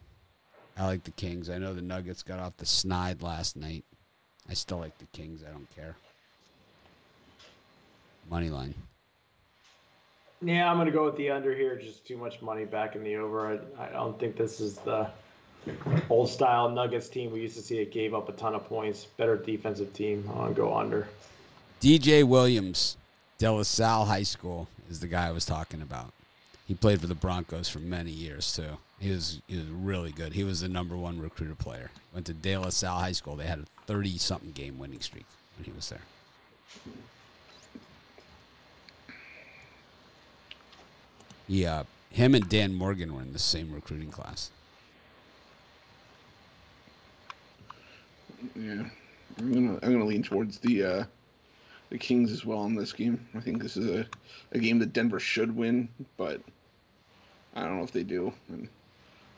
I 0.77 0.85
like 0.85 1.03
the 1.03 1.11
Kings. 1.11 1.49
I 1.49 1.57
know 1.57 1.73
the 1.73 1.81
Nuggets 1.81 2.23
got 2.23 2.39
off 2.39 2.57
the 2.57 2.65
snide 2.65 3.21
last 3.21 3.55
night. 3.55 3.83
I 4.49 4.53
still 4.53 4.77
like 4.77 4.97
the 4.99 5.05
Kings. 5.05 5.43
I 5.47 5.51
don't 5.51 5.69
care. 5.75 5.95
Money 8.29 8.49
line. 8.49 8.73
Yeah, 10.41 10.69
I'm 10.69 10.77
going 10.77 10.87
to 10.87 10.91
go 10.91 11.05
with 11.05 11.15
the 11.15 11.29
under 11.29 11.55
here. 11.55 11.75
Just 11.77 12.05
too 12.05 12.17
much 12.17 12.41
money 12.41 12.65
back 12.65 12.95
in 12.95 13.03
the 13.03 13.15
over. 13.15 13.59
I, 13.77 13.85
I 13.87 13.89
don't 13.91 14.19
think 14.19 14.35
this 14.35 14.59
is 14.59 14.77
the 14.79 15.07
old 16.09 16.29
style 16.29 16.69
Nuggets 16.69 17.09
team 17.09 17.31
we 17.31 17.41
used 17.41 17.55
to 17.55 17.61
see. 17.61 17.79
It 17.79 17.91
gave 17.91 18.13
up 18.13 18.29
a 18.29 18.33
ton 18.33 18.53
of 18.53 18.67
points. 18.67 19.05
Better 19.05 19.37
defensive 19.37 19.93
team. 19.93 20.25
I'm 20.29 20.35
going 20.35 20.55
to 20.55 20.61
go 20.61 20.75
under. 20.75 21.07
DJ 21.81 22.23
Williams, 22.23 22.97
De 23.37 23.51
La 23.51 23.63
Salle 23.63 24.05
High 24.05 24.23
School, 24.23 24.67
is 24.89 24.99
the 24.99 25.07
guy 25.07 25.27
I 25.27 25.31
was 25.31 25.45
talking 25.45 25.81
about. 25.81 26.13
He 26.65 26.73
played 26.73 27.01
for 27.01 27.07
the 27.07 27.15
Broncos 27.15 27.67
for 27.67 27.79
many 27.79 28.11
years 28.11 28.55
too. 28.55 28.77
He 28.99 29.11
was 29.11 29.41
he 29.47 29.57
was 29.57 29.67
really 29.67 30.11
good. 30.11 30.33
He 30.33 30.43
was 30.43 30.61
the 30.61 30.69
number 30.69 30.95
one 30.95 31.19
recruiter 31.19 31.55
player. 31.55 31.91
Went 32.13 32.25
to 32.27 32.33
De 32.33 32.55
La 32.57 32.69
Salle 32.69 32.99
High 32.99 33.11
School. 33.11 33.35
They 33.35 33.45
had 33.45 33.59
a 33.59 33.65
thirty 33.85 34.17
something 34.17 34.51
game 34.51 34.79
winning 34.79 35.01
streak 35.01 35.25
when 35.57 35.65
he 35.65 35.71
was 35.71 35.89
there. 35.89 36.01
He, 41.47 41.65
uh, 41.65 41.83
him 42.09 42.35
and 42.35 42.47
Dan 42.47 42.73
Morgan 42.73 43.13
were 43.13 43.21
in 43.21 43.33
the 43.33 43.39
same 43.39 43.73
recruiting 43.73 44.09
class. 44.09 44.49
Yeah, 48.55 48.83
I'm 49.37 49.53
gonna 49.53 49.79
I'm 49.83 49.91
gonna 49.91 50.05
lean 50.05 50.23
towards 50.23 50.59
the 50.59 50.83
uh, 50.83 51.03
the 51.93 51.99
Kings 51.99 52.31
as 52.31 52.43
well 52.43 52.65
in 52.65 52.73
this 52.73 52.91
game. 52.91 53.23
I 53.35 53.39
think 53.39 53.61
this 53.61 53.77
is 53.77 53.87
a, 53.87 54.07
a 54.51 54.57
game 54.57 54.79
that 54.79 54.93
Denver 54.93 55.19
should 55.19 55.55
win, 55.55 55.87
but 56.17 56.41
I 57.53 57.61
don't 57.61 57.77
know 57.77 57.83
if 57.83 57.91
they 57.91 58.01
do. 58.01 58.33
And 58.49 58.67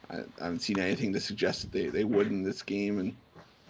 I, 0.09 0.19
I 0.39 0.43
haven't 0.45 0.61
seen 0.61 0.79
anything 0.79 1.11
to 1.11 1.19
suggest 1.19 1.63
that 1.63 1.73
they, 1.73 1.87
they 1.87 2.05
would 2.05 2.27
in 2.27 2.43
this 2.43 2.61
game. 2.61 2.99
And 2.99 3.13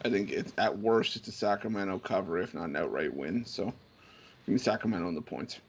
I 0.05 0.09
think 0.11 0.29
it's 0.29 0.53
at 0.59 0.77
worst 0.77 1.15
it's 1.15 1.27
a 1.27 1.31
Sacramento 1.31 1.97
cover, 1.97 2.38
if 2.38 2.53
not 2.53 2.65
an 2.65 2.75
outright 2.75 3.11
win. 3.11 3.43
So 3.43 3.65
give 3.65 4.53
me 4.53 4.59
Sacramento 4.59 5.07
on 5.07 5.15
the 5.15 5.21
points. 5.21 5.59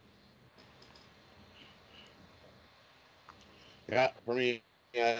Yeah, 3.90 4.10
for 4.26 4.34
me, 4.34 4.62
uh, 4.94 5.14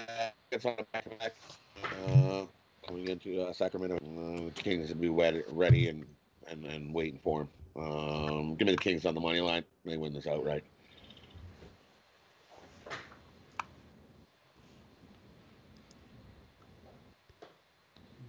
it's 0.51 0.67
on 0.67 0.77
the 0.77 0.85
back 0.93 1.19
back. 1.19 1.35
Uh, 1.83 2.45
coming 2.87 3.09
into 3.09 3.41
uh, 3.41 3.55
Sacramento, 3.55 3.97
uh, 3.97 4.51
the 4.55 4.63
Kings 4.63 4.91
will 4.91 4.97
be 4.97 5.09
ready, 5.09 5.45
ready 5.49 5.89
and, 5.89 6.05
and, 6.47 6.67
and 6.67 6.93
waiting 6.93 7.19
for 7.25 7.41
him. 7.41 7.49
Um, 7.79 8.55
give 8.57 8.67
me 8.67 8.73
the 8.73 8.79
Kings 8.79 9.05
on 9.05 9.15
the 9.15 9.21
money 9.21 9.41
line. 9.41 9.65
They 9.85 9.97
win 9.97 10.13
this 10.13 10.27
outright. 10.27 10.65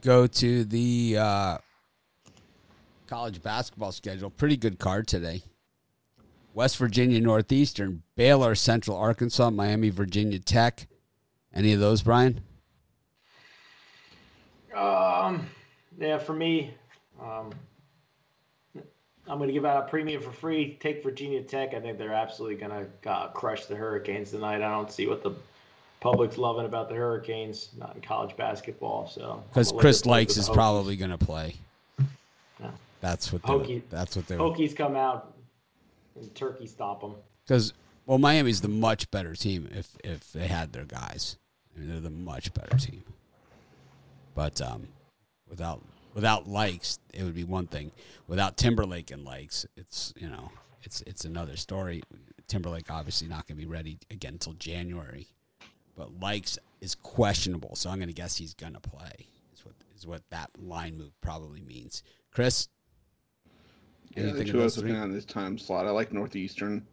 go 0.08 0.26
to 0.26 0.64
the 0.64 1.18
uh, 1.20 1.58
college 3.08 3.44
basketball 3.44 3.92
schedule. 3.92 4.30
Pretty 4.30 4.56
good 4.56 4.80
card 4.80 5.06
today. 5.06 5.42
West 6.54 6.78
Virginia 6.78 7.20
Northeastern, 7.20 8.04
Baylor, 8.16 8.56
Central 8.56 8.96
Arkansas, 8.96 9.50
Miami, 9.50 9.90
Virginia 9.90 10.40
Tech. 10.40 10.88
Any 11.54 11.74
of 11.74 11.82
those, 11.82 12.04
Brian? 12.04 12.40
Um, 14.74 15.50
yeah, 16.00 16.18
for 16.18 16.34
me, 16.34 16.74
um, 17.22 17.52
I'm 19.30 19.38
going 19.38 19.48
to 19.48 19.54
give 19.54 19.66
out 19.66 19.86
a 19.86 19.90
premium 19.90 20.22
for 20.22 20.32
free. 20.32 20.78
Take 20.80 21.04
Virginia 21.04 21.42
Tech. 21.42 21.74
I 21.74 21.80
think 21.80 21.98
they're 21.98 22.14
absolutely 22.14 22.56
going 22.56 22.88
to 23.04 23.10
uh, 23.10 23.28
crush 23.30 23.66
the 23.66 23.76
Hurricanes 23.76 24.32
tonight. 24.32 24.62
I 24.62 24.70
don't 24.70 24.92
see 24.92 25.08
what 25.08 25.24
the 25.24 25.32
public's 26.00 26.38
loving 26.38 26.66
about 26.66 26.90
the 26.90 26.96
Hurricanes, 26.96 27.70
not 27.78 27.96
in 27.96 28.02
college 28.02 28.36
basketball. 28.38 29.08
So 29.08 29.44
Because 29.50 29.72
Chris 29.72 30.04
Lykes 30.04 30.38
is 30.38 30.50
probably 30.50 30.96
going 30.96 31.12
to 31.12 31.18
play. 31.18 31.56
Yeah. 32.60 32.72
That's 33.02 33.34
what 33.34 33.44
they. 33.44 33.50
Hokie- 33.50 33.82
That's 33.90 34.16
what 34.16 34.28
they. 34.28 34.36
Hokies. 34.36 34.72
Hokies 34.72 34.76
come 34.76 34.96
out 34.96 35.34
and 36.16 36.34
Turkey 36.34 36.68
stop 36.68 37.02
them. 37.02 37.16
Because 37.46 37.74
well, 38.06 38.18
Miami's 38.18 38.62
the 38.62 38.70
much 38.70 39.12
better 39.12 39.36
team 39.36 39.70
if 39.74 39.90
if 40.04 40.32
they 40.32 40.48
had 40.48 40.74
their 40.74 40.86
guys. 40.86 41.38
I 41.76 41.80
mean, 41.80 41.90
they're 41.90 42.00
the 42.00 42.10
much 42.10 42.54
better 42.54 42.78
team. 42.78 43.04
But 44.34 44.62
um, 44.62 44.88
without 45.50 45.82
without 46.18 46.48
Lykes, 46.48 46.98
it 47.14 47.22
would 47.22 47.36
be 47.36 47.44
one 47.44 47.68
thing. 47.68 47.92
Without 48.28 48.58
Timberlake 48.58 49.12
and 49.12 49.24
Lykes, 49.24 49.68
it's 49.78 50.16
you 50.18 50.28
know 50.28 50.50
it's 50.82 51.02
it's 51.02 51.26
another 51.26 51.56
story. 51.56 52.02
Timberlake 52.48 52.90
obviously 52.90 53.28
not 53.28 53.46
going 53.46 53.58
to 53.58 53.64
be 53.64 53.72
ready 53.72 54.00
again 54.10 54.34
until 54.34 54.54
January, 54.54 55.28
but 55.96 56.20
Lykes 56.20 56.58
is 56.82 56.96
questionable. 56.96 57.76
So 57.76 57.92
I'm 57.92 57.98
going 57.98 58.08
to 58.08 58.16
guess 58.16 58.36
he's 58.36 58.56
going 58.56 58.74
to 58.74 58.80
play. 58.80 59.28
Is 59.54 59.64
what 59.64 59.76
is 59.96 60.08
what 60.08 60.24
that 60.32 60.50
line 60.60 60.98
move 60.98 61.12
probably 61.22 61.62
means. 61.62 62.02
Chris, 62.32 62.68
Yeah, 64.16 64.32
the 64.32 64.44
two 64.44 64.60
I 64.60 64.64
was 64.64 64.78
looking 64.78 64.96
at 64.96 65.12
this 65.12 65.26
time 65.26 65.60
slot. 65.60 65.86
I 65.86 65.92
like 65.92 66.12
Northeastern, 66.12 66.84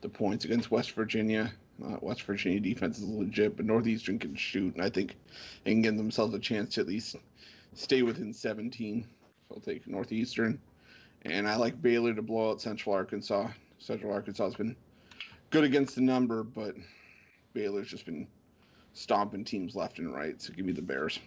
the 0.00 0.08
points 0.08 0.44
against 0.44 0.72
West 0.72 0.92
Virginia. 0.92 1.52
Uh, 1.80 1.96
West 2.00 2.22
Virginia 2.22 2.58
defense 2.58 2.98
is 2.98 3.04
legit, 3.04 3.56
but 3.56 3.64
Northeastern 3.64 4.18
can 4.18 4.34
shoot, 4.34 4.74
and 4.74 4.82
I 4.82 4.90
think 4.90 5.14
they 5.62 5.70
can 5.70 5.80
give 5.80 5.96
themselves 5.96 6.34
a 6.34 6.40
chance 6.40 6.74
to 6.74 6.80
at 6.80 6.88
least 6.88 7.14
stay 7.74 8.02
within 8.02 8.32
17. 8.32 9.06
So 9.48 9.54
I'll 9.54 9.60
take 9.60 9.86
Northeastern, 9.86 10.60
and 11.22 11.48
I 11.48 11.56
like 11.56 11.80
Baylor 11.80 12.14
to 12.14 12.22
blow 12.22 12.50
out 12.50 12.60
Central 12.60 12.94
Arkansas. 12.94 13.48
Central 13.78 14.12
Arkansas 14.12 14.44
has 14.44 14.54
been 14.54 14.76
good 15.50 15.64
against 15.64 15.94
the 15.94 16.02
number, 16.02 16.42
but 16.42 16.74
Baylor's 17.54 17.88
just 17.88 18.04
been 18.04 18.26
stomping 18.92 19.44
teams 19.44 19.74
left 19.74 19.98
and 19.98 20.14
right. 20.14 20.40
So 20.40 20.52
give 20.52 20.66
me 20.66 20.72
the 20.72 20.82
Bears. 20.82 21.18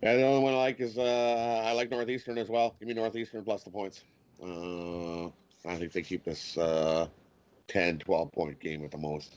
Yeah, 0.00 0.14
the 0.16 0.22
only 0.22 0.42
one 0.42 0.54
I 0.54 0.58
like 0.58 0.80
is 0.80 0.96
uh, 0.96 1.62
I 1.66 1.72
like 1.72 1.90
Northeastern 1.90 2.38
as 2.38 2.48
well. 2.48 2.76
Give 2.78 2.88
me 2.88 2.94
Northeastern 2.94 3.44
plus 3.44 3.64
the 3.64 3.70
points. 3.70 4.04
Uh, 4.42 5.28
I 5.66 5.76
think 5.76 5.92
they 5.92 6.02
keep 6.02 6.24
this 6.24 6.56
uh, 6.56 7.08
10, 7.68 7.98
12 7.98 8.32
point 8.32 8.60
game 8.60 8.84
at 8.84 8.90
the 8.90 8.98
most. 8.98 9.36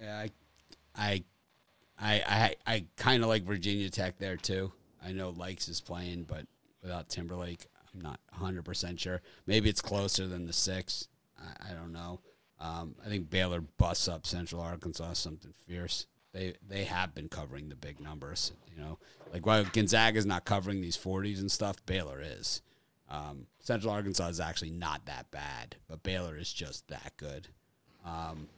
Yeah, 0.00 0.18
I, 0.18 0.30
I, 0.96 1.24
I, 2.00 2.22
I, 2.26 2.54
I 2.66 2.84
kind 2.96 3.22
of 3.22 3.28
like 3.28 3.44
Virginia 3.44 3.88
Tech 3.88 4.18
there 4.18 4.36
too. 4.36 4.72
I 5.04 5.12
know 5.12 5.32
Lykes 5.32 5.68
is 5.68 5.80
playing, 5.80 6.24
but 6.24 6.46
without 6.82 7.08
Timberlake, 7.08 7.66
I'm 7.94 8.00
not 8.00 8.18
100 8.30 8.64
percent 8.64 8.98
sure. 8.98 9.20
Maybe 9.46 9.68
it's 9.68 9.80
closer 9.80 10.26
than 10.26 10.46
the 10.46 10.52
six. 10.52 11.06
I, 11.38 11.70
I 11.70 11.74
don't 11.74 11.92
know. 11.92 12.20
Um, 12.62 12.94
I 13.04 13.08
think 13.08 13.28
Baylor 13.28 13.60
busts 13.60 14.06
up 14.06 14.24
Central 14.24 14.62
Arkansas 14.62 15.14
something 15.14 15.52
fierce. 15.66 16.06
They 16.32 16.54
they 16.66 16.84
have 16.84 17.14
been 17.14 17.28
covering 17.28 17.68
the 17.68 17.74
big 17.74 18.00
numbers. 18.00 18.52
You 18.70 18.80
know, 18.80 18.98
like 19.32 19.44
while 19.44 19.64
Gonzaga's 19.64 20.24
not 20.24 20.44
covering 20.44 20.80
these 20.80 20.96
40s 20.96 21.40
and 21.40 21.50
stuff, 21.50 21.84
Baylor 21.86 22.22
is. 22.22 22.62
Um, 23.10 23.46
Central 23.58 23.92
Arkansas 23.92 24.28
is 24.28 24.40
actually 24.40 24.70
not 24.70 25.04
that 25.06 25.30
bad, 25.30 25.76
but 25.88 26.02
Baylor 26.02 26.36
is 26.36 26.50
just 26.52 26.88
that 26.88 27.12
good. 27.18 27.48
Um, 28.06 28.48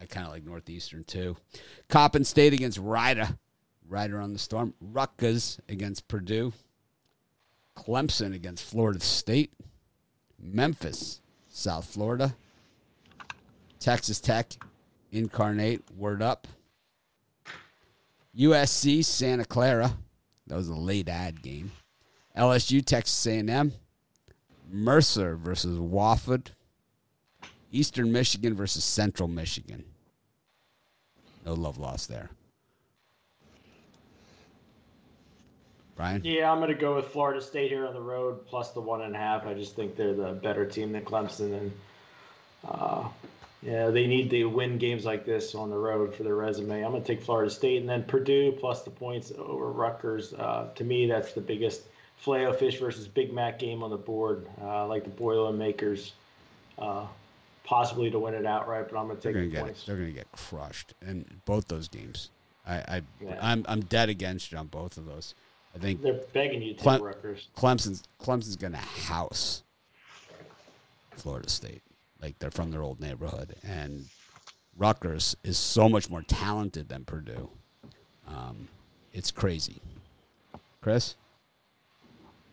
I 0.00 0.06
kind 0.06 0.26
of 0.26 0.32
like 0.32 0.44
Northeastern 0.44 1.04
too. 1.04 1.36
Coppin 1.88 2.24
State 2.24 2.52
against 2.52 2.78
Rider. 2.78 3.28
Rider 3.88 4.20
on 4.20 4.32
the 4.32 4.38
storm. 4.38 4.74
Rutgers 4.80 5.60
against 5.68 6.08
Purdue. 6.08 6.52
Clemson 7.76 8.34
against 8.34 8.64
Florida 8.64 9.00
State. 9.00 9.52
Memphis, 10.38 11.20
South 11.48 11.84
Florida. 11.84 12.34
Texas 13.78 14.20
Tech, 14.20 14.52
Incarnate, 15.12 15.82
Word 15.96 16.22
Up. 16.22 16.46
USC, 18.36 19.04
Santa 19.04 19.44
Clara. 19.44 19.96
That 20.46 20.56
was 20.56 20.68
a 20.68 20.74
late 20.74 21.08
ad 21.08 21.42
game. 21.42 21.72
LSU, 22.36 22.84
Texas 22.84 23.26
A&M. 23.26 23.72
Mercer 24.70 25.36
versus 25.36 25.78
Wofford. 25.78 26.48
Eastern 27.72 28.12
Michigan 28.12 28.54
versus 28.54 28.84
Central 28.84 29.28
Michigan. 29.28 29.84
No 31.44 31.54
love 31.54 31.78
lost 31.78 32.08
there. 32.08 32.30
Brian? 35.96 36.20
Yeah, 36.24 36.52
I'm 36.52 36.58
going 36.58 36.68
to 36.68 36.74
go 36.74 36.94
with 36.94 37.06
Florida 37.06 37.40
State 37.40 37.70
here 37.70 37.86
on 37.86 37.94
the 37.94 38.00
road 38.00 38.46
plus 38.46 38.72
the 38.72 38.80
one 38.80 39.02
and 39.02 39.14
a 39.14 39.18
half. 39.18 39.46
I 39.46 39.54
just 39.54 39.74
think 39.74 39.96
they're 39.96 40.12
the 40.12 40.32
better 40.32 40.66
team 40.66 40.92
than 40.92 41.02
Clemson, 41.02 41.58
and 41.58 41.72
uh, 42.68 43.08
yeah, 43.62 43.88
they 43.90 44.06
need 44.06 44.30
to 44.30 44.44
win 44.46 44.78
games 44.78 45.04
like 45.04 45.24
this 45.24 45.54
on 45.54 45.70
the 45.70 45.78
road 45.78 46.14
for 46.14 46.22
their 46.22 46.34
resume. 46.36 46.82
I'm 46.84 46.90
going 46.92 47.02
to 47.02 47.06
take 47.06 47.22
Florida 47.22 47.50
State 47.50 47.80
and 47.80 47.88
then 47.88 48.04
Purdue 48.04 48.52
plus 48.52 48.82
the 48.82 48.90
points 48.90 49.32
over 49.36 49.70
Rutgers. 49.72 50.34
Uh, 50.34 50.68
to 50.74 50.84
me, 50.84 51.06
that's 51.06 51.32
the 51.32 51.40
biggest 51.40 51.82
Filet-O-Fish 52.18 52.78
versus 52.78 53.08
Big 53.08 53.32
Mac 53.32 53.58
game 53.58 53.82
on 53.82 53.90
the 53.90 53.96
board. 53.96 54.46
Uh, 54.62 54.86
like 54.86 55.04
the 55.04 55.10
Boilermakers 55.10 56.12
uh, 56.78 57.06
possibly 57.64 58.10
to 58.10 58.18
win 58.18 58.34
it 58.34 58.46
outright, 58.46 58.88
but 58.90 58.98
I'm 58.98 59.06
going 59.06 59.18
to 59.18 59.22
They're 59.22 59.32
take 59.32 59.34
gonna 59.34 59.46
the 59.48 59.52
get 59.52 59.62
points. 59.64 59.84
they're 59.86 59.96
gonna 59.96 60.10
get 60.12 60.30
crushed 60.32 60.94
in 61.06 61.24
both 61.44 61.66
those 61.68 61.88
games. 61.88 62.30
I, 62.66 62.74
I 62.76 63.02
Yeah. 63.20 63.38
I'm 63.40 63.64
I'm 63.68 63.80
dead 63.82 64.08
against 64.08 64.52
you 64.52 64.58
on 64.58 64.66
both 64.68 64.96
of 64.98 65.06
those. 65.06 65.34
I 65.74 65.78
think 65.78 66.02
They're 66.02 66.20
begging 66.32 66.62
you 66.62 66.70
to 66.72 66.74
take 66.74 66.82
Clem- 66.82 67.02
Rutgers. 67.02 67.48
Clemson's 67.56 68.02
Clemson's 68.20 68.56
gonna 68.56 68.76
house 68.78 69.62
Florida 71.16 71.48
State. 71.48 71.82
Like 72.26 72.40
they're 72.40 72.50
from 72.50 72.72
their 72.72 72.82
old 72.82 72.98
neighborhood, 73.00 73.54
and 73.62 74.06
Rutgers 74.76 75.36
is 75.44 75.56
so 75.56 75.88
much 75.88 76.10
more 76.10 76.22
talented 76.22 76.88
than 76.88 77.04
Purdue. 77.04 77.50
Um, 78.26 78.66
it's 79.12 79.30
crazy. 79.30 79.80
Chris, 80.80 81.14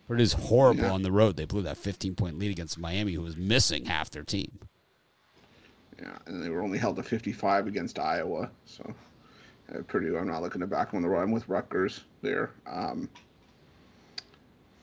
Purdue's 0.06 0.34
horrible 0.34 0.84
Yeah. 0.84 0.92
on 0.92 1.02
the 1.02 1.10
road. 1.10 1.36
They 1.36 1.44
blew 1.44 1.62
that 1.62 1.76
15 1.76 2.14
point 2.14 2.38
lead 2.38 2.52
against 2.52 2.78
Miami, 2.78 3.14
who 3.14 3.22
was 3.22 3.36
missing 3.36 3.86
half 3.86 4.10
their 4.10 4.22
team. 4.22 4.60
Yeah, 6.00 6.18
and 6.26 6.40
they 6.40 6.50
were 6.50 6.62
only 6.62 6.78
held 6.78 6.94
to 6.94 7.02
55 7.02 7.66
against 7.66 7.98
Iowa. 7.98 8.52
So 8.66 8.94
uh, 9.74 9.78
Purdue, 9.88 10.16
I'm 10.16 10.28
not 10.28 10.40
looking 10.40 10.60
to 10.60 10.68
back 10.68 10.90
them 10.92 10.98
on 10.98 11.02
the 11.02 11.08
road. 11.08 11.22
I'm 11.22 11.32
with 11.32 11.48
Rutgers 11.48 12.04
there. 12.22 12.52
Um, 12.64 13.08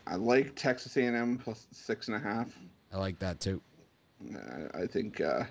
I 0.06 0.16
like 0.16 0.54
Texas 0.58 0.98
A&M 0.98 1.38
plus 1.38 1.68
six 1.72 2.10
and 2.10 2.18
a 2.18 2.20
half. 2.20 2.50
I 2.92 2.98
like 2.98 3.20
that 3.20 3.40
too. 3.40 3.62
I, 4.74 4.82
I 4.82 4.88
think 4.88 5.22
uh, 5.22 5.44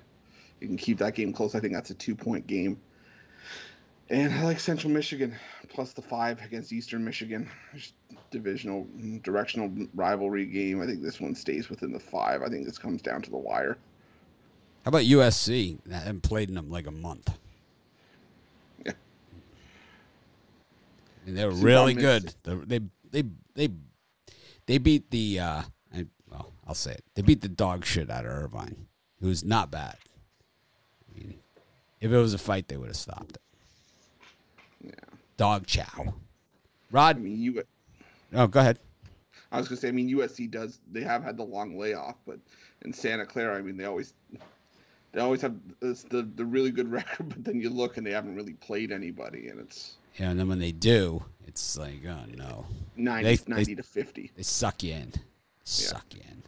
you 0.60 0.68
can 0.68 0.76
keep 0.76 0.98
that 0.98 1.14
game 1.14 1.32
close. 1.32 1.54
I 1.54 1.60
think 1.60 1.72
that's 1.72 1.90
a 1.90 1.94
two 1.94 2.14
point 2.14 2.46
game. 2.46 2.80
And 4.10 4.34
I 4.34 4.42
like 4.42 4.58
Central 4.58 4.92
Michigan 4.92 5.36
plus 5.68 5.92
the 5.92 6.02
five 6.02 6.42
against 6.42 6.72
Eastern 6.72 7.04
Michigan. 7.04 7.48
Just 7.74 7.94
divisional, 8.32 8.86
directional 9.22 9.70
rivalry 9.94 10.46
game. 10.46 10.82
I 10.82 10.86
think 10.86 11.00
this 11.02 11.20
one 11.20 11.34
stays 11.34 11.70
within 11.70 11.92
the 11.92 12.00
five. 12.00 12.42
I 12.42 12.48
think 12.48 12.66
this 12.66 12.76
comes 12.76 13.02
down 13.02 13.22
to 13.22 13.30
the 13.30 13.36
wire. 13.36 13.78
How 14.84 14.88
about 14.88 15.02
USC? 15.02 15.78
They 15.86 15.94
haven't 15.94 16.22
played 16.22 16.48
in 16.48 16.56
them 16.56 16.70
like 16.70 16.86
a 16.86 16.90
month. 16.90 17.30
Yeah. 18.84 18.92
And 21.26 21.36
they're 21.36 21.52
See, 21.52 21.64
really 21.64 21.94
good. 21.94 22.34
They 22.42 22.80
they 23.10 23.22
they 23.54 23.68
they, 24.66 24.78
beat 24.78 25.10
the 25.10 25.38
uh, 25.38 25.44
I, 25.44 25.64
I'll 26.70 26.74
say 26.74 26.92
it. 26.92 27.02
They 27.16 27.22
beat 27.22 27.40
the 27.40 27.48
dog 27.48 27.84
shit 27.84 28.08
out 28.12 28.24
of 28.24 28.30
Irvine, 28.30 28.86
who's 29.20 29.42
not 29.42 29.72
bad. 29.72 29.96
I 31.12 31.18
mean, 31.18 31.34
if 32.00 32.12
it 32.12 32.16
was 32.16 32.32
a 32.32 32.38
fight, 32.38 32.68
they 32.68 32.76
would 32.76 32.86
have 32.86 32.96
stopped 32.96 33.32
it. 33.32 33.42
Yeah. 34.84 34.90
Dog 35.36 35.66
chow. 35.66 35.84
I 35.98 36.12
Rod, 36.92 37.18
mean, 37.18 37.40
you. 37.40 37.64
oh, 38.34 38.46
go 38.46 38.60
ahead. 38.60 38.78
I 39.50 39.58
was 39.58 39.66
gonna 39.66 39.80
say, 39.80 39.88
I 39.88 39.90
mean, 39.90 40.08
USC 40.16 40.48
does. 40.48 40.78
They 40.92 41.00
have 41.00 41.24
had 41.24 41.36
the 41.36 41.42
long 41.42 41.76
layoff, 41.76 42.14
but 42.24 42.38
in 42.82 42.92
Santa 42.92 43.26
Clara, 43.26 43.58
I 43.58 43.62
mean, 43.62 43.76
they 43.76 43.86
always, 43.86 44.14
they 45.10 45.20
always 45.20 45.40
have 45.42 45.56
this, 45.80 46.04
the 46.04 46.22
the 46.36 46.44
really 46.44 46.70
good 46.70 46.88
record. 46.92 47.30
But 47.30 47.42
then 47.42 47.60
you 47.60 47.68
look 47.68 47.96
and 47.96 48.06
they 48.06 48.12
haven't 48.12 48.36
really 48.36 48.52
played 48.54 48.92
anybody, 48.92 49.48
and 49.48 49.58
it's 49.58 49.96
Yeah, 50.20 50.30
and 50.30 50.38
then 50.38 50.46
when 50.48 50.60
they 50.60 50.70
do, 50.70 51.24
it's 51.48 51.76
like, 51.76 52.02
oh 52.06 52.26
no, 52.36 52.64
90, 52.94 53.24
They- 53.36 53.42
90 53.52 53.74
to 53.74 53.82
fifty. 53.82 54.30
they 54.36 54.44
suck 54.44 54.84
you 54.84 54.94
in. 54.94 55.12
Suck 55.64 56.04
you 56.14 56.20
in. 56.30 56.42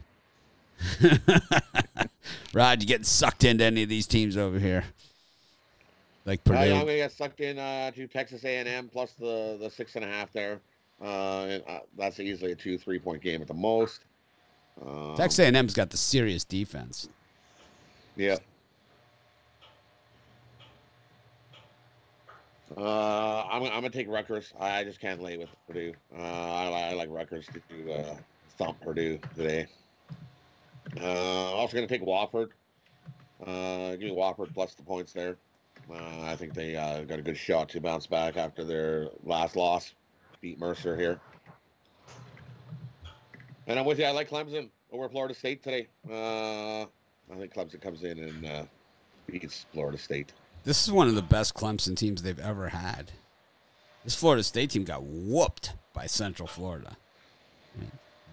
Rod, 2.55 2.83
you 2.83 2.89
getting 2.89 3.05
sucked 3.05 3.45
into 3.45 3.65
any 3.65 3.83
of 3.83 3.89
these 3.89 4.07
teams 4.07 4.37
over 4.37 4.59
here? 4.59 4.85
Like 6.25 6.45
Purdue. 6.45 6.59
Uh, 6.59 6.65
yeah, 6.65 6.75
I'm 6.75 6.81
gonna 6.81 6.97
get 6.97 7.13
sucked 7.13 7.41
in 7.41 7.59
uh, 7.59 7.91
to 7.93 8.07
Texas 8.07 8.45
A&M 8.45 8.89
plus 8.89 9.13
the 9.13 9.57
the 9.61 9.71
six 9.71 9.97
and 9.97 10.05
a 10.05 10.09
half 10.09 10.33
there. 10.33 10.61
Uh, 11.01 11.47
and, 11.49 11.63
uh, 11.69 11.81
that's 11.99 12.21
easily 12.21 12.53
a 12.53 12.55
two 12.55 12.79
three 12.79 12.99
point 12.99 13.23
game 13.23 13.43
at 13.43 13.49
the 13.49 13.55
most. 13.55 14.01
Um, 14.87 15.15
Texas 15.17 15.41
A&M's 15.41 15.75
got 15.75 15.91
the 15.91 15.97
serious 15.97 16.45
defense. 16.45 17.09
Yeah. 18.17 18.37
Uh, 22.77 23.45
I'm, 23.51 23.65
I'm 23.65 23.71
gonna 23.71 23.91
take 23.91 24.09
Rutgers. 24.09 24.55
I 24.59 24.85
just 24.85 25.01
can't 25.01 25.21
lay 25.21 25.37
with 25.37 25.49
Purdue. 25.67 25.93
Uh, 26.17 26.23
I, 26.23 26.91
I 26.91 26.93
like 26.95 27.09
Rutgers 27.11 27.47
to 27.47 27.93
uh, 27.93 28.17
thump 28.57 28.81
Purdue 28.81 29.19
today. 29.37 29.67
Uh, 31.01 31.05
also 31.05 31.75
gonna 31.75 31.87
take 31.87 32.03
Wofford. 32.03 32.51
Uh, 33.45 33.91
give 33.93 34.01
me 34.01 34.11
Wofford 34.11 34.53
plus 34.55 34.75
the 34.75 34.83
points 34.83 35.13
there. 35.13 35.37
Uh, 35.91 36.23
I 36.23 36.37
think 36.37 36.55
they 36.55 36.77
uh, 36.77 37.03
got 37.03 37.19
a 37.19 37.23
good 37.23 37.37
shot 37.37 37.69
to 37.71 37.81
bounce 37.81 38.07
back 38.07 38.37
after 38.37 38.65
their 38.65 39.09
last 39.25 39.57
loss. 39.57 39.95
Beat 40.41 40.59
Mercer 40.59 40.97
here. 40.97 41.21
And 43.67 43.79
I'm 43.79 43.85
with 43.85 43.99
you. 43.99 44.05
I 44.05 44.11
like 44.11 44.29
Clemson 44.29 44.71
over 44.91 45.09
Florida 45.09 45.35
State 45.35 45.63
today. 45.63 45.89
Uh, 46.09 46.83
I 46.83 47.39
think 47.39 47.55
Clemson 47.55 47.81
comes 47.81 48.03
in 48.05 48.19
and 48.19 48.47
uh, 48.47 48.63
beats 49.27 49.67
Florida 49.73 49.99
State. 49.99 50.33
This 50.65 50.85
is 50.85 50.93
one 50.93 51.09
of 51.09 51.15
the 51.15 51.23
best 51.23 51.55
Clemson 51.55 51.97
teams 51.97 52.23
they've 52.23 52.39
ever 52.39 52.69
had. 52.69 53.13
This 54.05 54.15
Florida 54.15 54.43
State 54.43 54.71
team 54.71 54.85
got 54.85 55.03
whooped 55.03 55.73
by 55.95 56.07
Central 56.07 56.49
Florida. 56.49 56.97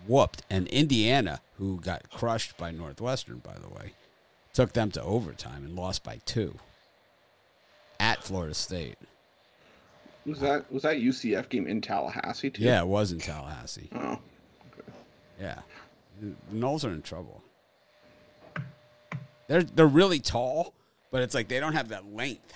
Whooped. 0.10 0.42
And 0.50 0.68
Indiana, 0.70 1.40
who 1.60 1.80
got 1.80 2.10
crushed 2.10 2.58
by 2.58 2.72
Northwestern, 2.72 3.38
by 3.38 3.54
the 3.54 3.70
way, 3.70 3.94
took 4.54 4.74
them 4.74 4.90
to 4.92 5.04
overtime 5.04 5.64
and 5.64 5.76
lost 5.76 6.04
by 6.04 6.20
two 6.26 6.56
at 8.00 8.24
Florida 8.24 8.56
State. 8.56 8.98
Was 10.26 10.40
that 10.40 10.72
was 10.72 10.84
that 10.84 10.98
UCF 10.98 11.48
game 11.50 11.68
in 11.68 11.80
Tallahassee 11.80 12.50
too? 12.50 12.64
Yeah, 12.64 12.82
it 12.82 12.88
was 12.88 13.12
in 13.12 13.20
Tallahassee. 13.20 13.90
Oh, 13.96 14.20
Yeah, 15.40 15.60
the 16.20 16.34
Noles 16.54 16.84
are 16.84 16.92
in 16.92 17.04
trouble. 17.04 17.44
They're 19.48 19.64
they're 19.64 19.88
really 19.88 20.20
tall, 20.20 20.74
but 21.12 21.22
it's 21.22 21.36
like 21.36 21.48
they 21.48 21.60
don't 21.60 21.74
have 21.74 21.90
that 21.90 22.12
length. 22.14 22.54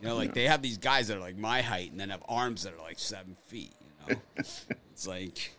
You 0.00 0.08
know, 0.08 0.16
like 0.16 0.34
they 0.34 0.44
have 0.44 0.62
these 0.62 0.78
guys 0.78 1.08
that 1.08 1.16
are 1.16 1.20
like 1.20 1.36
my 1.36 1.62
height 1.62 1.90
and 1.90 1.98
then 1.98 2.10
have 2.10 2.22
arms 2.28 2.62
that 2.62 2.74
are 2.74 2.82
like 2.82 2.98
seven 2.98 3.36
feet. 3.46 3.72
You 4.08 4.14
know, 4.14 4.20
it's 4.36 5.06
like, 5.06 5.52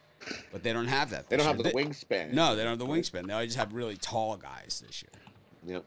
but 0.52 0.64
they 0.64 0.74
don't 0.74 0.88
have 0.88 1.10
that. 1.12 1.30
They 1.30 1.38
don't 1.38 1.46
this 1.46 1.66
have 1.66 1.74
the 1.74 1.80
year. 1.80 1.90
wingspan. 1.90 2.34
No, 2.34 2.56
they 2.56 2.64
don't 2.64 2.80
have 2.80 2.80
the 2.80 2.86
wingspan. 2.86 3.28
They 3.28 3.46
just 3.46 3.58
have 3.58 3.74
really 3.74 3.98
tall 3.98 4.38
guys 4.38 4.84
this 4.86 5.04
year. 5.04 5.76
Yep. 5.76 5.86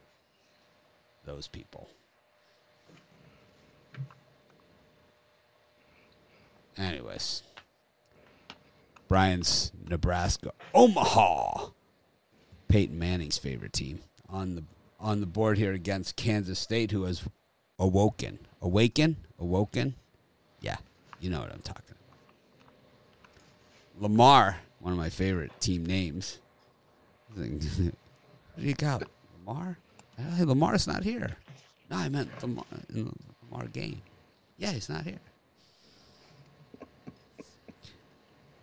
Those 1.24 1.48
people. 1.48 1.88
Anyways, 6.76 7.42
Brian's 9.08 9.70
Nebraska, 9.88 10.52
Omaha. 10.74 11.68
Peyton 12.68 12.98
Manning's 12.98 13.38
favorite 13.38 13.72
team 13.72 14.00
on 14.28 14.56
the 14.56 14.64
on 14.98 15.20
the 15.20 15.26
board 15.26 15.58
here 15.58 15.72
against 15.72 16.16
Kansas 16.16 16.58
State, 16.58 16.90
who 16.90 17.04
has 17.04 17.22
awoken, 17.78 18.40
awaken, 18.60 19.16
awoken. 19.38 19.94
Yeah, 20.60 20.78
you 21.20 21.30
know 21.30 21.40
what 21.40 21.52
I'm 21.52 21.60
talking. 21.60 21.93
Lamar, 23.98 24.58
one 24.80 24.92
of 24.92 24.98
my 24.98 25.08
favorite 25.08 25.52
team 25.60 25.84
names. 25.86 26.38
Who 27.36 27.58
do 27.58 27.92
you 28.56 28.74
got? 28.74 29.04
Lamar? 29.38 29.78
Hey, 30.16 30.44
Lamar's 30.44 30.86
not 30.86 31.02
here. 31.02 31.36
No, 31.90 31.96
I 31.96 32.08
meant 32.08 32.30
Lamar 32.42 32.64
Lamar 33.50 33.66
game. 33.68 34.00
Yeah, 34.58 34.70
he's 34.72 34.88
not 34.88 35.04
here. 35.04 35.18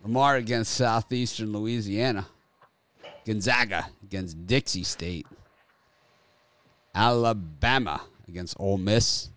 Lamar 0.02 0.36
against 0.36 0.74
Southeastern 0.74 1.52
Louisiana. 1.52 2.26
Gonzaga 3.24 3.88
against 4.02 4.46
Dixie 4.46 4.82
State. 4.82 5.26
Alabama 6.94 8.02
against 8.26 8.56
Ole 8.58 8.78
Miss. 8.78 9.30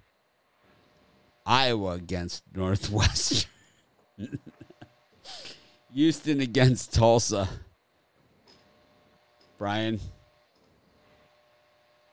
Iowa 1.46 1.92
against 1.92 2.44
Northwestern. 2.56 3.50
Houston 5.96 6.42
against 6.42 6.94
Tulsa. 6.94 7.48
Brian, 9.58 10.02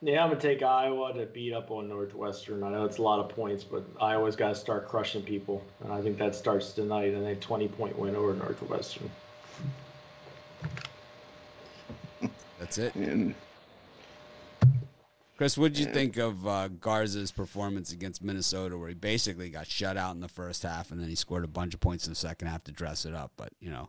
Yeah, 0.00 0.22
I'm 0.22 0.30
gonna 0.30 0.40
take 0.40 0.62
Iowa 0.62 1.12
to 1.14 1.26
beat 1.26 1.52
up 1.52 1.72
on 1.72 1.88
Northwestern. 1.88 2.62
I 2.62 2.70
know 2.70 2.84
it's 2.84 2.98
a 2.98 3.02
lot 3.02 3.18
of 3.18 3.28
points, 3.28 3.64
but 3.64 3.84
Iowa's 4.00 4.36
got 4.36 4.50
to 4.50 4.54
start 4.54 4.88
crushing 4.88 5.22
people, 5.22 5.64
and 5.82 5.92
I 5.92 6.00
think 6.00 6.16
that 6.18 6.36
starts 6.36 6.72
tonight. 6.72 7.12
And 7.12 7.26
a 7.26 7.34
20 7.34 7.68
point 7.68 7.98
win 7.98 8.14
over 8.14 8.34
Northwestern. 8.34 9.10
that's 12.60 12.78
it. 12.78 12.94
and 12.94 13.34
Chris, 15.42 15.58
what 15.58 15.72
did 15.72 15.80
you 15.80 15.92
think 15.92 16.18
of 16.18 16.46
uh, 16.46 16.68
Garza's 16.68 17.32
performance 17.32 17.90
against 17.90 18.22
Minnesota, 18.22 18.78
where 18.78 18.90
he 18.90 18.94
basically 18.94 19.50
got 19.50 19.66
shut 19.66 19.96
out 19.96 20.14
in 20.14 20.20
the 20.20 20.28
first 20.28 20.62
half 20.62 20.92
and 20.92 21.00
then 21.00 21.08
he 21.08 21.16
scored 21.16 21.42
a 21.42 21.48
bunch 21.48 21.74
of 21.74 21.80
points 21.80 22.06
in 22.06 22.12
the 22.12 22.16
second 22.16 22.46
half 22.46 22.62
to 22.62 22.70
dress 22.70 23.04
it 23.04 23.12
up? 23.12 23.32
But 23.36 23.48
you 23.58 23.68
know, 23.68 23.88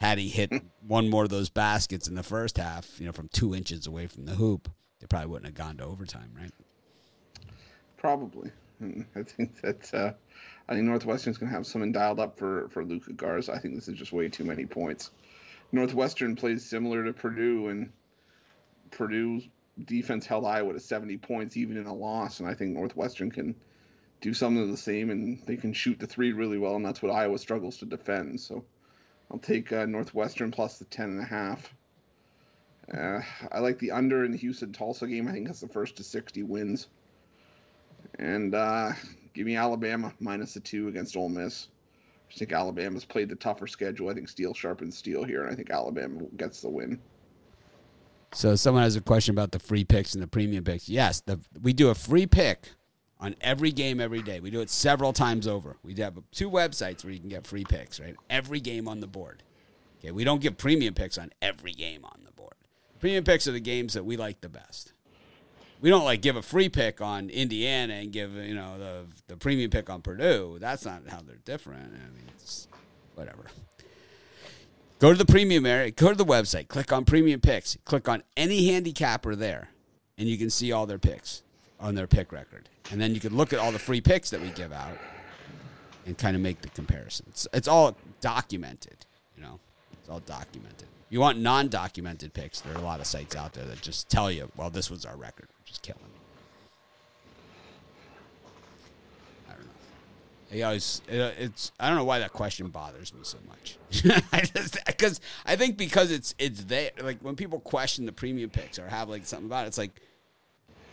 had 0.00 0.18
he 0.18 0.28
hit 0.28 0.52
one 0.86 1.10
more 1.10 1.24
of 1.24 1.30
those 1.30 1.48
baskets 1.48 2.06
in 2.06 2.14
the 2.14 2.22
first 2.22 2.56
half, 2.56 3.00
you 3.00 3.06
know, 3.06 3.10
from 3.10 3.26
two 3.32 3.52
inches 3.52 3.88
away 3.88 4.06
from 4.06 4.26
the 4.26 4.34
hoop, 4.36 4.70
they 5.00 5.08
probably 5.08 5.26
wouldn't 5.26 5.46
have 5.46 5.56
gone 5.56 5.76
to 5.78 5.84
overtime, 5.84 6.30
right? 6.40 6.52
probably. 7.96 8.52
I 9.16 9.24
think 9.24 9.60
that 9.60 9.92
uh, 9.92 10.12
I 10.68 10.74
think 10.74 10.84
Northwestern's 10.84 11.36
going 11.36 11.50
to 11.50 11.56
have 11.56 11.66
something 11.66 11.90
dialed 11.90 12.20
up 12.20 12.38
for 12.38 12.68
for 12.68 12.84
Luka 12.84 13.12
Garza. 13.12 13.52
I 13.52 13.58
think 13.58 13.74
this 13.74 13.88
is 13.88 13.98
just 13.98 14.12
way 14.12 14.28
too 14.28 14.44
many 14.44 14.66
points. 14.66 15.10
Northwestern 15.72 16.36
plays 16.36 16.64
similar 16.64 17.02
to 17.02 17.12
Purdue, 17.12 17.70
and 17.70 17.92
Purdue's 18.92 19.48
defense 19.84 20.26
held 20.26 20.44
Iowa 20.44 20.72
to 20.72 20.80
70 20.80 21.18
points 21.18 21.56
even 21.56 21.76
in 21.76 21.86
a 21.86 21.94
loss, 21.94 22.40
and 22.40 22.48
I 22.48 22.54
think 22.54 22.72
Northwestern 22.72 23.30
can 23.30 23.54
do 24.20 24.32
something 24.34 24.62
of 24.62 24.70
the 24.70 24.76
same, 24.76 25.10
and 25.10 25.40
they 25.46 25.56
can 25.56 25.72
shoot 25.72 25.98
the 25.98 26.06
three 26.06 26.32
really 26.32 26.58
well, 26.58 26.76
and 26.76 26.84
that's 26.84 27.02
what 27.02 27.12
Iowa 27.12 27.38
struggles 27.38 27.78
to 27.78 27.86
defend. 27.86 28.40
So 28.40 28.64
I'll 29.30 29.38
take 29.38 29.72
uh, 29.72 29.86
Northwestern 29.86 30.50
plus 30.50 30.78
the 30.78 30.84
10 30.84 31.10
and 31.10 31.20
a 31.20 31.24
half. 31.24 31.74
Uh, 32.92 33.20
I 33.50 33.60
like 33.60 33.78
the 33.78 33.92
under 33.92 34.24
in 34.24 34.32
the 34.32 34.38
Houston 34.38 34.72
Tulsa 34.72 35.06
game. 35.06 35.28
I 35.28 35.32
think 35.32 35.46
that's 35.46 35.60
the 35.60 35.68
first 35.68 35.96
to 35.96 36.04
60 36.04 36.42
wins. 36.42 36.88
And 38.18 38.54
uh, 38.54 38.92
give 39.32 39.46
me 39.46 39.56
Alabama 39.56 40.12
minus 40.20 40.54
the 40.54 40.60
two 40.60 40.88
against 40.88 41.16
Ole 41.16 41.28
Miss. 41.28 41.68
I 42.30 42.38
think 42.38 42.52
Alabama's 42.52 43.04
played 43.04 43.28
the 43.28 43.36
tougher 43.36 43.66
schedule. 43.66 44.08
I 44.08 44.14
think 44.14 44.28
steel 44.28 44.54
sharpens 44.54 44.96
steel 44.96 45.24
here, 45.24 45.42
and 45.42 45.52
I 45.52 45.54
think 45.54 45.70
Alabama 45.70 46.22
gets 46.36 46.60
the 46.60 46.70
win. 46.70 47.00
So 48.32 48.56
someone 48.56 48.82
has 48.82 48.96
a 48.96 49.00
question 49.00 49.34
about 49.34 49.52
the 49.52 49.58
free 49.58 49.84
picks 49.84 50.14
and 50.14 50.22
the 50.22 50.26
premium 50.26 50.64
picks. 50.64 50.88
Yes, 50.88 51.20
the, 51.20 51.38
we 51.60 51.72
do 51.72 51.90
a 51.90 51.94
free 51.94 52.26
pick 52.26 52.70
on 53.20 53.36
every 53.40 53.70
game 53.70 54.00
every 54.00 54.22
day. 54.22 54.40
We 54.40 54.50
do 54.50 54.60
it 54.60 54.70
several 54.70 55.12
times 55.12 55.46
over. 55.46 55.76
We 55.82 55.94
have 55.96 56.18
two 56.32 56.50
websites 56.50 57.04
where 57.04 57.12
you 57.12 57.20
can 57.20 57.28
get 57.28 57.46
free 57.46 57.64
picks, 57.64 58.00
right? 58.00 58.16
Every 58.30 58.58
game 58.60 58.88
on 58.88 59.00
the 59.00 59.06
board. 59.06 59.42
Okay, 60.00 60.10
we 60.10 60.24
don't 60.24 60.40
give 60.40 60.58
premium 60.58 60.94
picks 60.94 61.18
on 61.18 61.30
every 61.40 61.72
game 61.72 62.04
on 62.04 62.22
the 62.24 62.32
board. 62.32 62.54
Premium 62.98 63.22
picks 63.22 63.46
are 63.46 63.52
the 63.52 63.60
games 63.60 63.94
that 63.94 64.04
we 64.04 64.16
like 64.16 64.40
the 64.40 64.48
best. 64.48 64.92
We 65.80 65.90
don't 65.90 66.04
like 66.04 66.22
give 66.22 66.36
a 66.36 66.42
free 66.42 66.68
pick 66.68 67.00
on 67.00 67.28
Indiana 67.30 67.94
and 67.94 68.12
give 68.12 68.34
you 68.34 68.54
know 68.54 68.78
the 68.78 69.06
the 69.28 69.36
premium 69.36 69.70
pick 69.70 69.90
on 69.90 70.00
Purdue. 70.00 70.58
That's 70.60 70.84
not 70.84 71.02
how 71.08 71.20
they're 71.20 71.36
different. 71.44 71.94
I 71.94 72.10
mean, 72.14 72.24
it's 72.36 72.68
whatever. 73.14 73.46
Go 75.02 75.10
to 75.10 75.18
the 75.18 75.26
premium 75.26 75.66
area, 75.66 75.90
go 75.90 76.10
to 76.10 76.14
the 76.14 76.24
website, 76.24 76.68
click 76.68 76.92
on 76.92 77.04
premium 77.04 77.40
picks, 77.40 77.76
click 77.84 78.08
on 78.08 78.22
any 78.36 78.68
handicapper 78.68 79.34
there, 79.34 79.70
and 80.16 80.28
you 80.28 80.38
can 80.38 80.48
see 80.48 80.70
all 80.70 80.86
their 80.86 81.00
picks 81.00 81.42
on 81.80 81.96
their 81.96 82.06
pick 82.06 82.30
record. 82.30 82.68
And 82.92 83.00
then 83.00 83.12
you 83.12 83.18
can 83.18 83.36
look 83.36 83.52
at 83.52 83.58
all 83.58 83.72
the 83.72 83.80
free 83.80 84.00
picks 84.00 84.30
that 84.30 84.40
we 84.40 84.50
give 84.50 84.72
out 84.72 84.96
and 86.06 86.16
kind 86.16 86.36
of 86.36 86.40
make 86.40 86.60
the 86.60 86.68
comparisons. 86.68 87.48
It's 87.52 87.66
all 87.66 87.96
documented, 88.20 89.04
you 89.36 89.42
know. 89.42 89.58
It's 89.94 90.08
all 90.08 90.20
documented. 90.20 90.86
You 91.10 91.18
want 91.18 91.40
non-documented 91.40 92.32
picks, 92.32 92.60
there 92.60 92.72
are 92.72 92.78
a 92.78 92.82
lot 92.82 93.00
of 93.00 93.06
sites 93.06 93.34
out 93.34 93.54
there 93.54 93.64
that 93.64 93.82
just 93.82 94.08
tell 94.08 94.30
you, 94.30 94.52
well, 94.56 94.70
this 94.70 94.88
was 94.88 95.04
our 95.04 95.16
record, 95.16 95.48
which 95.58 95.72
is 95.72 95.78
killing 95.78 96.00
me. 96.04 96.20
I 99.48 99.54
don't 99.54 99.64
know. 99.64 99.72
He 100.52 100.62
always, 100.62 101.00
it, 101.08 101.34
it's 101.38 101.72
I 101.80 101.88
don't 101.88 101.96
know 101.96 102.04
why 102.04 102.18
that 102.18 102.32
question 102.32 102.68
bothers 102.68 103.14
me 103.14 103.20
so 103.22 103.38
much. 103.48 103.78
I 104.32 104.42
because 104.86 105.20
I 105.46 105.56
think 105.56 105.78
because 105.78 106.10
it's 106.10 106.34
it's 106.38 106.64
there. 106.64 106.90
Like 107.00 107.20
when 107.20 107.36
people 107.36 107.58
question 107.58 108.04
the 108.04 108.12
premium 108.12 108.50
picks 108.50 108.78
or 108.78 108.86
have 108.88 109.08
like 109.08 109.24
something 109.24 109.46
about 109.46 109.64
it, 109.64 109.68
it's 109.68 109.78
like 109.78 109.92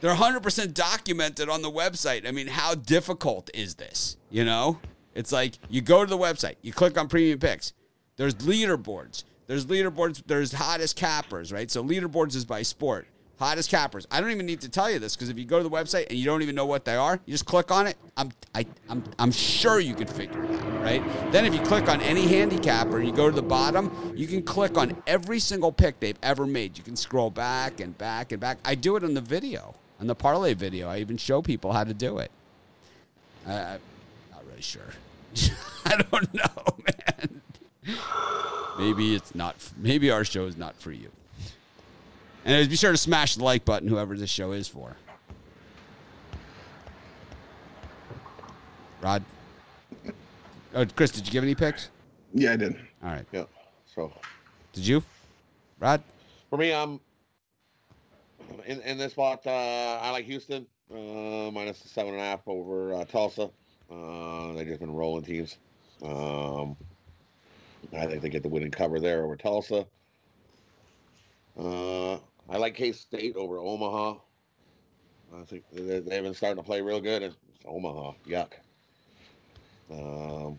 they're 0.02 0.16
100% 0.16 0.74
documented 0.74 1.50
on 1.50 1.62
the 1.62 1.70
website. 1.70 2.26
I 2.26 2.32
mean, 2.32 2.48
how 2.48 2.74
difficult 2.74 3.50
is 3.54 3.76
this? 3.76 4.16
You 4.30 4.46
know, 4.46 4.80
it's 5.14 5.34
like 5.34 5.56
you 5.70 5.82
go 5.82 6.06
to 6.06 6.10
the 6.10 6.18
website, 6.18 6.56
you 6.62 6.72
click 6.72 6.98
on 6.98 7.10
premium 7.10 7.40
picks. 7.40 7.74
There's 8.16 8.36
leaderboards. 8.36 9.26
There's 9.48 9.66
leaderboards. 9.66 10.24
There's 10.26 10.54
hottest 10.54 10.96
cappers, 10.96 11.52
right? 11.52 11.70
So 11.70 11.84
leaderboards 11.84 12.36
is 12.36 12.46
by 12.46 12.62
sport. 12.62 13.08
Hottest 13.40 13.72
cappers. 13.72 14.06
I 14.12 14.20
don't 14.20 14.32
even 14.32 14.46
need 14.46 14.60
to 14.62 14.70
tell 14.70 14.92
you 14.92 15.00
this 15.00 15.16
because 15.16 15.30
if 15.30 15.40
you 15.40 15.46
go 15.46 15.58
to 15.60 15.64
the 15.64 15.70
website 15.70 16.08
and 16.10 16.20
you 16.20 16.26
don't 16.26 16.42
even 16.42 16.56
know 16.56 16.66
what 16.66 16.84
they 16.84 16.98
are, 16.98 17.22
you 17.26 17.32
just 17.32 17.46
click 17.46 17.72
on 17.72 17.88
it. 17.88 17.96
I'm 18.18 18.34
I, 18.54 18.66
I'm 18.90 19.02
I'm 19.18 19.32
sure 19.32 19.80
you 19.80 19.96
could 19.96 20.10
figure 20.10 20.44
it 20.44 20.52
out, 20.52 20.82
right? 20.82 21.32
Then 21.32 21.46
if 21.46 21.54
you 21.54 21.62
click 21.62 21.88
on 21.88 22.02
any 22.02 22.28
handicapper 22.28 22.98
and 22.98 23.08
you 23.08 23.14
go 23.14 23.30
to 23.30 23.36
the 23.36 23.42
bottom, 23.42 24.14
you 24.14 24.28
can 24.28 24.44
click 24.44 24.78
on 24.78 25.02
every 25.08 25.40
single 25.40 25.72
pick 25.72 26.02
they've 26.02 26.20
ever 26.22 26.46
made. 26.46 26.78
You 26.78 26.84
can 26.84 26.98
scroll 26.98 27.30
back 27.30 27.80
and 27.80 27.98
back 27.98 28.34
and 28.34 28.42
back. 28.42 28.58
I 28.66 28.76
do 28.76 28.98
it 28.98 29.06
on 29.06 29.14
the 29.14 29.22
video, 29.22 29.74
on 30.02 30.08
the 30.08 30.16
parlay 30.16 30.54
video. 30.54 30.90
I 30.90 30.98
even 30.98 31.16
show 31.16 31.42
people 31.42 31.72
how 31.72 31.86
to 31.86 31.94
do 31.94 32.18
it. 32.18 32.32
I, 33.48 33.54
I'm 33.54 33.80
not 34.32 34.46
really 34.50 34.62
sure. 34.62 34.82
I 35.86 35.96
don't 36.12 36.34
know, 36.34 36.76
man. 37.08 37.42
Maybe 38.78 39.16
it's 39.16 39.34
not. 39.34 39.56
Maybe 39.78 40.12
our 40.12 40.26
show 40.26 40.46
is 40.46 40.58
not 40.58 40.76
for 40.76 40.92
you. 40.92 41.10
And 42.46 42.70
be 42.70 42.76
sure 42.76 42.92
to 42.92 42.98
smash 42.98 43.36
the 43.36 43.44
like 43.44 43.66
button, 43.66 43.88
whoever 43.88 44.16
this 44.16 44.30
show 44.30 44.52
is 44.52 44.68
for. 44.68 44.96
Rod, 49.02 49.24
oh, 50.74 50.86
Chris, 50.96 51.12
did 51.12 51.26
you 51.26 51.32
give 51.32 51.44
any 51.44 51.56
picks? 51.56 51.90
Yeah, 52.34 52.54
I 52.54 52.56
did. 52.58 52.76
All 53.04 53.12
right, 53.12 53.26
Yeah. 53.32 53.46
So 53.86 54.12
did 54.74 54.86
you, 54.86 55.04
Rod? 55.80 56.04
for 56.50 56.58
me, 56.58 56.74
I'm 56.74 57.00
in 58.66 58.82
in 58.82 58.98
this 58.98 59.14
spot. 59.14 59.46
Uh, 59.46 60.00
I 60.02 60.12
like 60.12 60.26
Houston 60.26 60.66
uh, 60.92 61.52
minus 61.52 61.80
the 61.80 61.90
seven 61.90 62.14
and 62.14 62.22
a 62.22 62.26
half 62.26 62.42
over 62.48 62.94
uh, 62.94 63.06
Tulsa. 63.06 63.50
Uh, 63.90 64.54
they've 64.54 64.68
just 64.68 64.80
been 64.80 64.94
rolling 64.94 65.24
teams. 65.24 65.58
Um, 66.04 66.76
I 67.96 68.06
think 68.06 68.22
they 68.22 68.30
get 68.30 68.44
the 68.44 68.50
winning 68.50 68.72
cover 68.72 69.00
there 69.00 69.24
over 69.24 69.36
Tulsa. 69.36 69.86
Uh, 71.60 72.18
I 72.50 72.58
like 72.58 72.76
K 72.76 72.92
State 72.92 73.36
over 73.36 73.58
Omaha. 73.58 74.16
I 75.36 75.44
think 75.44 75.64
they, 75.72 76.00
they've 76.00 76.24
been 76.24 76.34
starting 76.34 76.58
to 76.58 76.66
play 76.66 76.82
real 76.82 77.02
good. 77.02 77.22
It's 77.22 77.36
Omaha, 77.66 78.14
yuck. 78.28 78.54
Um, 79.92 80.58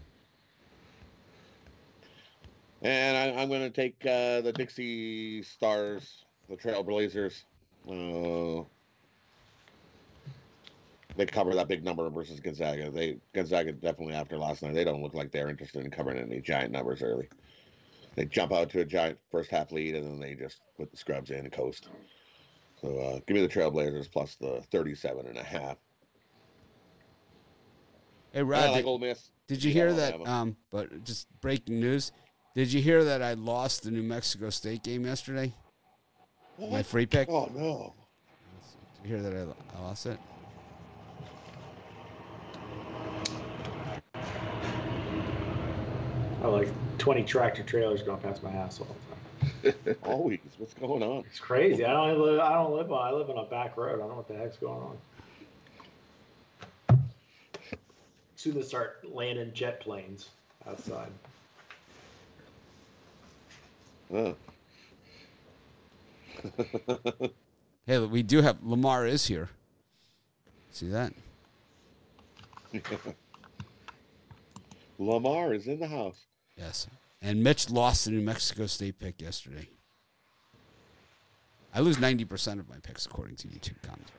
and 2.82 3.16
I, 3.16 3.42
am 3.42 3.48
going 3.48 3.62
to 3.62 3.70
take 3.70 3.96
uh, 4.05 4.40
the 4.40 4.53
Dixie 4.53 5.42
Stars, 5.42 6.24
the 6.48 6.57
Trailblazers. 6.57 7.42
Uh, 7.88 8.64
they 11.16 11.26
cover 11.26 11.55
that 11.55 11.68
big 11.68 11.84
number 11.84 12.09
versus 12.11 12.40
Gonzaga. 12.40 12.90
They 12.90 13.18
Gonzaga 13.32 13.72
definitely 13.72 14.14
after 14.14 14.38
last 14.38 14.62
night. 14.62 14.74
They 14.74 14.84
don't 14.84 15.03
look 15.03 15.14
like 15.14 15.30
they're 15.30 15.48
interested 15.48 15.84
in 15.84 15.90
covering 15.90 16.18
any 16.18 16.40
giant 16.40 16.72
numbers 16.72 17.03
early. 17.03 17.28
They 18.21 18.27
jump 18.27 18.53
out 18.53 18.68
to 18.73 18.81
a 18.81 18.85
giant 18.85 19.18
first 19.31 19.51
half 19.51 19.73
lead 19.73 19.95
and 19.95 20.07
then 20.07 20.21
they 20.21 20.35
just 20.35 20.61
put 20.77 20.91
the 20.91 20.97
scrubs 20.99 21.31
in 21.31 21.39
and 21.39 21.51
coast. 21.51 21.89
So 22.79 22.99
uh, 22.99 23.21
give 23.27 23.35
me 23.35 23.41
the 23.41 23.49
Trailblazers 23.49 24.12
plus 24.12 24.35
the 24.35 24.62
37 24.71 25.25
and 25.27 25.39
a 25.39 25.43
half. 25.43 25.79
Hey 28.35 28.43
Rod, 28.43 28.59
I 28.61 28.66
like 28.66 28.75
did, 28.75 28.85
Ole 28.85 28.99
Miss. 28.99 29.31
did 29.49 29.64
you 29.64 29.71
Yeah, 29.71 29.75
hear 29.75 29.93
that? 29.95 30.29
Um, 30.29 30.59
but 30.71 31.03
just 31.03 31.29
breaking 31.41 31.81
news. 31.81 32.12
Did 32.55 32.71
you 32.71 32.83
hear 32.83 33.05
that 33.05 33.23
I 33.23 33.33
lost 33.33 33.85
the 33.85 33.91
New 33.91 34.03
Mexico 34.03 34.51
State 34.51 34.83
game 34.83 35.07
yesterday? 35.07 35.55
My 36.59 36.83
free 36.83 37.07
pick. 37.07 37.27
Oh 37.31 37.51
no. 37.55 37.95
Did 39.03 39.09
you 39.09 39.16
hear 39.16 39.31
that 39.31 39.49
I 39.75 39.81
lost 39.81 40.05
it? 40.05 40.18
I 46.43 46.47
like 46.47 46.68
20 46.99 47.22
tractor 47.24 47.62
trailers 47.62 48.03
going 48.03 48.20
past 48.20 48.43
my 48.43 48.51
house 48.51 48.80
all 48.80 48.97
the 49.62 49.72
time. 49.72 49.97
Always. 50.03 50.38
What's 50.59 50.74
going 50.74 51.03
on? 51.03 51.24
It's 51.26 51.38
crazy. 51.38 51.84
I 51.84 51.93
don't 51.93 52.18
live. 52.18 52.41
I 52.41 52.55
don't 52.55 52.72
live 52.72 52.91
on. 52.91 53.07
I 53.07 53.12
live 53.12 53.28
on 53.28 53.38
a 53.38 53.49
back 53.49 53.76
road. 53.76 53.95
I 53.95 53.99
don't 53.99 54.09
know 54.09 54.16
what 54.16 54.28
the 54.28 54.36
heck's 54.36 54.57
going 54.57 54.82
on. 56.88 56.99
Soon 58.36 58.55
they 58.55 58.62
start 58.62 59.05
landing 59.12 59.53
jet 59.53 59.80
planes 59.80 60.30
outside. 60.66 61.11
Uh. 64.14 64.32
Hey, 67.86 67.99
we 67.99 68.22
do 68.22 68.41
have 68.41 68.59
Lamar 68.62 69.05
is 69.05 69.26
here. 69.26 69.49
See 70.70 70.88
that? 70.91 71.12
Lamar 75.01 75.55
is 75.55 75.66
in 75.66 75.80
the 75.80 75.88
house. 75.88 76.26
Yes. 76.61 76.87
And 77.23 77.43
Mitch 77.43 77.71
lost 77.71 78.05
the 78.05 78.11
New 78.13 78.21
Mexico 78.21 78.67
State 78.67 78.99
pick 78.99 79.21
yesterday. 79.21 79.69
I 81.75 81.81
lose 81.81 81.97
90% 81.97 82.59
of 82.59 82.69
my 82.69 82.77
picks 82.83 83.07
according 83.07 83.37
to 83.37 83.49
YouTube 83.49 83.81
commentary. 83.83 84.19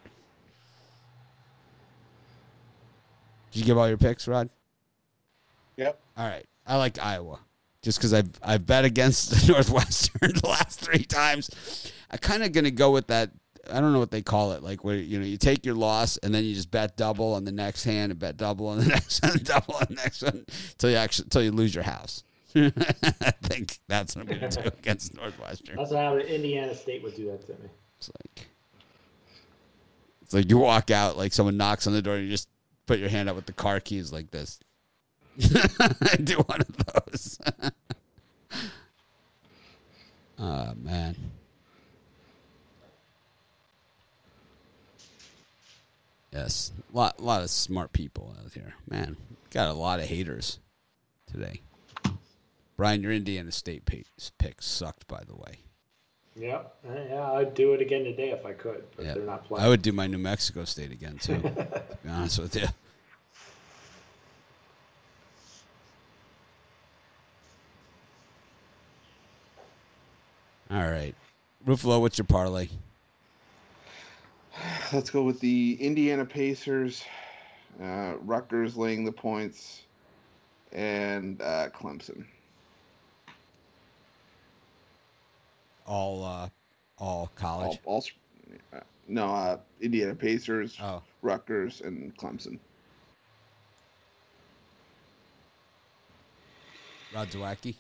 Did 3.52 3.60
you 3.60 3.66
give 3.66 3.78
all 3.78 3.88
your 3.88 3.98
picks, 3.98 4.28
Rod? 4.28 4.50
Yep. 5.76 6.00
All 6.18 6.28
right. 6.28 6.46
I 6.66 6.78
like 6.78 7.00
Iowa. 7.00 7.39
Just 7.82 7.98
because 7.98 8.14
I've, 8.14 8.30
I've 8.42 8.66
bet 8.66 8.86
against 8.86 9.32
the 9.32 9.48
Northwestern 9.54 10.32
the 10.42 10.48
last 10.48 10.80
three 10.80 11.04
times. 11.04 11.92
I'm 12.10 12.20
kind 12.20 12.44
of 12.44 12.54
going 12.54 12.64
to 12.64 12.72
go 12.72 12.92
with 12.92 13.08
that. 13.08 13.32
I 13.72 13.80
don't 13.82 13.94
know 13.94 14.00
what 14.00 14.12
they 14.12 14.22
call 14.22 14.54
it. 14.54 14.64
Like 14.64 14.84
where 14.84 14.96
you 14.96 15.20
know 15.20 15.26
you 15.26 15.38
take 15.38 15.66
your 15.66 15.76
loss 15.76 16.18
and 16.18 16.34
then 16.34 16.44
you 16.44 16.54
just 16.54 16.72
bet 16.72 16.98
double 16.98 17.34
on 17.34 17.46
the 17.46 17.52
next 17.52 17.84
hand 17.84 18.12
and 18.12 18.20
bet 18.20 18.38
double 18.38 18.68
on 18.68 18.80
the 18.80 18.86
next 18.88 19.22
one, 19.22 19.34
and 19.34 19.44
double 19.44 19.76
on 19.76 19.86
the 19.89 19.96
next 19.96 20.24
one 20.24 20.46
until 20.72 20.89
you 20.89 20.96
actually 20.96 21.26
until 21.26 21.44
you 21.44 21.52
lose 21.52 21.74
your 21.74 21.84
house. 21.84 22.24
I 22.56 22.70
think 23.43 23.80
that's 23.88 24.16
what 24.16 24.30
I'm 24.30 24.39
going 24.39 24.52
to 24.52 24.62
do 24.62 24.68
against 24.68 25.16
Northwestern. 25.16 25.76
That's 25.78 25.93
how 25.93 26.18
Indiana 26.18 26.76
State 26.76 27.04
would 27.04 27.16
do 27.16 27.28
that 27.32 27.45
to 27.47 27.54
me. 27.54 27.70
It's 27.97 28.10
like 28.10 28.47
it's 30.22 30.34
like 30.34 30.49
you 30.49 30.58
walk 30.58 30.91
out, 30.91 31.18
like 31.18 31.34
someone 31.34 31.58
knocks 31.58 31.88
on 31.88 31.93
the 31.93 32.02
door, 32.02 32.16
and 32.16 32.26
you 32.26 32.32
just 32.32 32.47
put 32.86 32.99
your 32.99 33.10
hand 33.10 33.30
out 33.30 33.36
with 33.36 33.45
the 33.45 33.54
car 33.54 33.80
keys 33.80 34.12
like 34.12 34.32
this. 34.32 34.60
I 35.39 36.16
do 36.24 36.36
one 36.38 36.62
of 36.62 36.78
those. 36.78 37.39
oh 40.39 40.74
man. 40.76 41.16
Yes, 46.32 46.72
a 46.93 46.97
lot, 46.97 47.22
lot 47.22 47.43
of 47.43 47.49
smart 47.49 47.91
people 47.91 48.34
out 48.41 48.54
here. 48.54 48.74
Man, 48.89 49.18
got 49.49 49.68
a 49.70 49.74
lot 49.74 49.99
of 49.99 50.06
haters 50.06 50.60
today. 51.30 51.60
Brian, 52.82 53.03
your 53.03 53.11
Indiana 53.11 53.51
State 53.51 53.86
pick, 53.86 54.07
pick 54.39 54.59
sucked, 54.59 55.07
by 55.07 55.21
the 55.23 55.36
way. 55.36 55.59
Yeah, 56.36 56.63
yeah, 56.84 57.32
I'd 57.34 57.53
do 57.53 57.73
it 57.73 57.82
again 57.82 58.03
today 58.03 58.32
if 58.32 58.43
I 58.43 58.53
could, 58.53 58.86
but 58.95 59.05
Yeah. 59.05 59.13
they're 59.13 59.23
not 59.23 59.45
playing. 59.45 59.63
I 59.63 59.69
would 59.69 59.84
do 59.84 59.91
my 59.91 60.07
New 60.07 60.17
Mexico 60.17 60.65
State 60.65 60.91
again 60.91 61.19
too. 61.19 61.41
to 61.41 61.97
be 62.03 62.09
honest 62.09 62.39
with 62.39 62.55
you. 62.55 62.65
All 70.71 70.89
right, 70.89 71.13
Ruffalo, 71.67 72.01
what's 72.01 72.17
your 72.17 72.25
parlay? 72.25 72.67
Let's 74.91 75.11
go 75.11 75.21
with 75.21 75.39
the 75.39 75.77
Indiana 75.79 76.25
Pacers, 76.25 77.03
uh, 77.79 78.15
Rutgers 78.21 78.75
laying 78.75 79.05
the 79.05 79.11
points, 79.11 79.84
and 80.71 81.39
uh, 81.43 81.69
Clemson. 81.69 82.25
All, 85.92 86.24
uh, 86.24 86.50
all 86.98 87.28
All, 87.28 87.34
college. 87.36 87.80
all, 87.84 87.98
s- 87.98 88.12
uh, 88.72 88.80
no, 89.08 89.26
uh, 89.26 89.60
Indiana 89.82 90.16
Pacers, 90.16 90.80
Oh, 90.80 91.04
Rutgers, 91.22 91.82
and 91.82 92.16
Clemson. 92.18 92.60
Rod 97.12 97.30
Zawacki. 97.32 97.76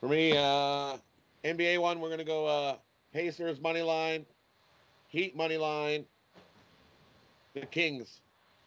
For 0.00 0.08
me, 0.08 0.36
uh, 0.36 0.98
NBA 1.44 1.78
one, 1.80 2.00
we're 2.00 2.10
gonna 2.10 2.24
go 2.24 2.46
uh, 2.46 2.78
Pacers 3.12 3.60
money 3.60 3.82
line, 3.82 4.26
Heat 5.08 5.34
money 5.36 5.56
line, 5.56 6.06
the 7.54 7.66
Kings 7.66 8.22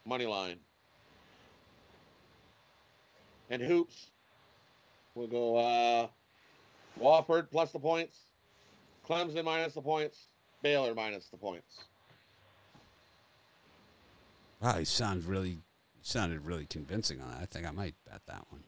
money 0.06 0.26
line, 0.26 0.66
and 3.50 3.62
hoops. 3.62 4.12
We'll 5.20 5.28
go 5.28 5.58
uh, 5.58 6.08
Wofford 6.98 7.52
plus 7.52 7.74
the 7.74 7.80
points, 7.80 8.20
Clemson 9.06 9.44
minus 9.44 9.74
the 9.74 9.82
points, 9.82 10.28
Baylor 10.62 10.96
minus 10.96 11.26
the 11.26 11.36
points. 11.36 11.82
Wow, 14.62 14.78
he 14.78 14.86
sounds 14.86 15.26
really, 15.26 15.58
sounded 16.02 16.46
really 16.46 16.66
convincing 16.68 17.20
on 17.20 17.32
that. 17.32 17.42
I 17.42 17.46
think 17.48 17.68
I 17.68 17.72
might 17.72 17.96
bet 18.10 18.22
that 18.28 18.46
one. 18.50 18.64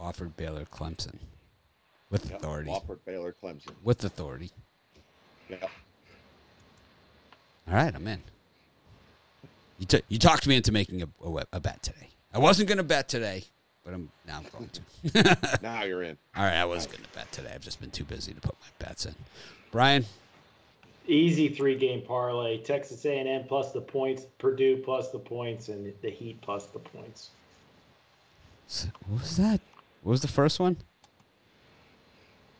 Wofford, 0.00 0.34
Baylor, 0.36 0.64
Clemson, 0.64 1.18
with 2.10 2.28
Yep, 2.28 2.40
authority. 2.40 2.70
Wofford, 2.70 2.98
Baylor, 3.06 3.32
Clemson. 3.40 3.70
With 3.84 4.02
authority. 4.02 4.50
Yeah. 5.48 5.58
All 7.68 7.74
right, 7.74 7.94
I'm 7.94 8.08
in. 8.08 8.22
You, 9.78 9.86
t- 9.86 10.02
you 10.08 10.18
talked 10.18 10.48
me 10.48 10.56
into 10.56 10.72
making 10.72 11.02
a, 11.02 11.08
a, 11.24 11.44
a 11.52 11.60
bet 11.60 11.80
today. 11.84 12.08
I 12.34 12.38
wasn't 12.38 12.66
going 12.68 12.78
to 12.78 12.84
bet 12.84 13.08
today, 13.08 13.44
but 13.84 13.94
I'm 13.94 14.10
now 14.26 14.38
I'm 14.38 14.46
going 14.58 14.70
to. 14.70 15.58
Now 15.62 15.84
you're 15.84 16.02
in. 16.02 16.16
All 16.36 16.44
right, 16.44 16.56
I 16.56 16.64
was 16.64 16.86
going 16.86 17.02
to 17.02 17.08
bet 17.14 17.30
today. 17.32 17.50
I've 17.54 17.62
just 17.62 17.80
been 17.80 17.90
too 17.90 18.04
busy 18.04 18.32
to 18.34 18.40
put 18.40 18.54
my 18.60 18.86
bets 18.86 19.06
in. 19.06 19.14
Brian, 19.70 20.04
Easy 21.06 21.48
three 21.48 21.74
game 21.76 22.02
parlay: 22.02 22.58
Texas 22.58 23.04
A&M 23.06 23.44
plus 23.44 23.72
the 23.72 23.80
points, 23.80 24.26
Purdue 24.38 24.76
plus 24.76 25.10
the 25.10 25.18
points, 25.18 25.68
and 25.68 25.92
the 26.02 26.10
Heat 26.10 26.38
plus 26.42 26.66
the 26.66 26.78
points. 26.78 27.30
what 29.06 29.20
was 29.22 29.36
that? 29.38 29.60
What 30.02 30.10
was 30.12 30.20
the 30.20 30.28
first 30.28 30.60
one? 30.60 30.76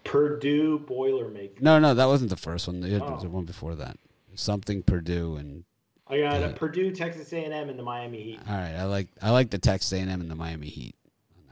Purdue 0.05 0.79
Boilermaker. 0.79 1.61
No, 1.61 1.79
no, 1.79 1.93
that 1.95 2.07
wasn't 2.07 2.31
the 2.31 2.37
first 2.37 2.67
one. 2.67 2.81
There 2.81 2.99
was 2.99 3.03
Oh. 3.03 3.21
the 3.21 3.29
one 3.29 3.45
before 3.45 3.75
that. 3.75 3.99
Something 4.35 4.83
Purdue 4.83 5.37
and 5.37 5.65
I 6.07 6.21
got 6.21 6.41
Yeah. 6.41 6.47
a 6.47 6.53
Purdue, 6.55 6.91
Texas 6.93 7.31
A&M, 7.35 7.69
and 7.69 7.79
the 7.79 7.83
Miami 7.83 8.23
Heat. 8.23 8.41
all 8.49 8.55
right. 8.55 8.73
I 8.75 8.85
like 8.85 9.09
I 9.21 9.31
like 9.31 9.51
the 9.51 9.59
Texas 9.59 9.93
A&M 9.93 10.09
and 10.23 10.31
the 10.31 10.35
Miami 10.35 10.69
Heat 10.69 10.95
on 10.95 10.98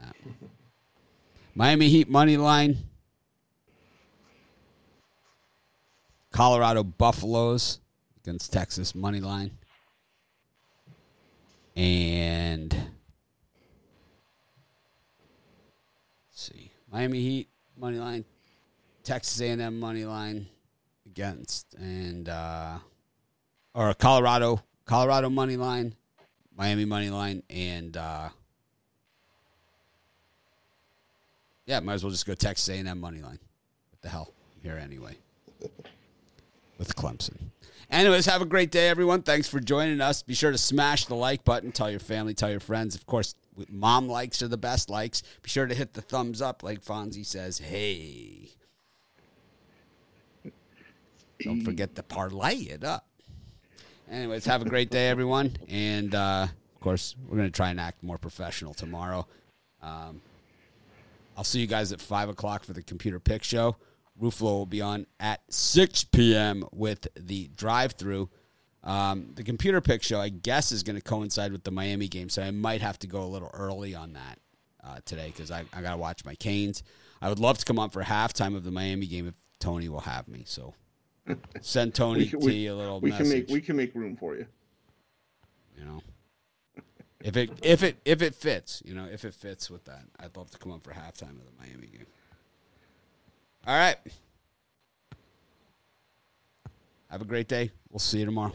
that. 0.07 0.15
Miami 1.55 1.89
Heat 1.89 2.09
money 2.09 2.37
line. 2.37 2.77
Colorado 6.31 6.83
Buffaloes 6.83 7.79
against 8.23 8.53
Texas 8.53 8.93
money 8.93 9.19
line. 9.19 9.51
And 11.75 12.75
see. 16.31 16.71
Miami 16.91 17.19
Heat 17.21 17.49
money 17.77 17.97
line. 17.97 18.25
Texas 19.03 19.39
A&M 19.41 19.79
money 19.79 20.05
line 20.05 20.47
against 21.05 21.73
and 21.75 22.27
uh 22.27 22.77
or 23.73 23.93
Colorado 23.93 24.61
Colorado 24.85 25.29
money 25.29 25.57
line, 25.57 25.95
Miami 26.55 26.85
money 26.85 27.09
line, 27.09 27.43
and 27.49 27.95
uh 27.95 28.29
Yeah, 31.67 31.81
might 31.81 31.95
as 31.95 32.03
well 32.03 32.11
just 32.11 32.25
go 32.25 32.33
Texas 32.33 32.69
A&M 32.69 32.99
money 32.99 33.21
line. 33.21 33.39
What 33.91 34.01
the 34.01 34.09
hell? 34.09 34.33
I'm 34.55 34.63
here 34.63 34.79
anyway. 34.81 35.17
With 36.77 36.95
Clemson. 36.95 37.35
Anyways, 37.91 38.25
have 38.25 38.41
a 38.41 38.45
great 38.45 38.71
day, 38.71 38.87
everyone. 38.87 39.21
Thanks 39.21 39.49
for 39.49 39.59
joining 39.59 39.99
us. 39.99 40.23
Be 40.23 40.33
sure 40.33 40.51
to 40.51 40.57
smash 40.57 41.05
the 41.05 41.15
like 41.15 41.43
button. 41.43 41.71
Tell 41.71 41.91
your 41.91 41.99
family, 41.99 42.33
tell 42.33 42.49
your 42.49 42.59
friends. 42.61 42.95
Of 42.95 43.05
course, 43.05 43.35
mom 43.69 44.07
likes 44.07 44.41
are 44.41 44.47
the 44.47 44.57
best 44.57 44.89
likes. 44.89 45.23
Be 45.41 45.49
sure 45.49 45.67
to 45.67 45.75
hit 45.75 45.93
the 45.93 46.01
thumbs 46.01 46.41
up, 46.41 46.63
like 46.63 46.83
Fonzie 46.83 47.25
says. 47.25 47.59
Hey. 47.59 48.49
Don't 51.41 51.63
forget 51.63 51.95
to 51.95 52.03
parlay 52.03 52.55
it 52.55 52.83
up. 52.83 53.07
Anyways, 54.09 54.45
have 54.45 54.61
a 54.61 54.69
great 54.69 54.89
day, 54.89 55.09
everyone. 55.09 55.57
And 55.67 56.15
uh, 56.15 56.47
of 56.75 56.81
course, 56.81 57.15
we're 57.27 57.37
going 57.37 57.49
to 57.49 57.55
try 57.55 57.69
and 57.69 57.79
act 57.79 58.03
more 58.03 58.17
professional 58.17 58.73
tomorrow. 58.73 59.27
Um, 59.81 60.21
I'll 61.37 61.43
see 61.43 61.59
you 61.61 61.67
guys 61.67 61.91
at 61.93 62.01
5 62.01 62.29
o'clock 62.29 62.63
for 62.65 62.73
the 62.73 62.81
Computer 62.83 63.19
Pick 63.19 63.43
Show. 63.43 63.77
Ruflo 64.19 64.41
will 64.41 64.65
be 64.65 64.81
on 64.81 65.05
at 65.19 65.41
6 65.49 66.05
p.m. 66.05 66.65
with 66.73 67.07
the 67.15 67.49
drive 67.55 67.91
through. 67.93 68.29
Um, 68.83 69.31
the 69.35 69.43
Computer 69.43 69.79
Pick 69.79 70.01
Show, 70.01 70.19
I 70.19 70.29
guess, 70.29 70.71
is 70.71 70.81
going 70.81 70.95
to 70.95 71.01
coincide 71.01 71.51
with 71.51 71.63
the 71.63 71.71
Miami 71.71 72.07
game, 72.07 72.27
so 72.29 72.41
I 72.41 72.49
might 72.51 72.81
have 72.81 72.97
to 72.99 73.07
go 73.07 73.21
a 73.21 73.27
little 73.27 73.51
early 73.53 73.93
on 73.93 74.13
that 74.13 74.39
uh, 74.83 74.99
today 75.05 75.27
because 75.27 75.51
I, 75.51 75.65
I 75.71 75.81
got 75.81 75.91
to 75.91 75.97
watch 75.97 76.25
my 76.25 76.33
Canes. 76.35 76.81
I 77.21 77.29
would 77.29 77.39
love 77.39 77.59
to 77.59 77.65
come 77.65 77.77
on 77.77 77.89
for 77.91 78.01
halftime 78.03 78.55
of 78.55 78.63
the 78.63 78.71
Miami 78.71 79.05
game 79.05 79.27
if 79.27 79.35
Tony 79.59 79.89
will 79.89 79.99
have 80.01 80.27
me. 80.27 80.43
So 80.45 80.73
send 81.61 81.93
Tony 81.93 82.19
We 82.21 82.27
can- 82.29 82.39
we- 82.39 82.67
a 82.67 82.75
little 82.75 82.99
We 82.99 83.09
message. 83.11 83.23
can 83.27 83.37
make 83.39 83.49
we 83.49 83.61
can 83.61 83.75
make 83.75 83.93
room 83.93 84.15
for 84.15 84.35
you. 84.35 84.45
you 85.77 85.85
know, 85.85 86.01
if 87.23 87.35
it 87.35 87.49
if 87.63 87.83
it 87.83 87.97
if 88.05 88.21
it 88.21 88.35
fits, 88.35 88.81
you 88.85 88.93
know, 88.93 89.05
if 89.11 89.25
it 89.25 89.33
fits 89.33 89.69
with 89.69 89.85
that, 89.85 90.03
I'd 90.19 90.35
love 90.37 90.51
to 90.51 90.57
come 90.57 90.71
up 90.71 90.83
for 90.83 90.91
halftime 90.91 91.39
of 91.39 91.45
the 91.45 91.53
Miami 91.59 91.87
game. 91.87 92.05
All 93.65 93.77
right. 93.77 93.97
Have 97.09 97.21
a 97.21 97.25
great 97.25 97.47
day. 97.47 97.71
We'll 97.89 97.99
see 97.99 98.19
you 98.19 98.25
tomorrow. 98.25 98.53